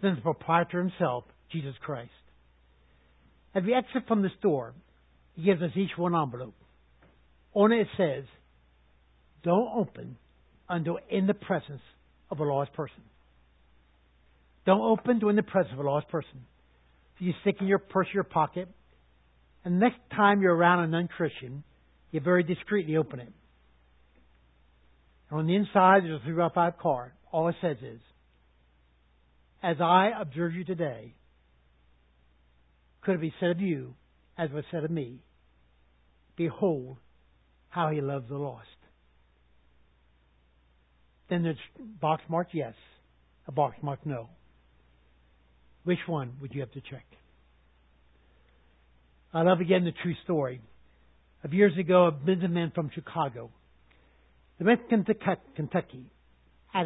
than 0.03 0.17
the 0.17 0.21
proprietor 0.21 0.79
himself, 0.79 1.25
Jesus 1.53 1.75
Christ? 1.81 2.11
As 3.55 3.65
we 3.65 3.75
exit 3.75 4.07
from 4.07 4.23
the 4.23 4.31
store, 4.39 4.75
he 5.35 5.43
gives 5.43 5.63
us 5.63 5.71
each 5.75 5.97
one 5.97 6.15
envelope. 6.15 6.55
On 7.55 7.73
it, 7.73 7.87
says, 7.97 8.25
Don't 9.43 9.71
open 9.75 10.17
until 10.69 10.99
in 11.11 11.27
the 11.27 11.35
presence 11.35 11.81
of 12.31 12.41
a 12.41 12.45
lost 12.45 12.73
person. 12.75 13.03
Don't 14.67 14.81
open 14.81 15.13
until 15.13 15.31
in 15.31 15.37
the 15.37 15.43
presence 15.43 15.73
of 15.73 15.79
a 15.79 15.89
lost 15.89 16.09
person. 16.09 16.45
So 17.19 17.25
you 17.25 17.33
stick 17.41 17.57
in 17.61 17.67
your 17.67 17.79
purse 17.79 18.09
your 18.13 18.25
pocket, 18.25 18.69
and 19.65 19.81
next 19.81 19.99
time 20.15 20.41
you're 20.41 20.55
around 20.55 20.85
a 20.85 20.87
non 20.89 21.09
Christian, 21.09 21.65
you 22.11 22.21
very 22.21 22.43
discreetly 22.43 22.97
open 22.97 23.21
it. 23.21 23.33
And 25.31 25.41
on 25.41 25.47
the 25.47 25.55
inside, 25.55 26.05
there's 26.05 26.21
a 26.21 26.25
3 26.25 26.35
by 26.35 26.49
5 26.55 26.79
card. 26.79 27.13
All 27.33 27.49
it 27.49 27.57
says 27.61 27.77
is, 27.83 28.01
As 29.63 29.77
I 29.81 30.11
observe 30.19 30.55
you 30.55 30.65
today, 30.65 31.15
could 33.03 33.17
it 33.17 33.21
be 33.21 33.35
said 33.41 33.51
of 33.51 33.61
you 33.61 33.95
as 34.37 34.51
was 34.51 34.65
said 34.71 34.85
of 34.85 34.91
me? 34.91 35.21
Behold 36.37 36.99
how 37.69 37.91
he 37.91 38.01
loves 38.01 38.29
the 38.29 38.37
lost. 38.37 38.67
Then 41.29 41.43
there's 41.43 41.59
box 42.01 42.23
marked 42.29 42.55
yes, 42.55 42.75
a 43.47 43.53
box 43.53 43.77
marked 43.83 44.07
no. 44.07 44.29
Which 45.85 45.99
one 46.07 46.35
would 46.41 46.55
you 46.55 46.61
have 46.61 46.73
to 46.73 46.81
check? 46.81 47.05
I 49.33 49.43
love 49.43 49.61
again 49.61 49.85
the 49.85 49.93
true 50.03 50.15
story 50.25 50.61
of 51.45 51.53
years 51.53 51.77
ago 51.79 52.07
a 52.07 52.13
businessman 52.13 52.73
from 52.75 52.91
Chicago. 52.95 53.51
They 54.59 54.65
went 54.65 54.89
to 54.89 55.15
Kentucky 55.55 56.11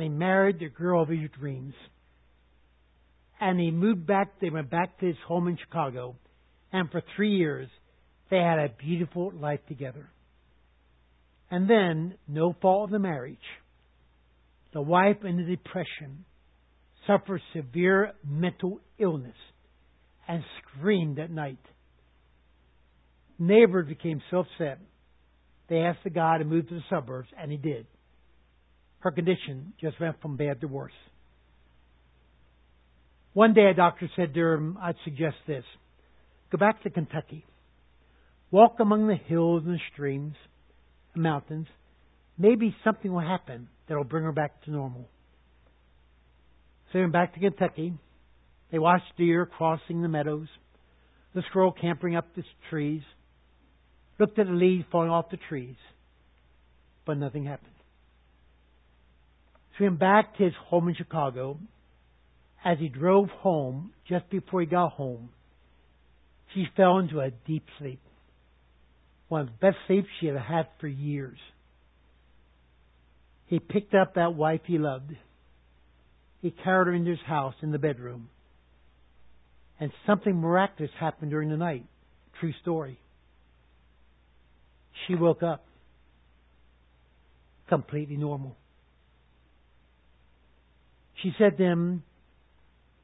he 0.00 0.08
married 0.08 0.58
the 0.58 0.68
girl 0.68 1.02
of 1.02 1.08
his 1.08 1.30
dreams. 1.38 1.74
And 3.44 3.58
he 3.58 3.72
moved 3.72 4.06
back, 4.06 4.38
they 4.40 4.50
went 4.50 4.70
back 4.70 5.00
to 5.00 5.06
his 5.06 5.16
home 5.26 5.48
in 5.48 5.58
Chicago, 5.58 6.14
and 6.72 6.88
for 6.92 7.02
three 7.16 7.36
years 7.36 7.68
they 8.30 8.36
had 8.36 8.60
a 8.60 8.68
beautiful 8.78 9.32
life 9.34 9.58
together. 9.66 10.08
And 11.50 11.68
then, 11.68 12.14
no 12.28 12.54
fault 12.62 12.84
of 12.84 12.90
the 12.92 13.00
marriage, 13.00 13.36
the 14.72 14.80
wife 14.80 15.24
in 15.24 15.38
the 15.38 15.56
depression 15.56 16.24
suffered 17.04 17.40
severe 17.52 18.12
mental 18.24 18.78
illness 18.96 19.34
and 20.28 20.44
screamed 20.60 21.18
at 21.18 21.32
night. 21.32 21.58
Neighbors 23.40 23.88
became 23.88 24.22
so 24.30 24.44
upset, 24.44 24.78
they 25.68 25.78
asked 25.78 26.04
the 26.04 26.10
guy 26.10 26.38
to 26.38 26.44
move 26.44 26.68
to 26.68 26.74
the 26.74 26.84
suburbs, 26.88 27.28
and 27.36 27.50
he 27.50 27.56
did. 27.56 27.86
Her 29.00 29.10
condition 29.10 29.72
just 29.80 29.98
went 29.98 30.22
from 30.22 30.36
bad 30.36 30.60
to 30.60 30.68
worse. 30.68 30.92
One 33.34 33.54
day 33.54 33.66
a 33.70 33.74
doctor 33.74 34.10
said 34.14 34.34
to 34.34 34.40
her, 34.40 34.72
I'd 34.80 34.96
suggest 35.04 35.36
this. 35.46 35.64
Go 36.50 36.58
back 36.58 36.82
to 36.82 36.90
Kentucky. 36.90 37.44
Walk 38.50 38.76
among 38.80 39.08
the 39.08 39.16
hills 39.16 39.62
and 39.64 39.80
streams 39.92 40.34
and 41.14 41.22
mountains. 41.22 41.66
Maybe 42.36 42.76
something 42.84 43.10
will 43.10 43.20
happen 43.20 43.68
that 43.88 43.96
will 43.96 44.04
bring 44.04 44.24
her 44.24 44.32
back 44.32 44.62
to 44.64 44.70
normal. 44.70 45.08
So 46.88 46.98
they 46.98 47.00
went 47.00 47.14
back 47.14 47.34
to 47.34 47.40
Kentucky. 47.40 47.94
They 48.70 48.78
watched 48.78 49.16
deer 49.16 49.46
crossing 49.46 50.02
the 50.02 50.08
meadows, 50.08 50.48
the 51.34 51.42
squirrel 51.48 51.72
campering 51.72 52.16
up 52.16 52.34
the 52.34 52.42
trees, 52.70 53.02
looked 54.18 54.38
at 54.38 54.46
the 54.46 54.52
leaves 54.52 54.84
falling 54.90 55.10
off 55.10 55.30
the 55.30 55.38
trees, 55.48 55.76
but 57.06 57.18
nothing 57.18 57.44
happened. 57.44 57.68
So 59.72 59.78
he 59.78 59.84
went 59.84 60.00
back 60.00 60.36
to 60.36 60.44
his 60.44 60.52
home 60.66 60.88
in 60.88 60.94
Chicago. 60.94 61.58
As 62.64 62.78
he 62.78 62.88
drove 62.88 63.28
home, 63.28 63.92
just 64.08 64.28
before 64.30 64.60
he 64.60 64.66
got 64.66 64.92
home, 64.92 65.30
she 66.54 66.66
fell 66.76 66.98
into 66.98 67.20
a 67.20 67.30
deep 67.30 67.64
sleep. 67.78 68.00
One 69.28 69.42
of 69.42 69.46
the 69.48 69.52
best 69.60 69.76
sleeps 69.86 70.08
she 70.20 70.26
had 70.26 70.36
had 70.36 70.68
for 70.80 70.86
years. 70.86 71.38
He 73.46 73.58
picked 73.58 73.94
up 73.94 74.14
that 74.14 74.34
wife 74.34 74.60
he 74.64 74.78
loved. 74.78 75.12
He 76.40 76.50
carried 76.50 76.86
her 76.86 76.92
into 76.92 77.10
his 77.10 77.20
house 77.26 77.54
in 77.62 77.72
the 77.72 77.78
bedroom. 77.78 78.28
And 79.80 79.90
something 80.06 80.36
miraculous 80.36 80.92
happened 80.98 81.30
during 81.30 81.48
the 81.48 81.56
night. 81.56 81.84
True 82.40 82.52
story. 82.62 82.98
She 85.06 85.14
woke 85.14 85.42
up 85.42 85.64
completely 87.68 88.16
normal. 88.16 88.56
She 91.22 91.32
said 91.38 91.56
to 91.58 91.62
him, 91.62 92.02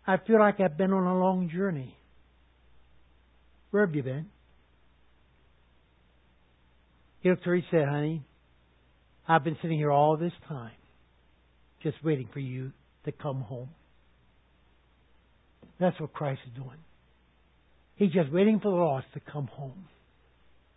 I 0.09 0.17
feel 0.27 0.39
like 0.39 0.59
I've 0.59 0.79
been 0.79 0.95
on 0.95 1.07
a 1.07 1.19
long 1.19 1.51
journey. 1.55 1.95
Where 3.71 3.85
have 3.85 3.95
you 3.95 4.03
been? 4.03 4.25
He 7.21 7.29
looked 7.29 7.43
at 7.43 7.47
her, 7.47 7.55
he 7.57 7.63
said, 7.71 7.87
Honey, 7.87 8.25
I've 9.29 9.45
been 9.45 9.59
sitting 9.61 9.77
here 9.77 9.93
all 9.93 10.17
this 10.17 10.33
time 10.49 10.73
just 11.83 12.03
waiting 12.03 12.27
for 12.33 12.39
you 12.39 12.73
to 13.05 13.13
come 13.13 13.43
home. 13.43 13.69
That's 15.79 16.01
what 16.01 16.15
Christ 16.15 16.41
is 16.47 16.55
doing. 16.55 16.79
He's 17.97 18.11
just 18.11 18.33
waiting 18.33 18.61
for 18.61 18.71
the 18.71 18.79
lost 18.79 19.09
to 19.13 19.21
come 19.21 19.49
home. 19.49 19.89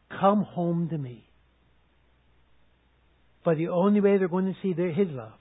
Come 0.09 0.43
home 0.43 0.89
to 0.89 0.97
me. 0.97 1.23
But 3.45 3.55
the 3.55 3.69
only 3.69 4.01
way 4.01 4.17
they're 4.17 4.27
going 4.27 4.47
to 4.47 4.55
see 4.61 4.73
their, 4.73 4.91
His 4.91 5.07
love 5.09 5.39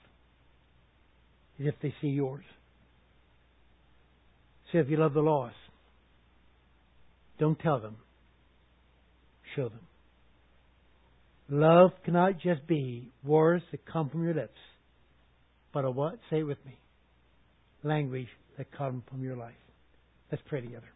is 1.59 1.67
if 1.67 1.75
they 1.81 1.93
see 2.01 2.07
yours. 2.07 2.45
If 4.73 4.89
you 4.89 4.97
love 4.97 5.13
the 5.13 5.21
lost, 5.21 5.55
don't 7.39 7.59
tell 7.59 7.79
them. 7.79 7.97
Show 9.55 9.69
them. 9.69 9.79
Love 11.49 11.91
cannot 12.05 12.39
just 12.39 12.65
be 12.67 13.09
words 13.23 13.63
that 13.71 13.85
come 13.85 14.09
from 14.09 14.23
your 14.23 14.33
lips, 14.33 14.57
but 15.73 15.83
a 15.83 15.91
what? 15.91 16.13
Say 16.29 16.39
it 16.39 16.43
with 16.43 16.63
me. 16.65 16.77
Language 17.83 18.29
that 18.57 18.67
come 18.77 19.03
from 19.09 19.21
your 19.23 19.35
life. 19.35 19.53
Let's 20.31 20.43
pray 20.47 20.61
together. 20.61 20.87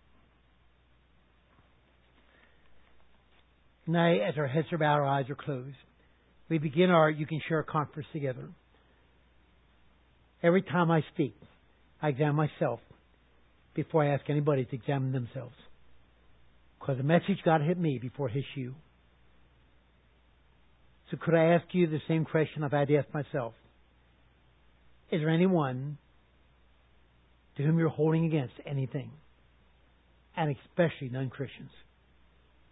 Now, 3.88 4.12
as 4.12 4.36
our 4.38 4.48
heads 4.48 4.68
are 4.72 4.78
bowed, 4.78 5.00
our 5.00 5.06
eyes 5.06 5.30
are 5.30 5.36
closed, 5.36 5.76
we 6.48 6.58
begin 6.58 6.90
our 6.90 7.10
You 7.10 7.26
Can 7.26 7.42
Share 7.50 7.64
Conference 7.64 8.08
together. 8.14 8.50
Every 10.42 10.62
time 10.62 10.90
I 10.92 11.02
speak, 11.14 11.36
I 12.02 12.10
examine 12.10 12.36
myself 12.36 12.80
before 13.76 14.04
I 14.04 14.14
ask 14.14 14.28
anybody 14.30 14.66
to 14.66 14.76
examine 14.76 15.12
themselves. 15.12 15.56
Because 16.80 16.98
the 16.98 17.04
message 17.04 17.38
to 17.44 17.60
hit 17.60 17.78
me 17.78 18.00
before 18.00 18.30
it 18.30 18.34
hits 18.34 18.48
you. 18.56 18.76
So 21.12 21.18
could 21.18 21.36
I 21.36 21.54
ask 21.54 21.66
you 21.72 21.88
the 21.88 22.00
same 22.08 22.26
question 22.26 22.64
I've 22.64 22.72
had 22.72 22.88
to 22.88 22.96
ask 22.98 23.14
myself? 23.14 23.54
Is 25.12 25.22
there 25.22 25.30
anyone 25.30 25.98
to 27.58 27.64
whom 27.64 27.78
you're 27.78 27.90
holding 27.90 28.26
against 28.26 28.54
anything? 28.66 29.12
And 30.36 30.56
especially 30.68 31.10
non 31.10 31.30
Christians, 31.30 31.70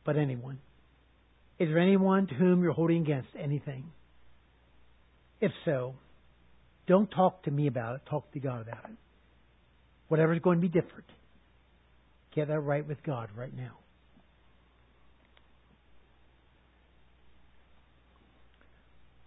but 0.06 0.18
anyone. 0.18 0.60
Is 1.60 1.70
there 1.70 1.80
anyone 1.80 2.28
to 2.28 2.34
whom 2.34 2.64
you're 2.64 2.74
holding 2.74 3.04
against 3.04 3.30
anything? 3.40 3.86
If 5.40 5.52
so, 5.66 5.96
don't 6.88 7.10
talk 7.10 7.44
to 7.44 7.52
me 7.52 7.68
about 7.68 7.96
it, 7.96 8.02
talk 8.10 8.32
to 8.34 8.40
God 8.40 8.62
about 8.62 8.86
it. 8.86 8.98
Whatever's 10.14 10.38
going 10.44 10.60
to 10.60 10.62
be 10.62 10.68
different, 10.68 11.08
get 12.36 12.48
that 12.48 12.60
right 12.60 12.88
with 12.88 13.02
God 13.04 13.30
right 13.36 13.52
now. 13.52 13.72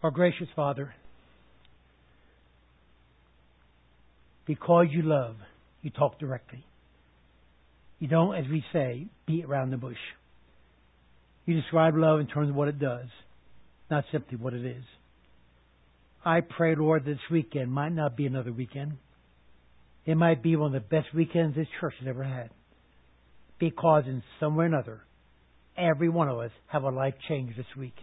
Our 0.05 0.13
gracious 0.13 0.47
Father, 0.55 0.95
because 4.47 4.87
you 4.93 5.03
love, 5.03 5.35
you 5.83 5.91
talk 5.91 6.21
directly. 6.21 6.65
You 7.99 8.07
don't, 8.07 8.37
as 8.37 8.45
we 8.49 8.63
say, 8.73 9.09
beat 9.27 9.45
around 9.45 9.71
the 9.71 9.79
bush. 9.79 9.97
You 11.47 11.61
describe 11.61 11.97
love 11.97 12.21
in 12.21 12.29
terms 12.29 12.51
of 12.51 12.55
what 12.55 12.69
it 12.69 12.79
does, 12.79 13.09
not 13.91 14.05
simply 14.13 14.39
what 14.39 14.55
it 14.55 14.65
is. 14.65 14.85
I 16.25 16.43
pray, 16.43 16.77
Lord, 16.77 17.05
this 17.05 17.19
weekend 17.29 17.73
might 17.73 17.93
not 17.93 18.17
be 18.17 18.27
another 18.27 18.53
weekend. 18.53 18.99
It 20.07 20.17
might 20.17 20.43
be 20.43 20.55
one 20.57 20.75
of 20.75 20.83
the 20.83 20.89
best 20.89 21.13
weekends 21.13 21.57
this 21.57 21.67
church 21.81 21.95
has 21.99 22.09
ever 22.09 22.23
had. 22.23 22.51
Because 23.59 24.05
in 24.07 24.23
some 24.39 24.55
way 24.55 24.65
or 24.65 24.69
another, 24.69 25.01
every 25.77 26.09
one 26.09 26.29
of 26.29 26.39
us 26.39 26.53
have 26.69 26.85
a 26.85 26.91
life 26.91 27.15
change 27.29 27.57
this 27.57 27.67
week. 27.77 27.97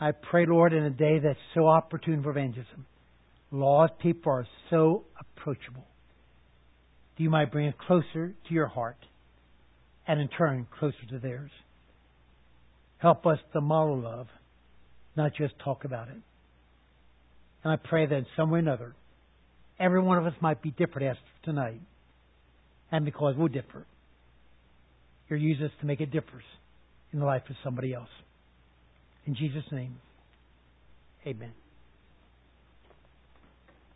I 0.00 0.12
pray, 0.12 0.46
Lord, 0.46 0.72
in 0.72 0.82
a 0.82 0.90
day 0.90 1.18
that's 1.22 1.38
so 1.54 1.68
opportune 1.68 2.22
for 2.22 2.30
evangelism, 2.30 2.86
lost 3.50 3.92
people 4.00 4.32
are 4.32 4.46
so 4.70 5.04
approachable. 5.20 5.84
You 7.18 7.30
might 7.30 7.52
bring 7.52 7.66
it 7.66 7.78
closer 7.78 8.34
to 8.48 8.54
your 8.54 8.66
heart 8.66 8.96
and 10.08 10.20
in 10.20 10.26
turn 10.26 10.66
closer 10.80 10.96
to 11.10 11.20
theirs. 11.20 11.52
Help 12.98 13.26
us 13.26 13.38
to 13.52 13.60
model 13.60 14.00
love, 14.00 14.26
not 15.16 15.32
just 15.36 15.54
talk 15.62 15.84
about 15.84 16.08
it. 16.08 16.16
And 17.62 17.72
I 17.72 17.76
pray 17.76 18.06
that 18.06 18.14
in 18.16 18.26
some 18.36 18.50
way 18.50 18.56
or 18.56 18.62
another, 18.62 18.96
every 19.82 20.00
one 20.00 20.16
of 20.16 20.26
us 20.26 20.34
might 20.40 20.62
be 20.62 20.70
different 20.70 21.08
as 21.08 21.16
tonight. 21.44 21.80
And 22.90 23.04
because 23.04 23.34
we're 23.36 23.48
different, 23.48 23.86
you're 25.28 25.38
use 25.38 25.60
us 25.62 25.70
to 25.80 25.86
make 25.86 26.00
a 26.00 26.06
difference 26.06 26.44
in 27.12 27.18
the 27.18 27.24
life 27.24 27.42
of 27.50 27.56
somebody 27.64 27.92
else. 27.92 28.08
In 29.26 29.34
Jesus' 29.34 29.64
name, 29.72 29.96
amen. 31.26 31.52